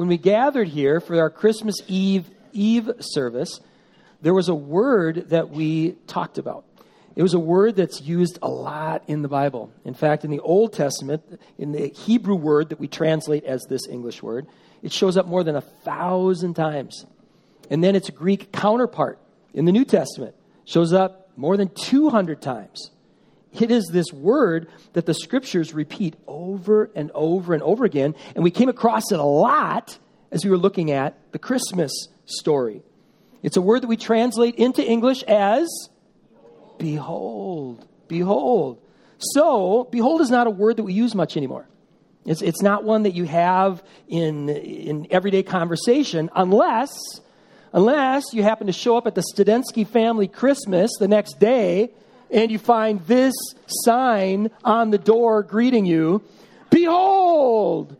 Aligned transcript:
when 0.00 0.08
we 0.08 0.16
gathered 0.16 0.68
here 0.68 0.98
for 0.98 1.20
our 1.20 1.28
Christmas 1.28 1.76
Eve 1.86 2.24
Eve 2.54 2.90
service, 3.00 3.60
there 4.22 4.32
was 4.32 4.48
a 4.48 4.54
word 4.54 5.28
that 5.28 5.50
we 5.50 5.90
talked 6.06 6.38
about. 6.38 6.64
It 7.16 7.22
was 7.22 7.34
a 7.34 7.38
word 7.38 7.76
that's 7.76 8.00
used 8.00 8.38
a 8.40 8.48
lot 8.48 9.04
in 9.08 9.20
the 9.20 9.28
Bible. 9.28 9.70
In 9.84 9.92
fact, 9.92 10.24
in 10.24 10.30
the 10.30 10.40
Old 10.40 10.72
Testament, 10.72 11.22
in 11.58 11.72
the 11.72 11.88
Hebrew 11.88 12.34
word 12.34 12.70
that 12.70 12.80
we 12.80 12.88
translate 12.88 13.44
as 13.44 13.62
this 13.68 13.86
English 13.90 14.22
word, 14.22 14.46
it 14.82 14.90
shows 14.90 15.18
up 15.18 15.26
more 15.26 15.44
than 15.44 15.54
a 15.54 15.60
thousand 15.60 16.54
times. 16.54 17.04
And 17.68 17.84
then 17.84 17.94
its 17.94 18.08
Greek 18.08 18.52
counterpart 18.52 19.18
in 19.52 19.66
the 19.66 19.72
New 19.72 19.84
Testament 19.84 20.34
shows 20.64 20.94
up 20.94 21.28
more 21.36 21.58
than 21.58 21.68
200 21.68 22.40
times. 22.40 22.90
It 23.58 23.70
is 23.70 23.88
this 23.90 24.12
word 24.12 24.68
that 24.92 25.06
the 25.06 25.14
scriptures 25.14 25.74
repeat 25.74 26.16
over 26.26 26.90
and 26.94 27.10
over 27.14 27.52
and 27.52 27.62
over 27.62 27.84
again. 27.84 28.14
And 28.34 28.44
we 28.44 28.50
came 28.50 28.68
across 28.68 29.10
it 29.10 29.18
a 29.18 29.24
lot 29.24 29.98
as 30.30 30.44
we 30.44 30.50
were 30.50 30.58
looking 30.58 30.92
at 30.92 31.16
the 31.32 31.38
Christmas 31.38 31.92
story. 32.26 32.82
It's 33.42 33.56
a 33.56 33.62
word 33.62 33.82
that 33.82 33.88
we 33.88 33.96
translate 33.96 34.56
into 34.56 34.84
English 34.84 35.22
as 35.24 35.68
behold. 36.78 37.86
Behold. 38.06 38.80
So, 39.18 39.88
behold 39.90 40.20
is 40.20 40.30
not 40.30 40.46
a 40.46 40.50
word 40.50 40.76
that 40.76 40.84
we 40.84 40.92
use 40.92 41.14
much 41.14 41.36
anymore. 41.36 41.68
It's, 42.24 42.42
it's 42.42 42.62
not 42.62 42.84
one 42.84 43.04
that 43.04 43.14
you 43.14 43.24
have 43.24 43.82
in, 44.08 44.48
in 44.48 45.06
everyday 45.10 45.42
conversation 45.42 46.30
unless, 46.34 46.90
unless 47.72 48.32
you 48.32 48.42
happen 48.42 48.66
to 48.66 48.72
show 48.72 48.96
up 48.96 49.06
at 49.06 49.14
the 49.14 49.24
Studensky 49.34 49.86
family 49.86 50.28
Christmas 50.28 50.90
the 50.98 51.08
next 51.08 51.38
day 51.38 51.90
and 52.32 52.50
you 52.50 52.58
find 52.58 53.00
this 53.06 53.34
sign 53.66 54.50
on 54.64 54.90
the 54.90 54.98
door 54.98 55.42
greeting 55.42 55.86
you 55.86 56.22
Behold, 56.70 57.96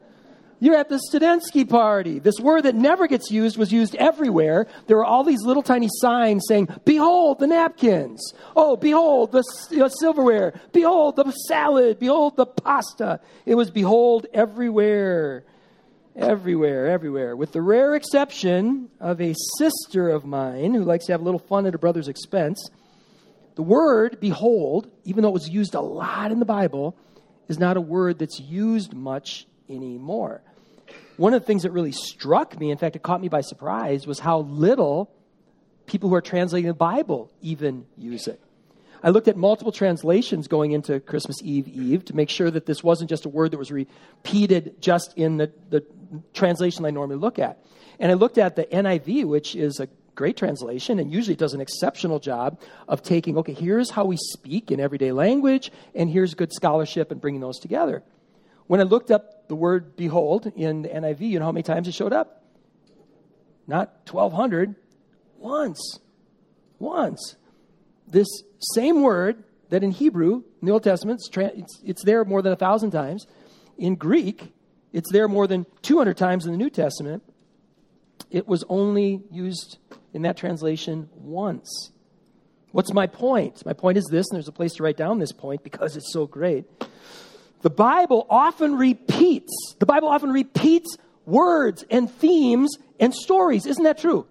you're 0.60 0.76
at 0.76 0.88
the 0.88 1.00
Studensky 1.10 1.68
party. 1.68 2.18
This 2.18 2.38
word 2.38 2.62
that 2.62 2.74
never 2.74 3.06
gets 3.06 3.30
used 3.30 3.56
was 3.56 3.72
used 3.72 3.96
everywhere. 3.96 4.66
There 4.86 4.96
were 4.96 5.04
all 5.04 5.24
these 5.24 5.42
little 5.42 5.62
tiny 5.62 5.88
signs 5.90 6.44
saying, 6.48 6.68
Behold 6.84 7.40
the 7.40 7.46
napkins. 7.46 8.32
Oh, 8.54 8.76
behold 8.76 9.32
the 9.32 9.42
know, 9.72 9.86
uh, 9.86 9.88
silverware. 9.88 10.58
Behold 10.72 11.16
the 11.16 11.30
salad. 11.48 11.98
Behold 11.98 12.36
the 12.36 12.46
pasta. 12.46 13.20
It 13.44 13.56
was 13.56 13.70
behold 13.70 14.26
everywhere. 14.32 15.44
Everywhere, 16.14 16.88
everywhere. 16.88 17.34
With 17.36 17.52
the 17.52 17.62
rare 17.62 17.94
exception 17.94 18.90
of 19.00 19.20
a 19.20 19.34
sister 19.58 20.08
of 20.08 20.24
mine 20.24 20.74
who 20.74 20.84
likes 20.84 21.06
to 21.06 21.12
have 21.12 21.20
a 21.20 21.24
little 21.24 21.40
fun 21.40 21.66
at 21.66 21.72
her 21.72 21.78
brother's 21.78 22.08
expense 22.08 22.68
the 23.60 23.64
word 23.64 24.20
behold, 24.20 24.90
even 25.04 25.22
though 25.22 25.28
it 25.28 25.34
was 25.34 25.50
used 25.50 25.74
a 25.74 25.82
lot 25.82 26.32
in 26.32 26.38
the 26.38 26.46
Bible, 26.46 26.96
is 27.46 27.58
not 27.58 27.76
a 27.76 27.80
word 27.82 28.18
that's 28.18 28.40
used 28.40 28.94
much 28.94 29.46
anymore. 29.68 30.40
One 31.18 31.34
of 31.34 31.42
the 31.42 31.46
things 31.46 31.64
that 31.64 31.70
really 31.70 31.92
struck 31.92 32.58
me, 32.58 32.70
in 32.70 32.78
fact, 32.78 32.96
it 32.96 33.02
caught 33.02 33.20
me 33.20 33.28
by 33.28 33.42
surprise, 33.42 34.06
was 34.06 34.18
how 34.18 34.38
little 34.38 35.12
people 35.84 36.08
who 36.08 36.14
are 36.14 36.22
translating 36.22 36.68
the 36.68 36.72
Bible 36.72 37.30
even 37.42 37.84
use 37.98 38.28
it. 38.28 38.40
I 39.02 39.10
looked 39.10 39.28
at 39.28 39.36
multiple 39.36 39.72
translations 39.72 40.48
going 40.48 40.72
into 40.72 40.98
Christmas 40.98 41.36
Eve 41.42 41.68
Eve 41.68 42.06
to 42.06 42.16
make 42.16 42.30
sure 42.30 42.50
that 42.50 42.64
this 42.64 42.82
wasn't 42.82 43.10
just 43.10 43.26
a 43.26 43.28
word 43.28 43.50
that 43.50 43.58
was 43.58 43.70
repeated 43.70 44.80
just 44.80 45.12
in 45.18 45.36
the, 45.36 45.52
the 45.68 45.84
translation 46.32 46.86
I 46.86 46.90
normally 46.92 47.16
look 47.18 47.38
at. 47.38 47.62
And 47.98 48.10
I 48.10 48.14
looked 48.14 48.38
at 48.38 48.56
the 48.56 48.64
NIV, 48.64 49.26
which 49.26 49.54
is 49.54 49.80
a 49.80 49.88
great 50.20 50.36
translation 50.36 50.98
and 50.98 51.10
usually 51.10 51.34
does 51.34 51.54
an 51.54 51.62
exceptional 51.62 52.18
job 52.18 52.60
of 52.86 53.02
taking, 53.02 53.38
okay, 53.38 53.54
here's 53.54 53.88
how 53.88 54.04
we 54.04 54.18
speak 54.18 54.70
in 54.70 54.78
everyday 54.78 55.12
language, 55.12 55.72
and 55.94 56.10
here's 56.10 56.34
good 56.34 56.52
scholarship 56.52 57.10
and 57.10 57.22
bringing 57.22 57.40
those 57.40 57.58
together. 57.58 58.02
When 58.66 58.80
I 58.80 58.82
looked 58.82 59.10
up 59.10 59.48
the 59.48 59.54
word 59.54 59.96
behold 59.96 60.52
in 60.54 60.82
the 60.82 60.90
NIV, 60.90 61.20
you 61.20 61.38
know 61.38 61.46
how 61.46 61.52
many 61.52 61.62
times 61.62 61.88
it 61.88 61.94
showed 61.94 62.12
up? 62.12 62.44
Not 63.66 64.10
1,200, 64.10 64.74
once. 65.38 65.98
Once. 66.78 67.36
This 68.06 68.28
same 68.74 69.00
word 69.00 69.42
that 69.70 69.82
in 69.82 69.90
Hebrew, 69.90 70.42
in 70.60 70.66
the 70.66 70.72
Old 70.72 70.84
Testament, 70.84 71.22
it's, 71.34 71.80
it's 71.82 72.04
there 72.04 72.26
more 72.26 72.42
than 72.42 72.52
a 72.52 72.56
thousand 72.56 72.90
times. 72.90 73.26
In 73.78 73.94
Greek, 73.94 74.52
it's 74.92 75.10
there 75.12 75.28
more 75.28 75.46
than 75.46 75.64
200 75.80 76.14
times 76.18 76.44
in 76.44 76.52
the 76.52 76.58
New 76.58 76.68
Testament. 76.68 77.22
It 78.30 78.46
was 78.46 78.64
only 78.68 79.22
used 79.30 79.78
in 80.12 80.22
that 80.22 80.36
translation 80.36 81.08
once. 81.14 81.90
What's 82.72 82.92
my 82.92 83.06
point? 83.06 83.64
My 83.66 83.72
point 83.72 83.98
is 83.98 84.04
this, 84.06 84.28
and 84.30 84.36
there's 84.36 84.48
a 84.48 84.52
place 84.52 84.74
to 84.74 84.82
write 84.82 84.96
down 84.96 85.18
this 85.18 85.32
point 85.32 85.64
because 85.64 85.96
it's 85.96 86.12
so 86.12 86.26
great. 86.26 86.66
The 87.62 87.70
Bible 87.70 88.26
often 88.30 88.76
repeats, 88.76 89.74
the 89.78 89.86
Bible 89.86 90.08
often 90.08 90.30
repeats 90.30 90.96
words 91.26 91.84
and 91.90 92.10
themes 92.10 92.70
and 92.98 93.12
stories. 93.12 93.66
Isn't 93.66 93.84
that 93.84 93.98
true? 93.98 94.26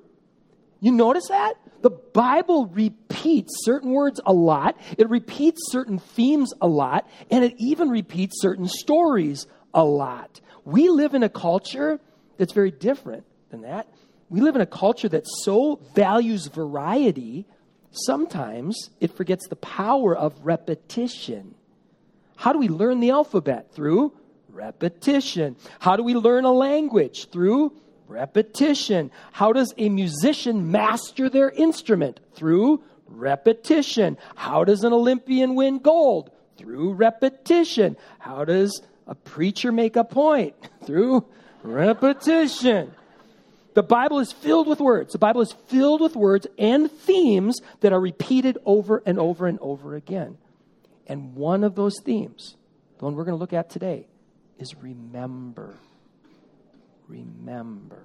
You 0.80 0.94
notice 0.94 1.28
that? 1.28 1.56
The 1.82 1.90
Bible 1.90 2.68
repeats 2.68 3.52
certain 3.64 3.92
words 3.92 4.20
a 4.26 4.34
lot, 4.34 4.78
it 4.98 5.09
repeats 5.09 5.59
certain 5.72 6.00
themes 6.00 6.54
a 6.62 6.68
lot, 6.68 7.08
and 7.30 7.44
it 7.44 7.54
even 7.58 7.90
repeats 7.90 8.42
certain 8.42 8.68
stories 8.68 9.48
a 9.74 9.84
lot. 9.84 10.40
We 10.64 10.90
live 10.90 11.14
in 11.14 11.24
a 11.24 11.30
culture 11.30 12.00
that's 12.38 12.54
very 12.54 12.72
different 12.72 13.26
than 13.50 13.62
that 13.62 13.88
we 14.30 14.42
live 14.42 14.56
in 14.56 14.62
a 14.62 14.66
culture 14.68 15.10
that 15.10 15.28
so 15.28 15.80
values 15.96 16.48
variety, 16.48 17.46
sometimes 17.92 18.92
it 19.00 19.16
forgets 19.16 19.48
the 19.48 19.56
power 19.56 20.16
of 20.16 20.46
repetition. 20.46 21.56
How 22.36 22.54
do 22.54 22.59
we 22.59 22.70
learn 22.70 23.00
the 23.00 23.09
alphabet? 23.09 23.74
Through 23.74 24.14
repetition. 24.50 25.56
How 25.80 25.96
do 25.96 26.04
we 26.04 26.14
learn 26.14 26.46
a 26.46 26.52
language? 26.52 27.30
Through 27.32 27.74
repetition. 28.08 29.12
How 29.32 29.52
does 29.52 29.74
a 29.78 29.90
musician 29.90 30.72
master 30.72 31.30
their 31.30 31.50
instrument? 31.50 32.20
Through 32.36 32.84
repetition. 33.08 34.18
How 34.36 34.64
does 34.64 34.84
an 34.84 34.94
Olympian 34.94 35.56
win 35.56 35.80
gold? 35.80 36.30
Through 36.58 36.94
repetition. 36.94 37.98
How 38.20 38.46
does 38.46 38.82
a 39.08 39.16
preacher 39.16 39.72
make 39.72 39.96
a 39.96 40.04
point? 40.04 40.56
Through 40.86 41.26
repetition. 41.64 42.94
The 43.79 43.84
Bible 43.84 44.19
is 44.19 44.34
filled 44.34 44.67
with 44.67 44.81
words. 44.81 45.13
The 45.13 45.19
Bible 45.19 45.40
is 45.40 45.53
filled 45.67 46.01
with 46.01 46.13
words 46.13 46.45
and 46.57 46.91
themes 46.91 47.62
that 47.79 47.94
are 47.94 48.01
repeated 48.01 48.57
over 48.66 49.01
and 49.06 49.17
over 49.17 49.47
and 49.47 49.57
over 49.62 49.95
again. 49.95 50.38
And 51.07 51.34
one 51.34 51.63
of 51.63 51.75
those 51.75 51.95
themes, 52.03 52.57
the 52.97 53.06
one 53.06 53.16
we're 53.16 53.23
going 53.23 53.38
to 53.38 53.40
look 53.40 53.53
at 53.53 53.69
today, 53.69 54.06
is 54.57 54.75
remember. 54.75 55.75
Remember. 57.07 58.03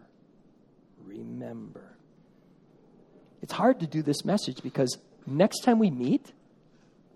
Remember. 1.05 1.97
It's 3.43 3.53
hard 3.53 3.81
to 3.81 3.89
do 3.89 4.01
this 4.01 4.25
message 4.25 4.63
because 4.63 4.97
next 5.27 5.65
time 5.65 5.81
we 5.81 5.91
meet, 5.91 6.33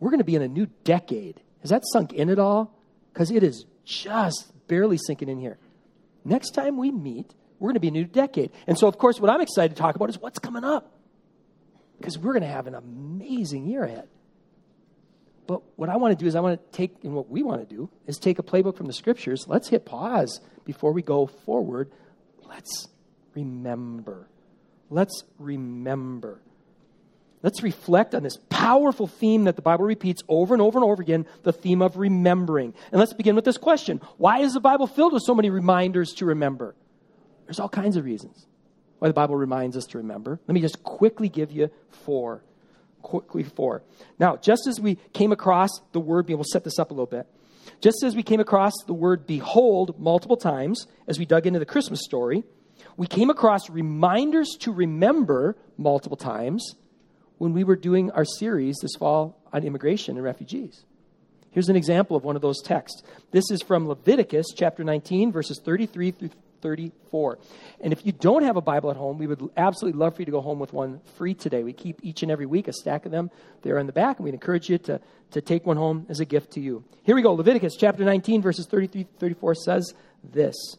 we're 0.01 0.11
going 0.11 0.19
to 0.19 0.25
be 0.25 0.35
in 0.35 0.43
a 0.43 0.49
new 0.49 0.67
decade. 0.83 1.41
Has 1.61 1.71
that 1.71 1.85
sunk 1.93 2.13
in 2.13 2.29
at 2.29 2.41
all? 2.41 2.75
Because 3.13 3.31
it 3.31 3.45
is 3.45 3.67
just 3.85 4.51
barely 4.67 4.99
sinking 4.99 5.29
in 5.29 5.39
here. 5.39 5.59
Next 6.25 6.57
time 6.57 6.77
we 6.77 6.91
meet, 6.91 7.35
we're 7.59 7.69
going 7.69 7.75
to 7.75 7.81
be 7.81 7.89
a 7.89 7.93
new 7.93 8.05
decade. 8.05 8.51
And 8.67 8.79
so, 8.79 8.87
of 8.87 8.99
course, 8.99 9.21
what 9.21 9.31
I'm 9.31 9.41
excited 9.41 9.77
to 9.77 9.81
talk 9.81 9.97
about 9.97 10.09
is 10.09 10.19
what's 10.19 10.39
coming 10.39 10.65
up. 10.65 10.93
Because 11.99 12.19
we're 12.19 12.33
going 12.33 12.43
to 12.43 12.49
have 12.49 12.67
an 12.67 12.75
amazing 12.75 13.67
year 13.67 13.85
ahead. 13.85 14.09
But 15.47 15.63
what 15.77 15.89
I 15.89 15.97
want 15.97 16.17
to 16.17 16.23
do 16.23 16.29
is, 16.29 16.37
I 16.37 16.41
want 16.41 16.61
to 16.61 16.77
take, 16.77 16.97
and 17.03 17.15
what 17.15 17.31
we 17.31 17.43
want 17.43 17.67
to 17.67 17.75
do 17.75 17.89
is 18.07 18.19
take 18.19 18.39
a 18.39 18.43
playbook 18.43 18.77
from 18.77 18.87
the 18.87 18.93
scriptures. 18.93 19.47
Let's 19.49 19.69
hit 19.69 19.85
pause 19.87 20.41
before 20.65 20.93
we 20.93 21.03
go 21.03 21.27
forward. 21.27 21.91
Let's 22.47 22.87
remember. 23.35 24.29
Let's 24.91 25.25
remember. 25.39 26.41
Let's 27.43 27.63
reflect 27.63 28.15
on 28.15 28.23
this 28.23 28.39
powerful 28.51 29.07
theme 29.07 29.45
that 29.45 29.57
the 29.57 29.63
Bible 29.63 29.85
repeats 29.85 30.23
over 30.29 30.55
and 30.55 30.61
over 30.61 30.79
and 30.79 30.85
over 30.85 31.01
again 31.01 31.25
the 31.45 31.53
theme 31.53 31.83
of 31.83 31.97
remembering. 31.97 32.75
And 32.91 32.99
let's 32.99 33.13
begin 33.13 33.35
with 33.35 33.45
this 33.45 33.59
question 33.59 34.01
Why 34.17 34.41
is 34.41 34.55
the 34.55 34.61
Bible 34.61 34.87
filled 34.87 35.13
with 35.13 35.23
so 35.25 35.35
many 35.35 35.51
reminders 35.51 36.13
to 36.15 36.27
remember? 36.27 36.75
There's 37.49 37.61
all 37.61 37.69
kinds 37.71 37.97
of 37.97 38.05
reasons 38.05 38.47
why 38.99 39.09
the 39.09 39.15
Bible 39.15 39.35
reminds 39.35 39.75
us 39.75 39.87
to 39.87 39.99
remember. 39.99 40.39
Let 40.47 40.55
me 40.55 40.61
just 40.61 40.83
quickly 40.83 41.31
give 41.31 41.51
you 41.51 41.71
four. 41.89 42.45
Quickly, 43.01 43.43
four. 43.43 43.83
Now, 44.19 44.37
just 44.37 44.67
as 44.67 44.79
we 44.79 44.97
came 45.15 45.33
across 45.33 45.71
the 45.93 46.01
word, 46.01 46.29
we'll 46.29 46.45
set 46.45 46.63
this 46.65 46.79
up 46.79 46.91
a 46.91 46.95
little 46.95 47.07
bit. 47.07 47.27
Just 47.81 48.03
as 48.05 48.15
we 48.15 48.23
came 48.23 48.39
across 48.39 48.75
the 48.87 48.93
word 48.93 49.27
behold 49.27 49.99
multiple 49.99 50.37
times 50.37 50.87
as 51.07 51.19
we 51.19 51.25
dug 51.25 51.47
into 51.47 51.59
the 51.59 51.65
Christmas 51.65 52.01
story, 52.05 52.45
we 52.99 53.07
came 53.07 53.31
across 53.31 53.71
reminders 53.71 54.51
to 54.61 54.71
remember 54.71 55.57
multiple 55.79 56.19
times 56.19 56.75
when 57.39 57.55
we 57.55 57.65
were 57.65 57.77
doing 57.77 58.11
our 58.11 58.27
series 58.27 58.77
this 58.83 58.97
fall 58.99 59.41
on 59.55 59.65
immigration 59.65 60.17
and 60.17 60.25
refugees. 60.25 60.85
Here's 61.51 61.71
an 61.71 61.77
example 61.77 62.15
of 62.15 62.25
one 62.25 62.37
of 62.37 62.43
those 62.43 62.61
texts. 62.63 63.03
This 63.31 63.51
is 63.51 63.63
from 63.63 63.89
Leviticus 63.89 64.49
chapter 64.55 64.85
19, 64.85 65.33
verses 65.33 65.63
33 65.65 66.11
through 66.11 66.31
34. 66.61 67.39
And 67.81 67.93
if 67.93 68.05
you 68.05 68.13
don't 68.13 68.43
have 68.43 68.57
a 68.57 68.61
Bible 68.61 68.91
at 68.91 68.97
home, 68.97 69.19
we 69.19 69.27
would 69.27 69.51
absolutely 69.57 69.99
love 69.99 70.15
for 70.17 70.23
you 70.23 70.27
to 70.27 70.33
go 70.33 70.41
home 70.41 70.59
with 70.59 70.73
one 70.73 71.01
free 71.17 71.35
today. 71.35 71.63
We 71.63 71.73
keep 71.73 72.01
each 72.03 72.23
and 72.23 72.31
every 72.31 72.47
week 72.47 72.69
a 72.69 72.73
stack 72.73 73.07
of 73.07 73.13
them 73.13 73.31
there 73.63 73.79
in 73.79 73.87
the 73.87 73.93
back, 73.93 74.19
and 74.19 74.25
we'd 74.25 74.35
encourage 74.35 74.69
you 74.69 74.79
to, 74.79 75.01
to 75.33 75.41
take 75.41 75.67
one 75.67 75.77
home 75.77 76.07
as 76.09 76.21
a 76.21 76.25
gift 76.25 76.53
to 76.53 76.61
you. 76.61 76.85
Here 77.03 77.15
we 77.15 77.23
go. 77.23 77.33
Leviticus 77.33 77.77
chapter 77.77 78.05
19, 78.05 78.43
verses 78.43 78.67
33 78.67 79.07
34 79.19 79.55
says 79.55 79.95
this 80.23 80.77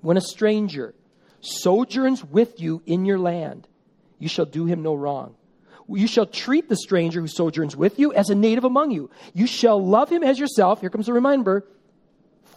When 0.00 0.16
a 0.16 0.22
stranger 0.22 0.94
sojourns 1.40 2.24
with 2.24 2.60
you 2.60 2.82
in 2.86 3.04
your 3.04 3.18
land, 3.18 3.68
you 4.18 4.28
shall 4.28 4.46
do 4.46 4.66
him 4.66 4.82
no 4.82 4.94
wrong. 4.94 5.34
You 5.88 6.08
shall 6.08 6.26
treat 6.26 6.68
the 6.68 6.76
stranger 6.76 7.20
who 7.20 7.28
sojourns 7.28 7.76
with 7.76 7.98
you 7.98 8.12
as 8.12 8.28
a 8.28 8.34
native 8.34 8.64
among 8.64 8.90
you. 8.90 9.08
You 9.34 9.46
shall 9.46 9.84
love 9.84 10.10
him 10.10 10.24
as 10.24 10.38
yourself. 10.38 10.80
Here 10.80 10.90
comes 10.90 11.08
a 11.08 11.12
reminder 11.12 11.64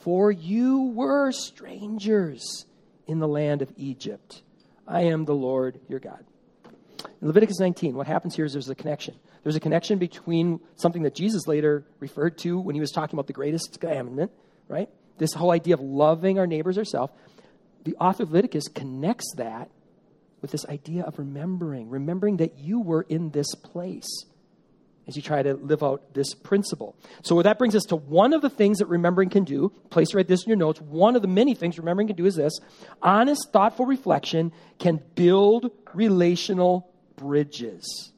for 0.01 0.31
you 0.31 0.91
were 0.95 1.31
strangers 1.31 2.65
in 3.07 3.19
the 3.19 3.27
land 3.27 3.61
of 3.61 3.71
Egypt. 3.77 4.41
I 4.87 5.01
am 5.01 5.25
the 5.25 5.35
Lord 5.35 5.79
your 5.87 5.99
God. 5.99 6.25
In 7.21 7.27
Leviticus 7.27 7.59
19, 7.59 7.95
what 7.95 8.07
happens 8.07 8.35
here 8.35 8.45
is 8.45 8.53
there's 8.53 8.69
a 8.69 8.75
connection. 8.75 9.15
There's 9.43 9.55
a 9.55 9.59
connection 9.59 9.99
between 9.99 10.59
something 10.75 11.03
that 11.03 11.15
Jesus 11.15 11.47
later 11.47 11.85
referred 11.99 12.37
to 12.39 12.59
when 12.59 12.75
he 12.75 12.81
was 12.81 12.91
talking 12.91 13.15
about 13.15 13.27
the 13.27 13.33
greatest 13.33 13.79
commandment, 13.79 14.31
right? 14.67 14.89
This 15.17 15.33
whole 15.33 15.51
idea 15.51 15.75
of 15.75 15.81
loving 15.81 16.39
our 16.39 16.47
neighbors 16.47 16.77
ourselves. 16.77 17.13
The 17.83 17.95
author 17.95 18.23
of 18.23 18.31
Leviticus 18.31 18.67
connects 18.67 19.33
that 19.37 19.69
with 20.41 20.51
this 20.51 20.65
idea 20.65 21.03
of 21.03 21.19
remembering, 21.19 21.89
remembering 21.89 22.37
that 22.37 22.57
you 22.57 22.79
were 22.79 23.05
in 23.09 23.31
this 23.31 23.53
place 23.55 24.25
as 25.09 25.15
you 25.15 25.23
try 25.23 25.41
to 25.41 25.55
live 25.55 25.81
out 25.81 26.13
this 26.13 26.35
principle. 26.35 26.95
So 27.23 27.41
that 27.41 27.57
brings 27.57 27.75
us 27.75 27.83
to 27.85 27.95
one 27.95 28.31
of 28.31 28.43
the 28.43 28.49
things 28.49 28.77
that 28.77 28.85
remembering 28.85 29.29
can 29.29 29.43
do. 29.43 29.73
Place 29.89 30.13
write 30.13 30.27
this 30.27 30.43
in 30.43 30.49
your 30.49 30.57
notes. 30.57 30.79
One 30.79 31.15
of 31.15 31.23
the 31.23 31.27
many 31.27 31.55
things 31.55 31.79
remembering 31.79 32.07
can 32.07 32.15
do 32.15 32.27
is 32.27 32.35
this: 32.35 32.53
honest, 33.01 33.51
thoughtful 33.51 33.87
reflection 33.87 34.53
can 34.77 35.01
build 35.15 35.71
relational 35.95 36.91
bridges. 37.15 38.11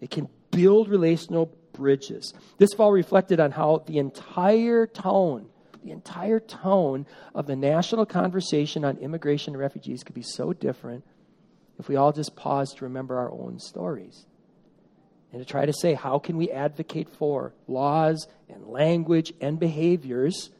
It 0.00 0.10
can 0.10 0.28
build 0.52 0.88
relational 0.88 1.52
bridges. 1.72 2.32
This 2.56 2.72
fall 2.72 2.92
reflected 2.92 3.40
on 3.40 3.50
how 3.50 3.82
the 3.86 3.98
entire 3.98 4.86
tone, 4.86 5.48
the 5.82 5.90
entire 5.90 6.38
tone 6.38 7.04
of 7.34 7.48
the 7.48 7.56
national 7.56 8.06
conversation 8.06 8.84
on 8.84 8.96
immigration 8.98 9.54
and 9.54 9.60
refugees 9.60 10.04
could 10.04 10.14
be 10.14 10.22
so 10.22 10.52
different 10.52 11.04
if 11.80 11.88
we 11.88 11.96
all 11.96 12.12
just 12.12 12.36
paused 12.36 12.76
to 12.76 12.84
remember 12.84 13.18
our 13.18 13.32
own 13.32 13.58
stories 13.58 14.26
and 15.32 15.40
to 15.40 15.44
try 15.44 15.64
to 15.64 15.72
say, 15.72 15.94
how 15.94 16.18
can 16.18 16.36
we 16.36 16.50
advocate 16.50 17.08
for 17.08 17.54
laws 17.66 18.26
and 18.48 18.66
language 18.66 19.32
and 19.40 19.58
behaviors 19.58 20.50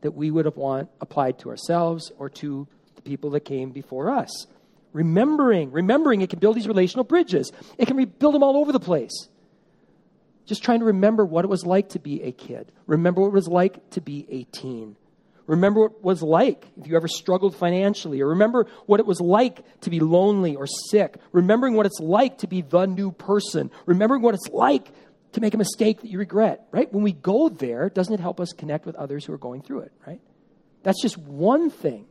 that 0.00 0.12
we 0.12 0.30
would 0.30 0.46
have 0.46 0.56
want 0.56 0.88
applied 1.00 1.38
to 1.40 1.50
ourselves 1.50 2.10
or 2.18 2.30
to 2.30 2.66
the 2.96 3.02
people 3.02 3.30
that 3.30 3.40
came 3.40 3.70
before 3.70 4.10
us? 4.10 4.46
Remembering, 4.92 5.70
remembering, 5.70 6.22
it 6.22 6.30
can 6.30 6.38
build 6.38 6.56
these 6.56 6.68
relational 6.68 7.04
bridges. 7.04 7.52
It 7.78 7.86
can 7.86 7.96
rebuild 7.96 8.34
them 8.34 8.42
all 8.42 8.56
over 8.56 8.72
the 8.72 8.80
place. 8.80 9.28
Just 10.44 10.62
trying 10.62 10.80
to 10.80 10.86
remember 10.86 11.24
what 11.24 11.44
it 11.44 11.48
was 11.48 11.64
like 11.64 11.90
to 11.90 11.98
be 11.98 12.22
a 12.22 12.32
kid. 12.32 12.72
Remember 12.86 13.20
what 13.20 13.28
it 13.28 13.34
was 13.34 13.48
like 13.48 13.90
to 13.90 14.00
be 14.00 14.26
a 14.30 14.44
teen. 14.44 14.96
Remember 15.46 15.80
what 15.80 15.92
it 15.92 16.02
was 16.02 16.22
like 16.22 16.66
if 16.80 16.86
you 16.86 16.96
ever 16.96 17.08
struggled 17.08 17.56
financially, 17.56 18.20
or 18.20 18.28
remember 18.28 18.66
what 18.86 19.00
it 19.00 19.06
was 19.06 19.20
like 19.20 19.80
to 19.80 19.90
be 19.90 20.00
lonely 20.00 20.56
or 20.56 20.66
sick. 20.66 21.16
Remembering 21.32 21.74
what 21.74 21.86
it's 21.86 22.00
like 22.00 22.38
to 22.38 22.46
be 22.46 22.62
the 22.62 22.86
new 22.86 23.12
person. 23.12 23.70
Remembering 23.86 24.22
what 24.22 24.34
it's 24.34 24.48
like 24.48 24.88
to 25.32 25.40
make 25.40 25.54
a 25.54 25.58
mistake 25.58 26.00
that 26.02 26.08
you 26.08 26.18
regret, 26.18 26.66
right? 26.70 26.92
When 26.92 27.02
we 27.02 27.12
go 27.12 27.48
there, 27.48 27.88
doesn't 27.88 28.12
it 28.12 28.20
help 28.20 28.40
us 28.40 28.52
connect 28.52 28.86
with 28.86 28.94
others 28.96 29.24
who 29.24 29.32
are 29.32 29.38
going 29.38 29.62
through 29.62 29.80
it, 29.80 29.92
right? 30.06 30.20
That's 30.82 31.00
just 31.00 31.16
one 31.16 31.70
thing 31.70 32.06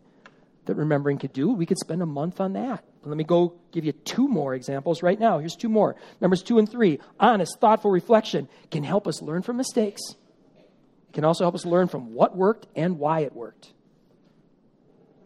that 0.65 0.75
remembering 0.75 1.17
could 1.17 1.33
do. 1.33 1.49
We 1.49 1.65
could 1.65 1.79
spend 1.79 2.01
a 2.01 2.05
month 2.05 2.39
on 2.39 2.53
that. 2.53 2.83
Let 3.03 3.17
me 3.17 3.23
go 3.23 3.55
give 3.71 3.83
you 3.83 3.93
two 3.93 4.27
more 4.27 4.53
examples 4.53 5.01
right 5.01 5.19
now. 5.19 5.39
Here's 5.39 5.55
two 5.55 5.69
more. 5.69 5.95
Numbers 6.19 6.43
two 6.43 6.59
and 6.59 6.69
three. 6.69 6.99
Honest, 7.19 7.59
thoughtful 7.59 7.89
reflection 7.89 8.47
can 8.69 8.83
help 8.83 9.07
us 9.07 9.21
learn 9.21 9.41
from 9.41 9.57
mistakes 9.57 10.01
it 11.11 11.15
can 11.15 11.25
also 11.25 11.43
help 11.43 11.55
us 11.55 11.65
learn 11.65 11.89
from 11.89 12.13
what 12.13 12.37
worked 12.37 12.67
and 12.73 12.97
why 12.97 13.19
it 13.19 13.35
worked. 13.35 13.73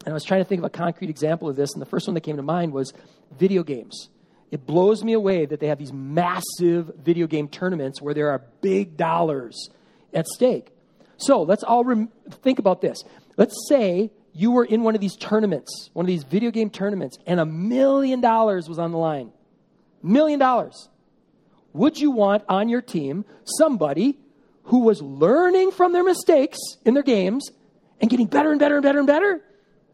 And 0.04 0.10
I 0.10 0.14
was 0.16 0.24
trying 0.24 0.42
to 0.42 0.46
think 0.46 0.58
of 0.58 0.66
a 0.66 0.70
concrete 0.72 1.12
example 1.12 1.48
of 1.48 1.56
this, 1.56 1.74
and 1.74 1.82
the 1.82 1.86
first 1.86 2.08
one 2.08 2.16
that 2.16 2.22
came 2.22 2.38
to 2.38 2.42
mind 2.42 2.74
was 2.74 2.92
video 3.38 3.62
games. 3.62 4.10
It 4.50 4.66
blows 4.66 5.04
me 5.04 5.14
away 5.14 5.46
that 5.46 5.60
they 5.60 5.68
have 5.68 5.78
these 5.78 5.94
massive 5.94 6.92
video 7.04 7.28
game 7.28 7.48
tournaments 7.48 8.02
where 8.02 8.16
there 8.16 8.32
are 8.32 8.42
big 8.62 8.98
dollars 8.98 9.70
at 10.12 10.26
stake. 10.26 10.72
So 11.18 11.44
let's 11.44 11.62
all 11.64 11.84
rem- 11.84 12.10
think 12.32 12.58
about 12.58 12.82
this. 12.82 13.04
Let's 13.38 13.56
say 13.70 14.10
you 14.34 14.50
were 14.50 14.66
in 14.66 14.82
one 14.82 14.96
of 14.96 15.02
these 15.02 15.16
tournaments, 15.16 15.92
one 15.94 16.04
of 16.04 16.08
these 16.08 16.24
video 16.24 16.50
game 16.50 16.72
tournaments, 16.72 17.20
and 17.28 17.40
a 17.40 17.46
million 17.46 18.22
dollars 18.22 18.68
was 18.68 18.80
on 18.80 18.92
the 18.92 18.98
line. 18.98 19.32
Million 20.02 20.40
dollars. 20.40 20.90
Would 21.74 22.00
you 22.00 22.10
want 22.10 22.44
on 22.50 22.70
your 22.70 22.82
team 22.82 23.24
somebody 23.60 24.18
who 24.66 24.80
was 24.80 25.02
learning 25.02 25.72
from 25.72 25.94
their 25.94 26.04
mistakes 26.04 26.58
in 26.86 26.94
their 26.94 27.04
games 27.04 27.50
and 28.02 28.10
getting 28.10 28.28
better 28.28 28.52
and 28.52 28.60
better 28.60 28.76
and 28.76 28.84
better 28.84 29.00
and 29.00 29.08
better? 29.08 29.42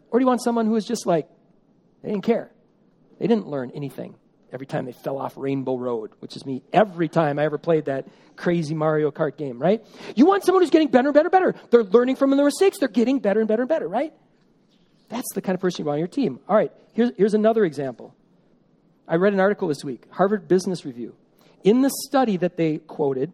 Or 0.10 0.20
do 0.20 0.24
you 0.24 0.28
want 0.28 0.42
someone 0.42 0.66
who 0.66 0.76
is 0.76 0.86
just 0.86 1.06
like, 1.06 1.28
they 2.04 2.10
didn't 2.10 2.24
care? 2.24 2.52
They 3.20 3.28
didn't 3.28 3.48
learn 3.48 3.72
anything 3.76 4.16
every 4.52 4.66
time 4.66 4.86
they 4.86 4.92
fell 4.92 5.18
off 5.18 5.38
Rainbow 5.38 5.78
Road, 5.78 6.12
which 6.20 6.36
is 6.36 6.46
me 6.46 6.64
every 6.74 7.08
time 7.08 7.40
I 7.40 7.46
ever 7.46 7.58
played 7.58 7.86
that 7.86 8.08
crazy 8.36 8.74
Mario 8.74 9.12
Kart 9.12 9.38
game, 9.38 9.60
right? 9.60 9.86
You 10.16 10.26
want 10.26 10.44
someone 10.44 10.62
who's 10.62 10.72
getting 10.72 10.90
better 10.90 11.10
and 11.10 11.14
better 11.14 11.28
and 11.28 11.32
better. 11.32 11.56
They're 11.70 11.84
learning 11.84 12.16
from 12.16 12.32
their 12.32 12.46
mistakes, 12.46 12.80
they're 12.80 12.90
getting 12.90 13.20
better 13.20 13.40
and 13.40 13.48
better 13.48 13.62
and 13.62 13.70
better, 13.70 13.88
right? 13.88 14.14
That's 15.10 15.28
the 15.34 15.42
kind 15.42 15.56
of 15.56 15.62
person 15.62 15.84
you 15.84 15.88
want 15.88 15.96
on 15.96 16.00
your 16.00 16.08
team. 16.08 16.40
All 16.48 16.56
right, 16.56 16.72
here's, 16.94 17.12
here's 17.18 17.34
another 17.34 17.66
example. 17.66 18.16
I 19.08 19.16
read 19.16 19.34
an 19.34 19.40
article 19.40 19.68
this 19.68 19.84
week, 19.84 20.06
Harvard 20.12 20.48
Business 20.48 20.86
Review. 20.86 21.16
In 21.64 21.82
the 21.82 21.92
study 22.08 22.38
that 22.38 22.58
they 22.58 22.78
quoted, 22.80 23.34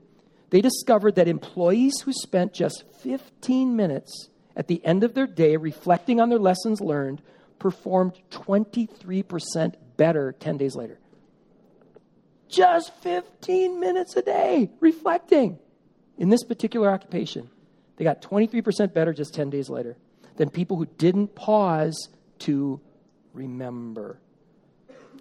they 0.49 0.61
discovered 0.61 1.15
that 1.15 1.27
employees 1.27 2.01
who 2.01 2.13
spent 2.13 2.53
just 2.53 2.83
15 3.01 3.75
minutes 3.75 4.29
at 4.55 4.67
the 4.67 4.83
end 4.85 5.03
of 5.03 5.13
their 5.13 5.27
day 5.27 5.57
reflecting 5.57 6.19
on 6.19 6.29
their 6.29 6.39
lessons 6.39 6.81
learned 6.81 7.21
performed 7.59 8.13
23% 8.31 9.73
better 9.97 10.31
10 10.39 10.57
days 10.57 10.75
later. 10.75 10.99
Just 12.47 12.94
15 13.01 13.79
minutes 13.79 14.15
a 14.15 14.21
day 14.21 14.69
reflecting 14.79 15.59
in 16.17 16.29
this 16.29 16.44
particular 16.44 16.89
occupation. 16.89 17.49
They 17.97 18.03
got 18.03 18.21
23% 18.21 18.94
better 18.94 19.13
just 19.13 19.33
10 19.33 19.49
days 19.49 19.69
later 19.69 19.97
than 20.38 20.49
people 20.49 20.77
who 20.77 20.85
didn't 20.85 21.35
pause 21.35 22.09
to 22.39 22.79
remember. 23.33 24.19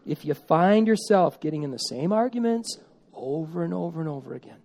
If 0.06 0.25
you 0.25 0.34
find 0.34 0.87
yourself 0.87 1.40
getting 1.40 1.64
in 1.64 1.73
the 1.73 1.78
same 1.78 2.12
arguments 2.12 2.78
over 3.12 3.64
and 3.64 3.75
over 3.75 4.00
and 4.00 4.08
over 4.08 4.34
again, 4.34 4.58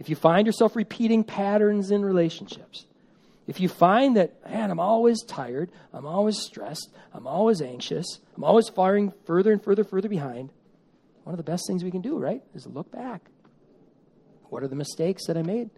if 0.00 0.08
you 0.08 0.16
find 0.16 0.46
yourself 0.46 0.74
repeating 0.74 1.22
patterns 1.22 1.92
in 1.92 2.02
relationships, 2.02 2.86
if 3.46 3.60
you 3.60 3.68
find 3.68 4.16
that, 4.16 4.32
man, 4.48 4.70
I'm 4.70 4.80
always 4.80 5.22
tired, 5.22 5.70
I'm 5.92 6.06
always 6.06 6.38
stressed, 6.38 6.88
I'm 7.12 7.26
always 7.26 7.60
anxious, 7.60 8.06
I'm 8.36 8.42
always 8.42 8.68
falling 8.68 9.12
further 9.26 9.52
and 9.52 9.62
further, 9.62 9.84
further 9.84 10.08
behind, 10.08 10.50
one 11.24 11.34
of 11.34 11.36
the 11.36 11.50
best 11.50 11.64
things 11.66 11.84
we 11.84 11.90
can 11.90 12.00
do, 12.00 12.16
right, 12.16 12.42
is 12.54 12.66
look 12.66 12.90
back. 12.90 13.28
What 14.48 14.62
are 14.62 14.68
the 14.68 14.74
mistakes 14.74 15.26
that 15.26 15.36
I 15.36 15.42
made? 15.42 15.70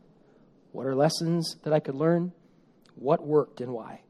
What 0.70 0.87
are 0.87 0.94
lessons 0.94 1.56
that 1.64 1.73
I 1.73 1.80
could 1.80 1.94
learn? 1.94 2.32
What 2.94 3.26
worked 3.26 3.61
and 3.61 3.73
why? 3.73 4.02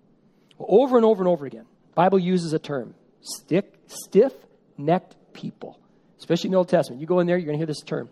Well, 0.59 0.69
over 0.83 0.97
and 0.97 1.07
over 1.07 1.23
and 1.23 1.29
over 1.29 1.47
again, 1.47 1.67
Bible 1.95 2.19
uses 2.19 2.53
a 2.53 2.59
term, 2.59 2.95
stick, 3.23 3.75
stiff-necked 3.87 5.17
people, 5.33 5.81
especially 6.19 6.49
in 6.49 6.53
the 6.53 6.59
Old 6.59 6.69
Testament. 6.69 7.01
You 7.01 7.07
go 7.07 7.21
in 7.21 7.27
there, 7.27 7.39
you're 7.39 7.47
going 7.47 7.55
to 7.55 7.59
hear 7.59 7.67
this 7.67 7.81
term. 7.81 8.09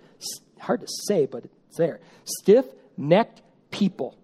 Hard 0.60 0.80
to 0.80 0.86
say, 1.06 1.26
but 1.26 1.44
it's 1.44 1.76
there. 1.76 2.00
Stiff 2.24 2.66
necked 2.96 3.42
people. 3.70 4.16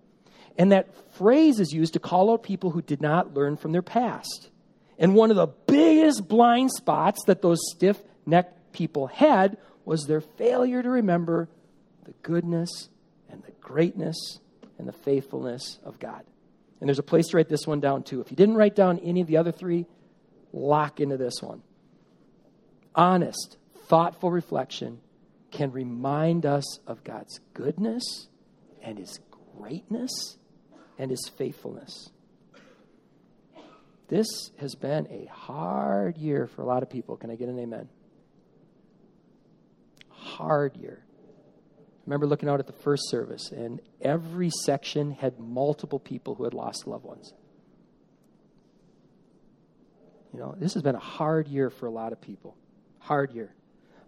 And 0.58 0.72
that 0.72 0.88
phrase 1.14 1.60
is 1.60 1.72
used 1.72 1.94
to 1.94 1.98
call 1.98 2.32
out 2.32 2.42
people 2.42 2.70
who 2.70 2.82
did 2.82 3.00
not 3.00 3.34
learn 3.34 3.56
from 3.56 3.72
their 3.72 3.82
past. 3.82 4.50
And 4.98 5.14
one 5.14 5.30
of 5.30 5.36
the 5.36 5.48
biggest 5.66 6.26
blind 6.26 6.70
spots 6.72 7.22
that 7.26 7.42
those 7.42 7.58
stiff 7.70 8.02
necked 8.24 8.72
people 8.72 9.06
had 9.08 9.58
was 9.84 10.04
their 10.04 10.20
failure 10.20 10.82
to 10.82 10.88
remember 10.88 11.48
the 12.04 12.12
goodness 12.22 12.88
and 13.30 13.42
the 13.42 13.52
greatness 13.60 14.40
and 14.78 14.88
the 14.88 14.92
faithfulness 14.92 15.78
of 15.84 15.98
God. 15.98 16.24
And 16.80 16.88
there's 16.88 16.98
a 16.98 17.04
place 17.04 17.28
to 17.28 17.36
write 17.36 17.48
this 17.48 17.66
one 17.66 17.80
down 17.80 18.02
too. 18.02 18.20
If 18.20 18.30
you 18.30 18.36
didn't 18.36 18.56
write 18.56 18.74
down 18.74 18.98
any 19.00 19.20
of 19.20 19.26
the 19.26 19.36
other 19.36 19.52
three, 19.52 19.86
lock 20.52 21.00
into 21.00 21.16
this 21.16 21.42
one. 21.42 21.62
Honest, 22.94 23.56
thoughtful 23.88 24.30
reflection 24.30 25.00
can 25.56 25.72
remind 25.72 26.44
us 26.44 26.78
of 26.86 27.02
God's 27.02 27.40
goodness 27.54 28.28
and 28.82 28.98
His 28.98 29.18
greatness 29.56 30.36
and 30.98 31.10
His 31.10 31.30
faithfulness. 31.38 32.10
This 34.08 34.50
has 34.58 34.74
been 34.74 35.08
a 35.10 35.24
hard 35.32 36.18
year 36.18 36.46
for 36.46 36.60
a 36.60 36.66
lot 36.66 36.82
of 36.82 36.90
people. 36.90 37.16
Can 37.16 37.30
I 37.30 37.36
get 37.36 37.48
an 37.48 37.58
amen? 37.58 37.88
Hard 40.10 40.76
year. 40.76 41.02
Remember 42.04 42.26
looking 42.26 42.48
out 42.50 42.60
at 42.60 42.66
the 42.66 42.72
first 42.72 43.08
service, 43.08 43.50
and 43.50 43.80
every 44.00 44.50
section 44.50 45.10
had 45.10 45.40
multiple 45.40 45.98
people 45.98 46.34
who 46.34 46.44
had 46.44 46.54
lost 46.54 46.86
loved 46.86 47.04
ones. 47.04 47.32
You 50.32 50.38
know, 50.38 50.54
this 50.58 50.74
has 50.74 50.82
been 50.82 50.94
a 50.94 51.00
hard 51.00 51.48
year 51.48 51.70
for 51.70 51.86
a 51.86 51.90
lot 51.90 52.12
of 52.12 52.20
people. 52.20 52.56
Hard 52.98 53.32
year. 53.32 53.54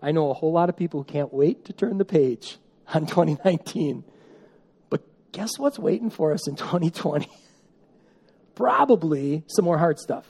I 0.01 0.13
know 0.13 0.31
a 0.31 0.35
whole 0.35 0.53
lot 0.53 0.69
of 0.69 0.77
people 0.77 1.01
who 1.01 1.05
can't 1.05 1.33
wait 1.33 1.65
to 1.67 1.73
turn 1.73 1.99
the 1.99 2.05
page 2.05 2.59
on 2.93 3.07
2019. 3.07 4.05
But 4.91 5.03
guess 5.33 5.59
what's 5.59 5.79
waiting 5.79 6.11
for 6.11 6.33
us 6.33 6.49
in 6.49 6.57
2020? 6.57 7.29
probably 8.59 9.45
some 9.47 9.65
more 9.65 9.79
hard 9.79 10.01
stuff. 10.01 10.27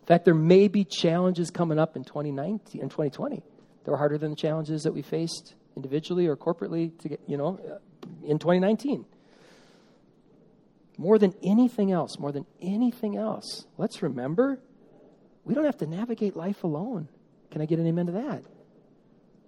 In 0.00 0.06
fact, 0.06 0.24
there 0.24 0.34
may 0.34 0.68
be 0.68 0.84
challenges 0.84 1.50
coming 1.50 1.78
up 1.78 1.96
in 1.96 2.04
2019 2.04 2.80
and 2.80 2.90
2020 2.90 3.42
that 3.84 3.92
are 3.92 3.96
harder 3.96 4.16
than 4.18 4.30
the 4.30 4.36
challenges 4.36 4.84
that 4.84 4.94
we 4.94 5.02
faced 5.02 5.54
individually 5.74 6.28
or 6.28 6.36
corporately 6.36 6.96
to 7.00 7.08
get, 7.08 7.20
you 7.26 7.36
know, 7.36 7.58
uh, 7.68 7.78
in 8.24 8.38
2019. 8.38 9.04
More 10.96 11.18
than 11.18 11.34
anything 11.42 11.90
else, 11.90 12.18
more 12.20 12.30
than 12.30 12.46
anything 12.62 13.16
else, 13.16 13.66
let's 13.76 14.00
remember 14.00 14.60
we 15.44 15.54
don't 15.54 15.64
have 15.64 15.78
to 15.78 15.86
navigate 15.86 16.36
life 16.36 16.62
alone. 16.62 17.08
Can 17.50 17.62
I 17.62 17.66
get 17.66 17.78
an 17.78 17.86
amen 17.86 18.06
to 18.06 18.12
that? 18.12 18.42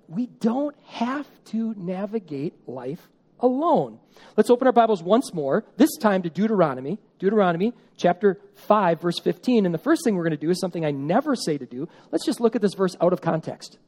We 0.09 0.27
don't 0.27 0.77
have 0.87 1.27
to 1.47 1.75
navigate 1.77 2.55
life 2.69 3.09
alone. 3.39 3.99
Let's 4.37 4.51
open 4.51 4.67
our 4.67 4.73
Bibles 4.73 5.03
once 5.03 5.33
more, 5.33 5.65
this 5.77 5.97
time 5.97 6.23
to 6.23 6.31
Deuteronomy, 6.31 6.99
Deuteronomy 7.19 7.73
chapter 7.97 8.39
5, 8.55 9.01
verse 9.01 9.19
15. 9.19 9.67
And 9.67 9.75
the 9.75 9.79
first 9.79 10.03
thing 10.05 10.17
we're 10.17 10.25
going 10.25 10.31
to 10.33 10.37
do 10.37 10.51
is 10.51 10.61
something 10.61 10.85
I 10.85 10.91
never 10.91 11.37
say 11.37 11.59
to 11.59 11.67
do. 11.67 11.89
Let's 12.11 12.27
just 12.27 12.41
look 12.41 12.57
at 12.57 12.63
this 12.63 12.75
verse 12.75 12.97
out 13.01 13.13
of 13.13 13.21
context. 13.21 13.79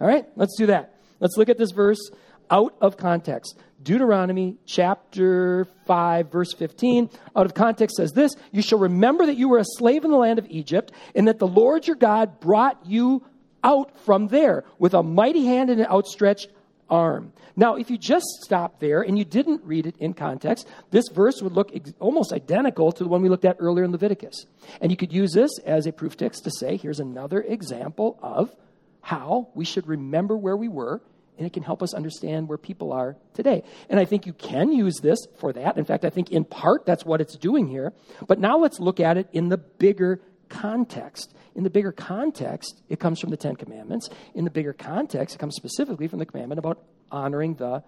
All 0.00 0.06
right, 0.06 0.26
let's 0.36 0.56
do 0.56 0.66
that. 0.66 0.94
Let's 1.20 1.36
look 1.36 1.48
at 1.48 1.58
this 1.58 1.70
verse 1.70 1.98
out 2.50 2.74
of 2.80 2.96
context. 2.96 3.58
Deuteronomy 3.82 4.56
chapter 4.64 5.66
5, 5.86 6.32
verse 6.32 6.54
15, 6.54 7.10
out 7.36 7.46
of 7.46 7.54
context 7.54 7.96
says 7.96 8.12
this 8.12 8.34
You 8.50 8.62
shall 8.62 8.78
remember 8.78 9.26
that 9.26 9.36
you 9.36 9.48
were 9.48 9.58
a 9.58 9.64
slave 9.64 10.04
in 10.04 10.10
the 10.10 10.16
land 10.16 10.38
of 10.38 10.46
Egypt, 10.48 10.92
and 11.14 11.28
that 11.28 11.38
the 11.38 11.46
Lord 11.46 11.86
your 11.86 11.96
God 11.96 12.40
brought 12.40 12.86
you 12.86 13.24
out 13.62 13.96
from 14.00 14.28
there 14.28 14.64
with 14.78 14.94
a 14.94 15.02
mighty 15.02 15.44
hand 15.44 15.70
and 15.70 15.80
an 15.80 15.86
outstretched 15.86 16.48
arm. 16.88 17.32
Now, 17.56 17.76
if 17.76 17.90
you 17.90 17.98
just 17.98 18.26
stop 18.42 18.80
there 18.80 19.02
and 19.02 19.16
you 19.16 19.24
didn't 19.24 19.62
read 19.64 19.86
it 19.86 19.96
in 19.98 20.12
context, 20.12 20.66
this 20.90 21.08
verse 21.08 21.40
would 21.40 21.52
look 21.52 21.70
ex- 21.74 21.92
almost 22.00 22.32
identical 22.32 22.90
to 22.92 23.04
the 23.04 23.08
one 23.08 23.22
we 23.22 23.28
looked 23.28 23.44
at 23.44 23.56
earlier 23.60 23.84
in 23.84 23.92
Leviticus. 23.92 24.46
And 24.80 24.90
you 24.90 24.96
could 24.96 25.12
use 25.12 25.32
this 25.32 25.50
as 25.64 25.86
a 25.86 25.92
proof 25.92 26.16
text 26.16 26.44
to 26.44 26.50
say, 26.50 26.76
here's 26.76 27.00
another 27.00 27.40
example 27.40 28.18
of 28.22 28.54
how 29.02 29.48
we 29.54 29.64
should 29.64 29.86
remember 29.86 30.36
where 30.36 30.56
we 30.56 30.68
were 30.68 31.00
and 31.36 31.46
it 31.46 31.52
can 31.52 31.62
help 31.62 31.82
us 31.82 31.94
understand 31.94 32.48
where 32.48 32.58
people 32.58 32.92
are 32.92 33.16
today. 33.32 33.62
And 33.88 33.98
I 33.98 34.04
think 34.04 34.26
you 34.26 34.32
can 34.32 34.72
use 34.72 34.98
this 35.02 35.18
for 35.38 35.52
that. 35.52 35.76
In 35.76 35.84
fact, 35.84 36.04
I 36.04 36.10
think 36.10 36.30
in 36.30 36.44
part 36.44 36.86
that's 36.86 37.04
what 37.04 37.20
it's 37.20 37.36
doing 37.36 37.68
here. 37.68 37.92
But 38.26 38.38
now 38.38 38.58
let's 38.58 38.78
look 38.78 39.00
at 39.00 39.16
it 39.16 39.28
in 39.32 39.48
the 39.48 39.58
bigger 39.58 40.20
context. 40.48 41.34
In 41.54 41.64
the 41.64 41.70
bigger 41.70 41.92
context, 41.92 42.82
it 42.88 43.00
comes 43.00 43.20
from 43.20 43.30
the 43.30 43.36
Ten 43.36 43.56
Commandments. 43.56 44.08
In 44.34 44.44
the 44.44 44.50
bigger 44.50 44.72
context, 44.72 45.34
it 45.34 45.38
comes 45.38 45.56
specifically 45.56 46.08
from 46.08 46.18
the 46.18 46.26
commandment 46.26 46.58
about 46.58 46.82
honoring 47.10 47.54
the 47.54 47.82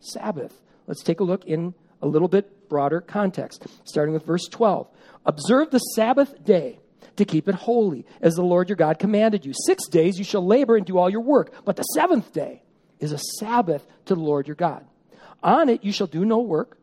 Sabbath. 0.00 0.60
Let's 0.86 1.02
take 1.02 1.20
a 1.20 1.24
look 1.24 1.44
in 1.44 1.74
a 2.00 2.06
little 2.06 2.28
bit 2.28 2.68
broader 2.68 3.00
context, 3.00 3.66
starting 3.84 4.12
with 4.12 4.26
verse 4.26 4.46
12. 4.48 4.88
Observe 5.24 5.70
the 5.70 5.78
Sabbath 5.78 6.44
day 6.44 6.80
to 7.16 7.24
keep 7.24 7.48
it 7.48 7.54
holy, 7.54 8.06
as 8.20 8.34
the 8.34 8.42
Lord 8.42 8.68
your 8.68 8.76
God 8.76 8.98
commanded 8.98 9.44
you. 9.44 9.52
Six 9.66 9.86
days 9.88 10.18
you 10.18 10.24
shall 10.24 10.44
labor 10.44 10.76
and 10.76 10.86
do 10.86 10.98
all 10.98 11.10
your 11.10 11.20
work, 11.20 11.52
but 11.64 11.76
the 11.76 11.82
seventh 11.82 12.32
day 12.32 12.62
is 13.02 13.12
a 13.12 13.18
Sabbath 13.38 13.84
to 14.06 14.14
the 14.14 14.20
Lord 14.20 14.46
your 14.46 14.56
God. 14.56 14.86
On 15.42 15.68
it 15.68 15.84
you 15.84 15.92
shall 15.92 16.06
do 16.06 16.24
no 16.24 16.38
work, 16.38 16.78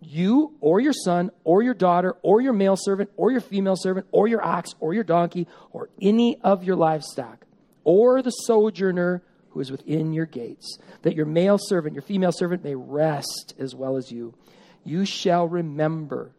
you 0.00 0.54
or 0.60 0.80
your 0.80 0.92
son 0.92 1.30
or 1.42 1.62
your 1.62 1.74
daughter 1.74 2.16
or 2.22 2.40
your 2.40 2.52
male 2.52 2.76
servant 2.78 3.10
or 3.16 3.30
your 3.30 3.40
female 3.40 3.76
servant 3.76 4.06
or 4.12 4.28
your 4.28 4.42
ox 4.42 4.74
or 4.80 4.94
your 4.94 5.04
donkey 5.04 5.46
or 5.72 5.90
any 6.00 6.40
of 6.40 6.64
your 6.64 6.76
livestock 6.76 7.44
or 7.82 8.22
the 8.22 8.30
sojourner 8.30 9.22
who 9.50 9.60
is 9.60 9.70
within 9.70 10.12
your 10.12 10.26
gates, 10.26 10.78
that 11.02 11.14
your 11.14 11.26
male 11.26 11.58
servant, 11.58 11.94
your 11.94 12.02
female 12.02 12.32
servant 12.32 12.64
may 12.64 12.74
rest 12.74 13.54
as 13.58 13.74
well 13.74 13.96
as 13.96 14.10
you. 14.10 14.34
You 14.84 15.04
shall 15.04 15.46
remember 15.46 16.32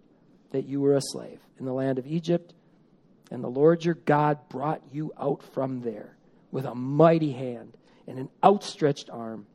that 0.51 0.65
you 0.65 0.81
were 0.81 0.95
a 0.95 1.01
slave 1.01 1.39
in 1.59 1.65
the 1.65 1.73
land 1.73 1.97
of 1.99 2.07
Egypt, 2.07 2.53
and 3.31 3.43
the 3.43 3.49
Lord 3.49 3.85
your 3.85 3.95
God 3.95 4.49
brought 4.49 4.81
you 4.91 5.13
out 5.19 5.41
from 5.53 5.81
there 5.81 6.15
with 6.51 6.65
a 6.65 6.75
mighty 6.75 7.31
hand 7.31 7.77
and 8.07 8.19
an 8.19 8.29
outstretched 8.43 9.09
arm. 9.09 9.45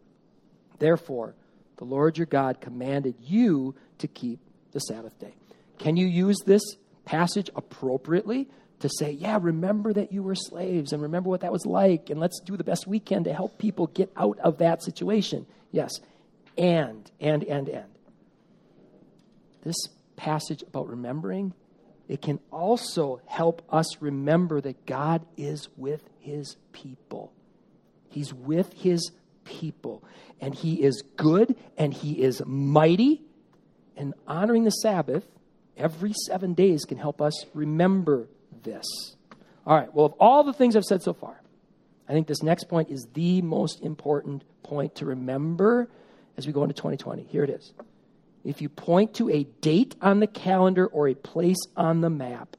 Therefore, 0.79 1.35
the 1.77 1.85
Lord 1.85 2.19
your 2.19 2.27
God 2.27 2.61
commanded 2.61 3.15
you 3.21 3.75
to 3.99 4.09
keep 4.09 4.41
the 4.73 4.81
Sabbath 4.81 5.19
day. 5.19 5.35
Can 5.79 5.97
you 5.97 6.07
use 6.07 6.39
this 6.45 6.63
passage 7.05 7.51
appropriately 7.57 8.49
to 8.81 8.89
say, 8.89 9.11
yeah, 9.11 9.39
remember 9.41 9.93
that 9.93 10.13
you 10.13 10.23
were 10.23 10.35
slaves 10.35 10.93
and 10.93 11.03
remember 11.03 11.29
what 11.29 11.41
that 11.41 11.53
was 11.53 11.67
like, 11.67 12.11
and 12.11 12.21
let's 12.21 12.41
do 12.41 12.57
the 12.57 12.65
best 12.65 12.87
we 12.87 13.01
can 13.01 13.25
to 13.25 13.33
help 13.33 13.59
people 13.59 13.87
get 13.89 14.11
out 14.17 14.39
of 14.41 14.59
that 14.59 14.83
situation? 14.83 15.47
Yes. 15.73 15.91
And, 16.57 17.11
and, 17.21 17.45
and, 17.45 17.69
and. 17.69 17.87
This 19.63 19.77
passage 20.17 20.63
about 20.63 20.89
remembering, 20.89 21.55
it 22.09 22.21
can 22.21 22.41
also 22.51 23.21
help 23.27 23.63
us 23.71 24.01
remember 24.01 24.61
that 24.61 24.85
God 24.87 25.25
is 25.37 25.69
with 25.77 26.03
his 26.19 26.57
people. 26.73 27.33
He's 28.11 28.35
with 28.35 28.73
his 28.75 29.13
people. 29.45 30.05
And 30.41 30.55
he 30.55 30.83
is 30.83 31.03
good 31.17 31.57
and 31.79 31.95
he 31.95 32.23
is 32.23 32.43
mighty. 32.45 33.23
And 33.97 34.15
honoring 34.27 34.65
the 34.65 34.71
Sabbath 34.71 35.25
every 35.77 36.13
seven 36.27 36.55
days 36.55 36.85
can 36.85 36.99
help 36.99 37.23
us 37.23 37.45
remember 37.55 38.29
this. 38.63 38.85
All 39.67 39.77
right, 39.77 39.93
well, 39.95 40.07
of 40.07 40.15
all 40.21 40.45
the 40.45 40.53
things 40.53 40.77
I've 40.77 40.85
said 40.85 41.03
so 41.03 41.13
far, 41.13 41.41
I 42.09 42.13
think 42.13 42.27
this 42.27 42.43
next 42.43 42.65
point 42.65 42.91
is 42.91 43.07
the 43.15 43.43
most 43.43 43.83
important 43.83 44.43
point 44.63 44.97
to 44.97 45.07
remember 45.07 45.89
as 46.37 46.47
we 46.47 46.53
go 46.53 46.63
into 46.63 46.75
2020. 46.75 47.25
Here 47.25 47.45
it 47.45 47.51
is. 47.51 47.73
If 48.45 48.63
you 48.63 48.69
point 48.69 49.15
to 49.15 49.29
a 49.31 49.45
date 49.61 49.97
on 50.01 50.21
the 50.21 50.27
calendar 50.27 50.87
or 50.87 51.09
a 51.09 51.15
place 51.15 51.59
on 51.77 52.01
the 52.01 52.11
map, 52.11 52.57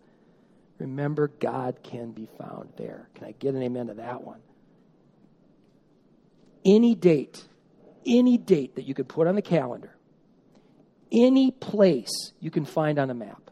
remember 0.77 1.27
God 1.27 1.79
can 1.83 2.11
be 2.11 2.27
found 2.37 2.69
there. 2.77 3.09
Can 3.15 3.25
I 3.25 3.31
get 3.31 3.55
an 3.55 3.63
amen 3.63 3.87
to 3.87 3.95
that 3.95 4.23
one? 4.23 4.39
Any 6.65 6.95
date, 6.95 7.43
any 8.05 8.37
date 8.37 8.75
that 8.75 8.85
you 8.85 8.93
could 8.93 9.07
put 9.07 9.27
on 9.27 9.35
the 9.35 9.41
calendar, 9.41 9.95
any 11.11 11.51
place 11.51 12.31
you 12.39 12.51
can 12.51 12.65
find 12.65 12.97
on 12.97 13.09
a 13.09 13.13
map, 13.13 13.51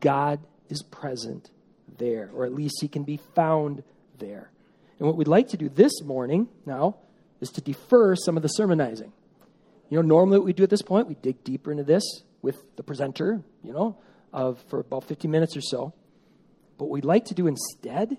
God 0.00 0.40
is 0.68 0.82
present 0.82 1.50
there, 1.98 2.30
or 2.34 2.44
at 2.44 2.54
least 2.54 2.78
he 2.80 2.88
can 2.88 3.04
be 3.04 3.18
found 3.34 3.82
there. 4.18 4.50
And 4.98 5.06
what 5.06 5.16
we'd 5.16 5.28
like 5.28 5.48
to 5.48 5.56
do 5.56 5.68
this 5.68 6.02
morning 6.02 6.48
now 6.66 6.96
is 7.40 7.50
to 7.50 7.60
defer 7.60 8.14
some 8.16 8.36
of 8.36 8.42
the 8.42 8.48
sermonizing. 8.48 9.12
You 9.88 9.96
know, 9.96 10.02
normally 10.02 10.38
what 10.38 10.46
we 10.46 10.52
do 10.52 10.62
at 10.62 10.70
this 10.70 10.82
point, 10.82 11.08
we 11.08 11.14
dig 11.14 11.42
deeper 11.42 11.70
into 11.70 11.84
this 11.84 12.04
with 12.42 12.76
the 12.76 12.82
presenter, 12.82 13.42
you 13.62 13.72
know, 13.72 13.98
of 14.32 14.62
for 14.68 14.80
about 14.80 15.04
15 15.04 15.30
minutes 15.30 15.56
or 15.56 15.60
so. 15.60 15.92
But 16.78 16.86
what 16.86 16.92
we'd 16.92 17.04
like 17.04 17.26
to 17.26 17.34
do 17.34 17.46
instead 17.46 18.16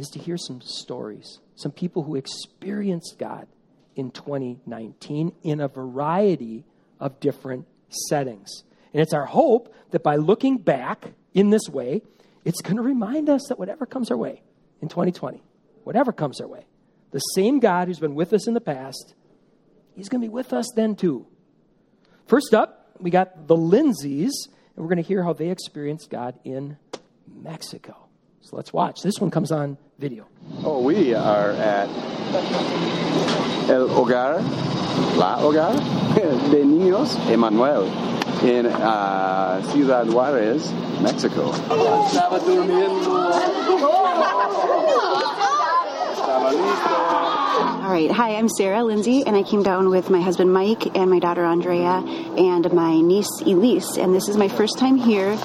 is 0.00 0.08
to 0.08 0.18
hear 0.18 0.38
some 0.38 0.62
stories, 0.62 1.38
some 1.56 1.70
people 1.70 2.02
who 2.02 2.16
experienced 2.16 3.16
God 3.18 3.46
in 3.94 4.10
2019 4.10 5.32
in 5.42 5.60
a 5.60 5.68
variety 5.68 6.64
of 6.98 7.20
different 7.20 7.66
settings. 8.08 8.64
And 8.94 9.02
it's 9.02 9.12
our 9.12 9.26
hope 9.26 9.74
that 9.90 10.02
by 10.02 10.16
looking 10.16 10.56
back 10.56 11.12
in 11.34 11.50
this 11.50 11.68
way, 11.68 12.00
it's 12.44 12.62
going 12.62 12.76
to 12.76 12.82
remind 12.82 13.28
us 13.28 13.42
that 13.48 13.58
whatever 13.58 13.84
comes 13.84 14.10
our 14.10 14.16
way 14.16 14.42
in 14.80 14.88
2020, 14.88 15.42
whatever 15.84 16.12
comes 16.12 16.40
our 16.40 16.48
way, 16.48 16.66
the 17.10 17.18
same 17.18 17.60
God 17.60 17.88
who's 17.88 17.98
been 17.98 18.14
with 18.14 18.32
us 18.32 18.48
in 18.48 18.54
the 18.54 18.60
past, 18.60 19.14
he's 19.94 20.08
going 20.08 20.22
to 20.22 20.26
be 20.26 20.32
with 20.32 20.54
us 20.54 20.66
then 20.74 20.96
too. 20.96 21.26
First 22.26 22.54
up, 22.54 22.92
we 22.98 23.10
got 23.10 23.46
the 23.48 23.56
Lindsays, 23.56 24.30
and 24.74 24.76
we're 24.76 24.88
going 24.88 25.02
to 25.02 25.06
hear 25.06 25.22
how 25.22 25.34
they 25.34 25.50
experienced 25.50 26.08
God 26.08 26.38
in 26.42 26.78
Mexico. 27.26 28.08
So 28.40 28.56
let's 28.56 28.72
watch. 28.72 29.02
This 29.02 29.18
one 29.20 29.30
comes 29.30 29.52
on 29.52 29.76
video. 30.00 30.26
Oh, 30.64 30.80
we 30.80 31.14
are 31.14 31.50
at 31.50 31.88
El 33.68 33.86
Hogar, 33.88 34.40
La 35.16 35.36
Hogar 35.38 35.74
de 36.50 36.64
Niños 36.64 37.18
Emanuel 37.30 37.84
in 38.42 38.64
uh, 38.64 39.62
Ciudad 39.70 40.06
Juarez, 40.06 40.72
Mexico. 41.02 41.52
Estaba 41.52 42.40
durmiendo. 42.40 43.10
All 47.82 47.96
right. 47.96 48.10
Hi, 48.10 48.36
I'm 48.36 48.48
Sarah 48.48 48.82
Lindsay, 48.82 49.24
and 49.26 49.36
I 49.36 49.42
came 49.42 49.62
down 49.62 49.90
with 49.90 50.08
my 50.08 50.22
husband 50.22 50.50
Mike 50.52 50.96
and 50.96 51.10
my 51.10 51.18
daughter 51.18 51.44
Andrea 51.44 52.02
and 52.38 52.72
my 52.72 53.00
niece 53.00 53.42
Elise. 53.42 53.98
And 53.98 54.14
this 54.14 54.28
is 54.28 54.38
my 54.38 54.48
first 54.48 54.78
time 54.78 54.96
here 54.96 55.36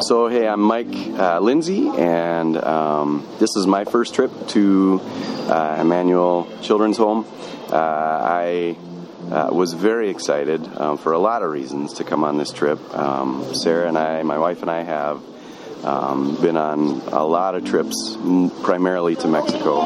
So, 0.00 0.28
hey, 0.28 0.48
I'm 0.48 0.62
Mike 0.62 0.86
uh, 1.18 1.40
Lindsay, 1.40 1.86
and 1.88 2.56
um, 2.56 3.28
this 3.38 3.54
is 3.54 3.66
my 3.66 3.84
first 3.84 4.14
trip 4.14 4.32
to 4.48 4.98
uh, 5.02 5.76
Emmanuel 5.78 6.48
Children's 6.62 6.96
Home. 6.96 7.26
Uh, 7.70 7.76
I 7.76 8.76
uh, 9.30 9.50
was 9.52 9.74
very 9.74 10.08
excited 10.08 10.66
um, 10.78 10.96
for 10.96 11.12
a 11.12 11.18
lot 11.18 11.42
of 11.42 11.50
reasons 11.50 11.94
to 11.94 12.04
come 12.04 12.24
on 12.24 12.38
this 12.38 12.50
trip. 12.50 12.78
Um, 12.96 13.54
Sarah 13.54 13.88
and 13.88 13.98
I, 13.98 14.22
my 14.22 14.38
wife 14.38 14.62
and 14.62 14.70
I, 14.70 14.84
have 14.84 15.22
um, 15.84 16.40
been 16.40 16.56
on 16.56 17.02
a 17.12 17.22
lot 17.22 17.54
of 17.54 17.66
trips, 17.66 18.16
primarily 18.62 19.16
to 19.16 19.28
Mexico. 19.28 19.82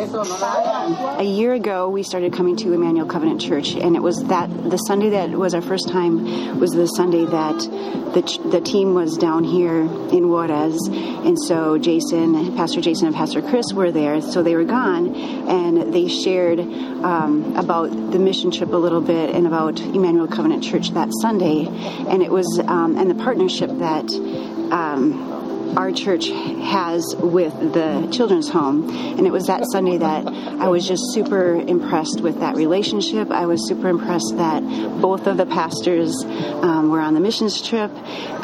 A 0.00 1.22
year 1.22 1.52
ago, 1.52 1.90
we 1.90 2.02
started 2.02 2.32
coming 2.32 2.56
to 2.56 2.72
Emmanuel 2.72 3.06
Covenant 3.06 3.38
Church, 3.38 3.74
and 3.74 3.94
it 3.94 4.02
was 4.02 4.24
that 4.24 4.48
the 4.70 4.78
Sunday 4.78 5.10
that 5.10 5.30
was 5.30 5.52
our 5.52 5.60
first 5.60 5.90
time 5.90 6.58
was 6.58 6.70
the 6.70 6.86
Sunday 6.86 7.26
that 7.26 7.58
the, 8.14 8.48
the 8.50 8.62
team 8.62 8.94
was 8.94 9.18
down 9.18 9.44
here 9.44 9.80
in 9.80 10.30
Juarez, 10.30 10.78
and 10.88 11.38
so 11.38 11.76
Jason, 11.76 12.56
Pastor 12.56 12.80
Jason, 12.80 13.08
and 13.08 13.14
Pastor 13.14 13.42
Chris 13.42 13.74
were 13.74 13.92
there. 13.92 14.22
So 14.22 14.42
they 14.42 14.56
were 14.56 14.64
gone, 14.64 15.14
and 15.14 15.92
they 15.92 16.08
shared 16.08 16.60
um, 16.60 17.54
about 17.56 17.90
the 17.90 18.18
mission 18.18 18.50
trip 18.50 18.72
a 18.72 18.76
little 18.76 19.02
bit 19.02 19.34
and 19.34 19.46
about 19.46 19.80
Emmanuel 19.80 20.28
Covenant 20.28 20.64
Church 20.64 20.92
that 20.92 21.10
Sunday, 21.20 21.66
and 21.66 22.22
it 22.22 22.30
was 22.30 22.46
um, 22.66 22.96
and 22.96 23.10
the 23.10 23.22
partnership 23.22 23.70
that. 23.78 24.10
Um, 24.72 25.39
our 25.76 25.92
church 25.92 26.28
has 26.28 27.14
with 27.18 27.52
the 27.72 28.08
children's 28.12 28.48
home. 28.48 28.88
And 28.90 29.26
it 29.26 29.30
was 29.30 29.46
that 29.46 29.64
Sunday 29.70 29.98
that 29.98 30.26
I 30.26 30.68
was 30.68 30.86
just 30.86 31.02
super 31.12 31.54
impressed 31.54 32.20
with 32.20 32.40
that 32.40 32.56
relationship. 32.56 33.30
I 33.30 33.46
was 33.46 33.66
super 33.68 33.88
impressed 33.88 34.36
that 34.36 34.62
both 35.00 35.26
of 35.26 35.36
the 35.36 35.46
pastors 35.46 36.14
um, 36.24 36.90
were 36.90 37.00
on 37.00 37.14
the 37.14 37.20
missions 37.20 37.66
trip 37.66 37.90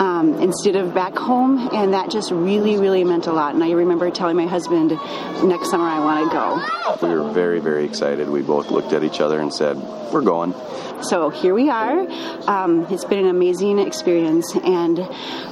um, 0.00 0.34
instead 0.40 0.76
of 0.76 0.94
back 0.94 1.16
home. 1.16 1.68
And 1.72 1.94
that 1.94 2.10
just 2.10 2.30
really, 2.30 2.76
really 2.76 3.04
meant 3.04 3.26
a 3.26 3.32
lot. 3.32 3.54
And 3.54 3.62
I 3.62 3.72
remember 3.72 4.10
telling 4.10 4.36
my 4.36 4.46
husband, 4.46 4.90
next 5.44 5.70
summer 5.70 5.84
I 5.84 6.00
want 6.00 6.30
to 6.30 6.36
go. 6.36 7.06
We 7.06 7.14
were 7.14 7.32
very, 7.32 7.60
very 7.60 7.84
excited. 7.84 8.28
We 8.28 8.42
both 8.42 8.70
looked 8.70 8.92
at 8.92 9.04
each 9.04 9.20
other 9.20 9.40
and 9.40 9.52
said, 9.52 9.76
We're 10.12 10.22
going. 10.22 10.54
So 11.02 11.28
here 11.28 11.54
we 11.54 11.68
are. 11.68 12.06
Um, 12.48 12.86
it's 12.90 13.04
been 13.04 13.18
an 13.18 13.28
amazing 13.28 13.78
experience, 13.78 14.56
and 14.56 15.00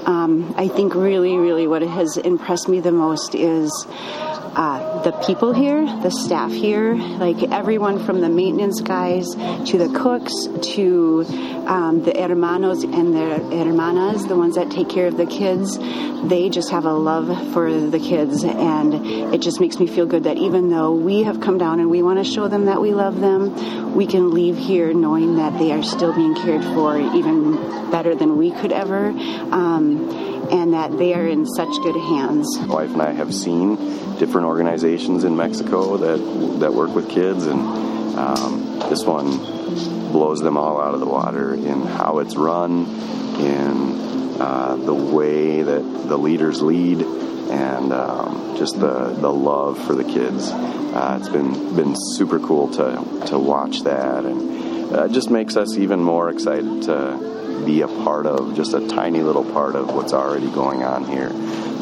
um, 0.07 0.55
I 0.57 0.69
think 0.69 0.95
really, 0.95 1.37
really 1.37 1.67
what 1.67 1.83
has 1.83 2.17
impressed 2.17 2.69
me 2.69 2.81
the 2.81 2.93
most 2.93 3.35
is 3.35 3.71
uh, 4.57 5.03
the 5.03 5.13
people 5.27 5.53
here, 5.53 5.85
the 6.03 6.11
staff 6.11 6.51
here, 6.51 6.95
like 6.95 7.43
everyone 7.51 8.05
from 8.05 8.21
the 8.21 8.29
maintenance 8.29 8.81
guys 8.81 9.29
to 9.35 9.79
the 9.79 9.93
cooks 9.99 10.33
to 10.75 11.25
um, 11.67 12.03
the 12.03 12.13
hermanos 12.13 12.85
and 12.85 13.15
the 13.15 13.39
hermanas, 13.65 14.27
the 14.27 14.37
ones 14.37 14.55
that 14.55 14.71
take 14.71 14.89
care 14.89 15.07
of 15.07 15.17
the 15.17 15.27
kids, 15.27 15.79
they 16.29 16.49
just 16.49 16.71
have 16.71 16.85
a 16.85 16.93
love 16.93 17.53
for 17.53 17.73
the 17.73 17.99
kids. 17.99 18.45
And 18.45 18.95
it 19.35 19.41
just 19.41 19.61
makes 19.61 19.79
me 19.79 19.87
feel 19.87 20.07
good 20.07 20.25
that 20.25 20.37
even 20.37 20.71
though 20.71 20.95
we 20.95 21.23
have 21.25 21.41
come 21.41 21.59
down 21.59 21.81
and 21.81 21.91
we 21.91 22.03
want 22.03 22.25
to 22.25 22.25
show 22.25 22.49
them 22.49 22.67
that 22.67 22.81
we 22.81 22.95
love 22.95 23.21
them, 23.21 23.95
we 23.95 24.07
can 24.07 24.31
leave 24.31 24.57
here 24.57 24.93
knowing 24.93 25.37
that 25.37 25.59
they 25.59 25.73
are 25.73 25.83
still 25.83 26.15
being 26.15 26.35
cared 26.35 26.63
for 26.63 26.99
even 26.99 27.55
better 27.91 28.15
than 28.15 28.37
we 28.37 28.51
could 28.51 28.73
ever. 28.73 29.09
Um, 29.51 30.34
and 30.51 30.73
that 30.73 30.97
they 30.97 31.15
are 31.15 31.27
in 31.27 31.47
such 31.47 31.69
good 31.83 31.97
hands. 31.97 32.59
My 32.61 32.75
wife 32.75 32.93
and 32.93 33.03
I 33.03 33.13
have 33.13 33.33
seen 33.35 33.77
different 34.19 34.47
organizations 34.47 35.25
in 35.25 35.37
Mexico 35.37 35.97
that 35.99 36.61
that 36.61 36.73
work 36.73 36.95
with 36.95 37.09
kids, 37.09 37.47
and 37.47 37.61
um, 38.17 38.79
this 38.91 39.05
one 39.05 39.39
blows 40.13 40.41
them 40.41 40.57
all 40.57 40.81
out 40.81 40.95
of 40.95 41.01
the 41.01 41.07
water 41.07 41.55
in 41.55 41.83
how 41.83 42.21
it's 42.21 42.37
run, 42.37 42.87
in 43.41 44.41
uh, 44.41 44.77
the 44.77 44.95
way 44.95 45.63
that 45.63 45.83
the 46.09 46.17
leaders 46.17 46.63
lead, 46.63 47.03
and 47.03 47.93
um, 47.93 48.55
just 48.57 48.79
the, 48.79 49.09
the 49.09 49.33
love 49.33 49.79
for 49.85 49.95
the 49.95 50.05
kids. 50.05 50.51
Uh, 50.51 51.19
it's 51.21 51.29
been 51.29 51.75
been 51.75 51.95
super 52.15 52.39
cool 52.39 52.69
to 52.69 53.27
to 53.27 53.39
watch 53.39 53.83
that, 53.83 54.25
and 54.25 54.95
uh, 54.95 55.05
it 55.05 55.13
just 55.13 55.31
makes 55.31 55.57
us 55.57 55.77
even 55.77 56.01
more 56.01 56.31
excited 56.31 56.83
to 56.85 57.34
be 57.65 57.83
a 57.83 57.89
part 57.89 58.27
of, 58.27 58.55
just 58.55 58.75
a 58.75 58.87
tiny 58.89 59.21
little 59.23 59.45
part 59.45 59.75
of 59.77 59.95
what's 59.95 60.13
already 60.13 60.51
going 60.51 60.83
on 60.83 61.05
here. 61.05 61.31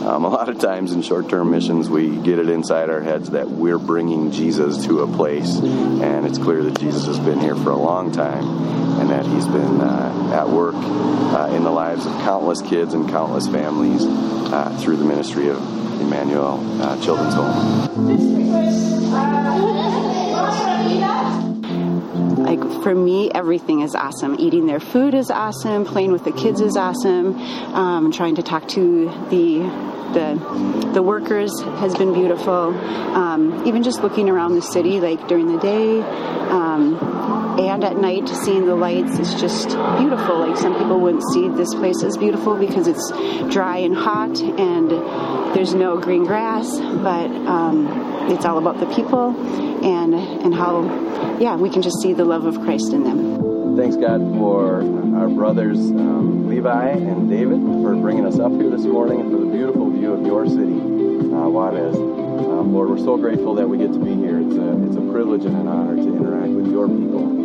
Um, 0.07 0.25
a 0.25 0.29
lot 0.29 0.49
of 0.49 0.59
times 0.59 0.93
in 0.93 1.02
short 1.02 1.29
term 1.29 1.50
missions, 1.52 1.88
we 1.88 2.17
get 2.17 2.41
it 2.41 2.49
inside 2.49 2.91
our 2.91 3.00
heads 3.00 3.31
that 3.31 3.49
we're 3.49 3.79
bringing 3.79 4.33
Jesus 4.33 4.85
to 4.87 5.02
a 5.02 5.07
place, 5.07 5.59
and 5.59 6.26
it's 6.26 6.38
clear 6.38 6.62
that 6.64 6.81
Jesus 6.81 7.07
has 7.07 7.21
been 7.21 7.38
here 7.38 7.55
for 7.55 7.71
a 7.71 7.76
long 7.76 8.11
time 8.11 8.45
and 9.00 9.11
that 9.11 9.25
he's 9.26 9.47
been 9.47 9.81
uh, 9.81 10.33
at 10.35 10.49
work 10.49 10.75
uh, 10.75 11.55
in 11.55 11.62
the 11.62 11.71
lives 11.71 12.05
of 12.05 12.12
countless 12.23 12.62
kids 12.62 12.95
and 12.95 13.09
countless 13.11 13.47
families 13.47 14.02
uh, 14.05 14.76
through 14.80 14.97
the 14.97 15.04
ministry 15.04 15.49
of 15.49 15.58
Emmanuel 16.00 16.58
uh, 16.82 17.00
Children's 17.02 17.35
Home 17.35 18.92
like 22.54 22.82
for 22.82 22.95
me, 22.95 23.30
everything 23.34 23.80
is 23.80 23.95
awesome. 23.95 24.36
Eating 24.38 24.67
their 24.67 24.80
food 24.80 25.15
is 25.15 25.30
awesome. 25.30 25.84
Playing 25.84 26.12
with 26.12 26.25
the 26.25 26.32
kids 26.32 26.60
is 26.60 26.76
awesome. 26.76 27.36
Um, 27.75 28.12
trying 28.12 28.36
to 28.36 28.43
talk 28.43 28.69
to 28.69 29.06
the 29.30 29.60
the 30.12 30.91
the 30.93 31.02
workers 31.02 31.50
has 31.62 31.95
been 31.95 32.12
beautiful. 32.12 32.75
Um, 33.15 33.67
even 33.67 33.82
just 33.82 34.02
looking 34.02 34.28
around 34.28 34.54
the 34.54 34.62
city, 34.62 35.00
like 35.00 35.28
during 35.28 35.47
the 35.50 35.58
day 35.58 36.00
um, 36.00 36.97
and 37.58 37.84
at 37.84 37.97
night, 37.97 38.28
seeing 38.28 38.67
the 38.67 38.75
lights 38.75 39.19
is 39.19 39.34
just 39.41 39.69
beautiful. 39.99 40.38
Like 40.38 40.56
some 40.56 40.75
people 40.78 41.00
wouldn't 41.00 41.25
see 41.32 41.49
this 41.49 41.75
place 41.75 42.02
as 42.02 42.17
beautiful 42.17 42.56
because 42.56 42.86
it's 42.86 43.10
dry 43.52 43.78
and 43.78 43.95
hot 43.95 44.41
and 44.41 44.91
there's 45.54 45.75
no 45.75 45.99
green 45.99 46.25
grass, 46.25 46.78
but 46.78 47.30
um, 47.47 48.30
it's 48.30 48.45
all 48.45 48.58
about 48.58 48.80
the 48.80 48.86
people 48.95 49.36
and 49.84 50.15
and 50.15 50.54
how 50.54 50.82
yeah 51.38 51.56
we 51.56 51.69
can 51.69 51.82
just 51.82 52.00
see 52.00 52.12
the 52.12 52.25
love 52.25 52.47
of 52.47 52.60
Christ 52.60 52.93
in 52.93 53.04
them. 53.04 53.76
Thanks 53.76 53.97
God 53.97 54.21
for 54.38 54.76
our 55.17 55.28
brothers 55.28 55.78
um, 55.78 56.49
Levi 56.49 56.88
and 56.88 57.28
David 57.28 57.60
for 57.60 57.95
bringing 57.97 58.26
us 58.26 58.38
up 58.38 58.52
here 58.52 58.71
this 58.71 58.84
morning 58.84 59.21
and 59.21 59.30
for 59.30 59.38
the 59.38 59.47
beautiful 59.47 59.91
view 59.91 60.12
of 60.12 60.25
your 60.25 60.47
city, 60.47 60.78
uh, 60.78 61.49
Juarez. 61.49 61.97
Um, 61.97 62.73
Lord, 62.73 62.91
we're 62.91 62.99
so 62.99 63.17
grateful 63.17 63.54
that 63.54 63.69
we 63.69 63.78
get 63.78 63.93
to 63.93 63.99
be 63.99 64.15
here. 64.15 64.41
It's 64.41 64.56
a, 64.56 64.86
it's 64.86 64.97
a 64.97 65.12
privilege 65.12 65.45
and 65.45 65.56
an 65.56 65.69
honor 65.69 65.97
to 65.97 66.02
interact 66.02 66.52
with 66.52 66.71
your 66.71 66.86
people 66.86 67.42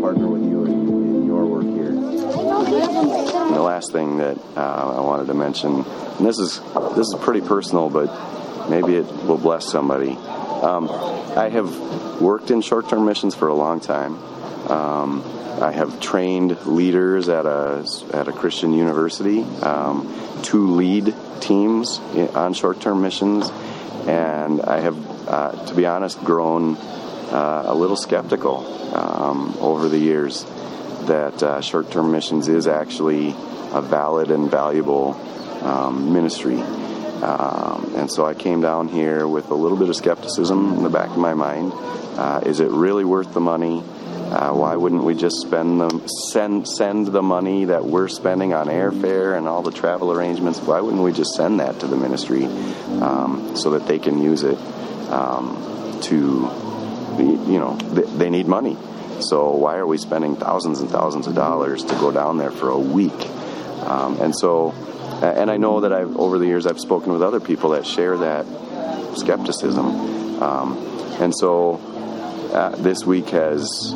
partner 0.00 0.26
with 0.26 0.42
you 0.42 0.64
in, 0.64 0.88
in 0.88 1.26
your 1.26 1.44
work 1.46 1.64
here. 1.64 1.90
And 1.90 3.54
the 3.54 3.62
last 3.62 3.92
thing 3.92 4.18
that 4.18 4.38
uh, 4.56 4.96
I 4.96 5.00
wanted 5.00 5.26
to 5.26 5.34
mention, 5.34 5.84
and 5.84 6.26
this 6.26 6.38
is 6.38 6.60
this 6.96 7.08
is 7.08 7.16
pretty 7.20 7.40
personal, 7.40 7.88
but 7.90 8.08
maybe 8.68 8.96
it 8.96 9.06
will 9.24 9.38
bless 9.38 9.70
somebody. 9.70 10.12
Um, 10.12 10.88
I 11.36 11.48
have 11.48 12.20
worked 12.20 12.50
in 12.50 12.60
short-term 12.60 13.04
missions 13.06 13.34
for 13.34 13.48
a 13.48 13.54
long 13.54 13.80
time. 13.80 14.16
Um, 14.70 15.22
I 15.60 15.72
have 15.72 16.00
trained 16.00 16.66
leaders 16.66 17.28
at 17.28 17.46
a 17.46 17.84
at 18.12 18.28
a 18.28 18.32
Christian 18.32 18.72
university 18.72 19.42
um, 19.62 20.06
to 20.44 20.74
lead 20.74 21.14
teams 21.40 21.98
on 22.34 22.54
short-term 22.54 23.00
missions, 23.00 23.50
and 24.06 24.60
I 24.62 24.80
have, 24.80 25.28
uh, 25.28 25.66
to 25.66 25.74
be 25.74 25.86
honest, 25.86 26.18
grown 26.20 26.76
uh, 27.32 27.64
a 27.66 27.74
little 27.74 27.96
skeptical 27.96 28.58
um, 28.94 29.56
over 29.60 29.88
the 29.88 29.98
years 29.98 30.44
that 31.06 31.42
uh, 31.42 31.60
short-term 31.60 32.10
missions 32.12 32.48
is 32.48 32.66
actually 32.66 33.28
a 33.72 33.80
valid 33.82 34.30
and 34.30 34.50
valuable 34.50 35.14
um, 35.62 36.12
ministry. 36.12 36.60
Um, 36.60 37.92
and 37.96 38.10
so 38.10 38.24
I 38.24 38.34
came 38.34 38.60
down 38.60 38.88
here 38.88 39.28
with 39.28 39.50
a 39.50 39.54
little 39.54 39.76
bit 39.76 39.88
of 39.88 39.96
skepticism 39.96 40.74
in 40.74 40.82
the 40.82 40.90
back 40.90 41.10
of 41.10 41.18
my 41.18 41.34
mind. 41.34 41.72
Uh, 41.74 42.40
is 42.44 42.60
it 42.60 42.70
really 42.70 43.04
worth 43.04 43.32
the 43.34 43.40
money? 43.40 43.82
Uh, 44.30 44.52
why 44.52 44.76
wouldn't 44.76 45.02
we 45.02 45.14
just 45.14 45.40
spend 45.40 45.80
the 45.80 46.06
send 46.30 46.66
send 46.66 47.08
the 47.08 47.22
money 47.22 47.64
that 47.64 47.84
we're 47.84 48.06
spending 48.06 48.54
on 48.54 48.68
airfare 48.68 49.36
and 49.36 49.48
all 49.48 49.60
the 49.60 49.72
travel 49.72 50.12
arrangements? 50.12 50.60
Why 50.60 50.80
wouldn't 50.80 51.02
we 51.02 51.12
just 51.12 51.34
send 51.34 51.58
that 51.60 51.80
to 51.80 51.88
the 51.88 51.96
ministry 51.96 52.44
um, 52.44 53.56
so 53.56 53.70
that 53.70 53.88
they 53.88 53.98
can 53.98 54.22
use 54.22 54.44
it 54.44 54.56
um, 55.10 55.98
to, 56.02 56.48
you 57.18 57.58
know, 57.58 57.76
they, 57.76 58.02
they 58.02 58.30
need 58.30 58.46
money. 58.46 58.76
So 59.20 59.50
why 59.50 59.76
are 59.76 59.86
we 59.86 59.98
spending 59.98 60.36
thousands 60.36 60.80
and 60.80 60.90
thousands 60.90 61.26
of 61.26 61.34
dollars 61.34 61.84
to 61.84 61.94
go 61.96 62.10
down 62.10 62.38
there 62.38 62.50
for 62.50 62.70
a 62.70 62.78
week? 62.78 63.26
Um, 63.82 64.20
and 64.20 64.34
so, 64.36 64.72
and 65.22 65.50
I 65.50 65.56
know 65.56 65.80
that 65.80 65.92
I've 65.92 66.16
over 66.16 66.38
the 66.38 66.46
years 66.46 66.66
I've 66.66 66.80
spoken 66.80 67.12
with 67.12 67.22
other 67.22 67.40
people 67.40 67.70
that 67.70 67.86
share 67.86 68.16
that 68.18 68.46
skepticism, 69.16 70.42
um, 70.42 70.78
and 71.20 71.34
so 71.36 71.74
uh, 72.54 72.70
this 72.76 73.04
week 73.04 73.30
has 73.30 73.94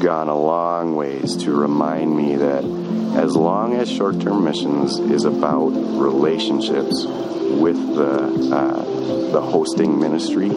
gone 0.00 0.28
a 0.28 0.38
long 0.38 0.96
ways 0.96 1.36
to 1.36 1.52
remind 1.52 2.16
me 2.16 2.36
that 2.36 2.64
as 3.16 3.36
long 3.36 3.74
as 3.74 3.90
short 3.90 4.20
term 4.20 4.44
missions 4.44 4.98
is 4.98 5.24
about 5.24 5.68
relationships 5.68 7.04
with 7.06 7.76
the, 7.94 8.54
uh, 8.54 9.30
the 9.30 9.40
hosting 9.40 10.00
ministry, 10.00 10.50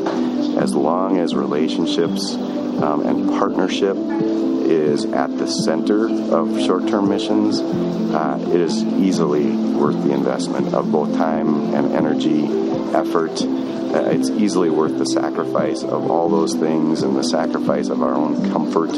as 0.58 0.74
long 0.74 1.18
as 1.18 1.36
relationships 1.36 2.36
um, 2.36 3.06
and 3.06 3.30
partnership 3.30 3.98
is 3.98 5.06
at 5.06 5.38
the 5.38 5.48
center 5.48 6.08
of 6.34 6.60
short 6.62 6.88
term 6.88 7.10
missions, 7.10 7.60
uh, 7.60 8.40
it 8.50 8.62
is 8.62 8.84
easily 8.84 9.52
worth 9.52 10.02
the 10.04 10.12
investment 10.12 10.74
of 10.74 10.92
both 10.92 11.14
time 11.16 11.74
and 11.74 11.92
energy, 11.94 12.46
effort, 12.96 13.42
uh, 13.96 14.10
it's 14.10 14.30
easily 14.30 14.70
worth 14.70 14.98
the 14.98 15.06
sacrifice 15.06 15.84
of 15.84 16.12
all 16.12 16.28
those 16.28 16.54
things 16.54 17.02
and 17.02 17.16
the 17.16 17.24
sacrifice 17.24 17.88
of 17.88 18.02
our 18.02 18.14
own 18.14 18.52
comfort 18.52 18.92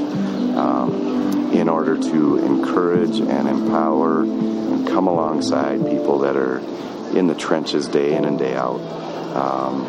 um, 0.58 1.52
in 1.54 1.70
order 1.70 1.96
to 1.98 2.38
encourage 2.38 3.20
and 3.20 3.48
empower 3.48 4.24
and 4.24 4.88
come 4.88 5.08
alongside 5.08 5.86
people 5.86 6.20
that 6.20 6.36
are 6.36 6.60
in 7.18 7.28
the 7.28 7.36
trenches 7.36 7.88
day 7.88 8.16
in 8.16 8.26
and 8.26 8.38
day 8.40 8.56
out. 8.56 8.80
Um, 9.36 9.86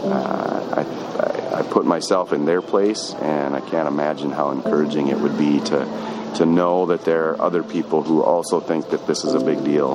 uh, 0.00 0.84
I, 0.84 1.60
I 1.60 1.62
put 1.62 1.84
myself 1.84 2.32
in 2.32 2.44
their 2.44 2.62
place, 2.62 3.14
and 3.14 3.54
I 3.54 3.60
can't 3.60 3.88
imagine 3.88 4.30
how 4.30 4.50
encouraging 4.50 5.08
it 5.08 5.18
would 5.18 5.38
be 5.38 5.60
to 5.60 6.18
to 6.36 6.46
know 6.46 6.86
that 6.86 7.04
there 7.04 7.30
are 7.30 7.40
other 7.40 7.62
people 7.62 8.02
who 8.02 8.22
also 8.22 8.60
think 8.60 8.90
that 8.90 9.06
this 9.06 9.24
is 9.24 9.34
a 9.34 9.40
big 9.40 9.64
deal. 9.64 9.94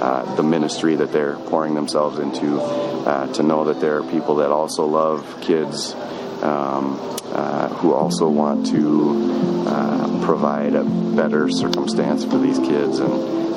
Uh, 0.00 0.34
the 0.36 0.42
ministry 0.42 0.94
that 0.96 1.12
they're 1.12 1.36
pouring 1.36 1.74
themselves 1.74 2.18
into, 2.18 2.60
uh, 2.60 3.32
to 3.32 3.42
know 3.42 3.64
that 3.64 3.80
there 3.80 3.98
are 3.98 4.10
people 4.10 4.36
that 4.36 4.50
also 4.50 4.86
love 4.86 5.38
kids, 5.40 5.94
um, 6.42 6.98
uh, 7.32 7.68
who 7.68 7.94
also 7.94 8.28
want 8.28 8.66
to 8.66 9.64
uh, 9.68 10.24
provide 10.24 10.74
a 10.74 10.84
better 10.84 11.48
circumstance 11.50 12.24
for 12.24 12.38
these 12.38 12.58
kids 12.58 12.98
and, 12.98 13.12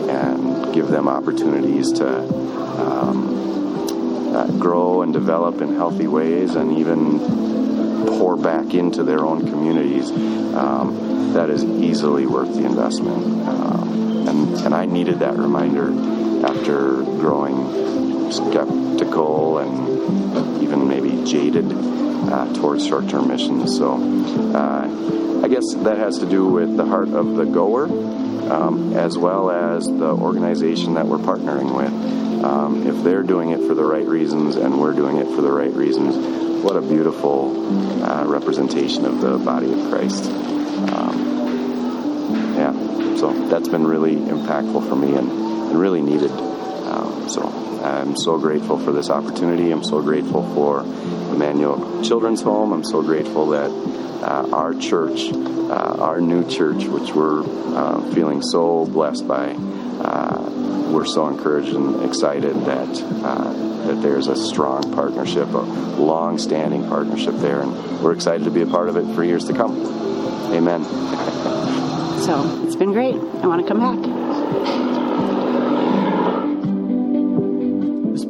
and 0.09 0.73
give 0.73 0.87
them 0.87 1.07
opportunities 1.07 1.91
to 1.93 2.19
um, 2.79 4.35
uh, 4.35 4.47
grow 4.59 5.01
and 5.01 5.13
develop 5.13 5.61
in 5.61 5.75
healthy 5.75 6.07
ways 6.07 6.55
and 6.55 6.77
even 6.77 7.19
pour 8.07 8.37
back 8.37 8.73
into 8.73 9.03
their 9.03 9.25
own 9.25 9.47
communities. 9.47 10.11
Um, 10.11 11.33
that 11.33 11.49
is 11.49 11.63
easily 11.63 12.27
worth 12.27 12.53
the 12.53 12.63
investment. 12.63 13.47
Um, 13.47 14.27
and, 14.27 14.57
and 14.65 14.75
I 14.75 14.85
needed 14.85 15.19
that 15.19 15.35
reminder 15.35 15.87
after 16.45 17.01
growing 17.01 18.31
skeptical 18.31 19.57
and 19.57 20.61
even 20.61 20.87
maybe 20.87 21.23
jaded 21.25 21.65
uh, 22.31 22.53
towards 22.53 22.85
short 22.85 23.09
term 23.09 23.27
missions. 23.27 23.77
So 23.77 23.93
uh, 23.93 25.41
I 25.43 25.47
guess 25.47 25.73
that 25.83 25.97
has 25.97 26.19
to 26.19 26.25
do 26.25 26.47
with 26.47 26.77
the 26.77 26.85
heart 26.85 27.09
of 27.09 27.35
the 27.35 27.45
goer 27.45 27.87
um, 28.51 28.93
as 28.93 29.17
well 29.17 29.49
as 29.49 29.85
the 29.85 30.11
organization 30.11 30.95
that 30.95 31.07
we're 31.07 31.17
partnering 31.17 31.75
with. 31.75 32.43
Um, 32.43 32.85
if 32.85 33.03
they're 33.03 33.23
doing 33.23 33.51
it 33.51 33.65
for 33.67 33.73
the 33.73 33.85
right 33.85 34.05
reasons 34.05 34.57
and 34.57 34.79
we're 34.79 34.93
doing 34.93 35.17
it 35.17 35.27
for 35.27 35.41
the 35.41 35.51
right 35.51 35.71
reasons, 35.71 36.63
what 36.63 36.75
a 36.75 36.81
beautiful 36.81 38.03
uh, 38.03 38.25
representation 38.25 39.05
of 39.05 39.21
the 39.21 39.37
body 39.37 39.71
of 39.71 39.89
Christ. 39.89 40.25
Um, 40.25 41.31
yeah, 42.55 43.17
so 43.17 43.47
that's 43.47 43.69
been 43.69 43.87
really 43.87 44.15
impactful 44.15 44.87
for 44.87 44.95
me 44.95 45.15
and, 45.15 45.31
and 45.31 45.79
really 45.79 46.01
needed. 46.01 46.31
Um, 46.31 47.29
so 47.29 47.62
I'm 47.83 48.15
so 48.15 48.37
grateful 48.37 48.79
for 48.79 48.93
this 48.93 49.09
opportunity. 49.09 49.69
I'm 49.71 49.83
so 49.83 50.01
grateful 50.01 50.43
for 50.55 50.81
Emmanuel 51.33 52.01
Children's 52.01 52.41
Home. 52.41 52.71
I'm 52.71 52.83
so 52.83 53.01
grateful 53.01 53.47
that 53.49 53.69
uh, 54.23 54.49
our 54.53 54.73
church, 54.73 55.31
uh, 55.33 55.97
our 55.99 56.21
new 56.21 56.47
church, 56.47 56.85
which 56.85 57.13
we're 57.13 57.43
uh, 57.75 58.01
feeling 58.13 58.41
so 58.41 58.85
blessed 58.85 59.27
by, 59.27 59.51
uh, 59.51 60.89
we're 60.93 61.05
so 61.05 61.27
encouraged 61.27 61.75
and 61.75 62.05
excited 62.05 62.55
that 62.65 62.87
uh, 63.23 63.53
that 63.87 64.01
there's 64.01 64.27
a 64.27 64.35
strong 64.35 64.93
partnership, 64.93 65.49
a 65.49 65.57
long-standing 65.57 66.87
partnership 66.87 67.35
there, 67.35 67.61
and 67.61 68.01
we're 68.01 68.13
excited 68.13 68.45
to 68.45 68.51
be 68.51 68.61
a 68.61 68.67
part 68.67 68.87
of 68.87 68.95
it 68.95 69.13
for 69.13 69.25
years 69.25 69.43
to 69.45 69.53
come. 69.53 69.75
Amen. 70.53 70.85
so 72.21 72.63
it's 72.63 72.77
been 72.77 72.93
great. 72.93 73.15
I 73.15 73.47
want 73.47 73.61
to 73.61 73.67
come 73.67 73.79
back. 73.79 75.12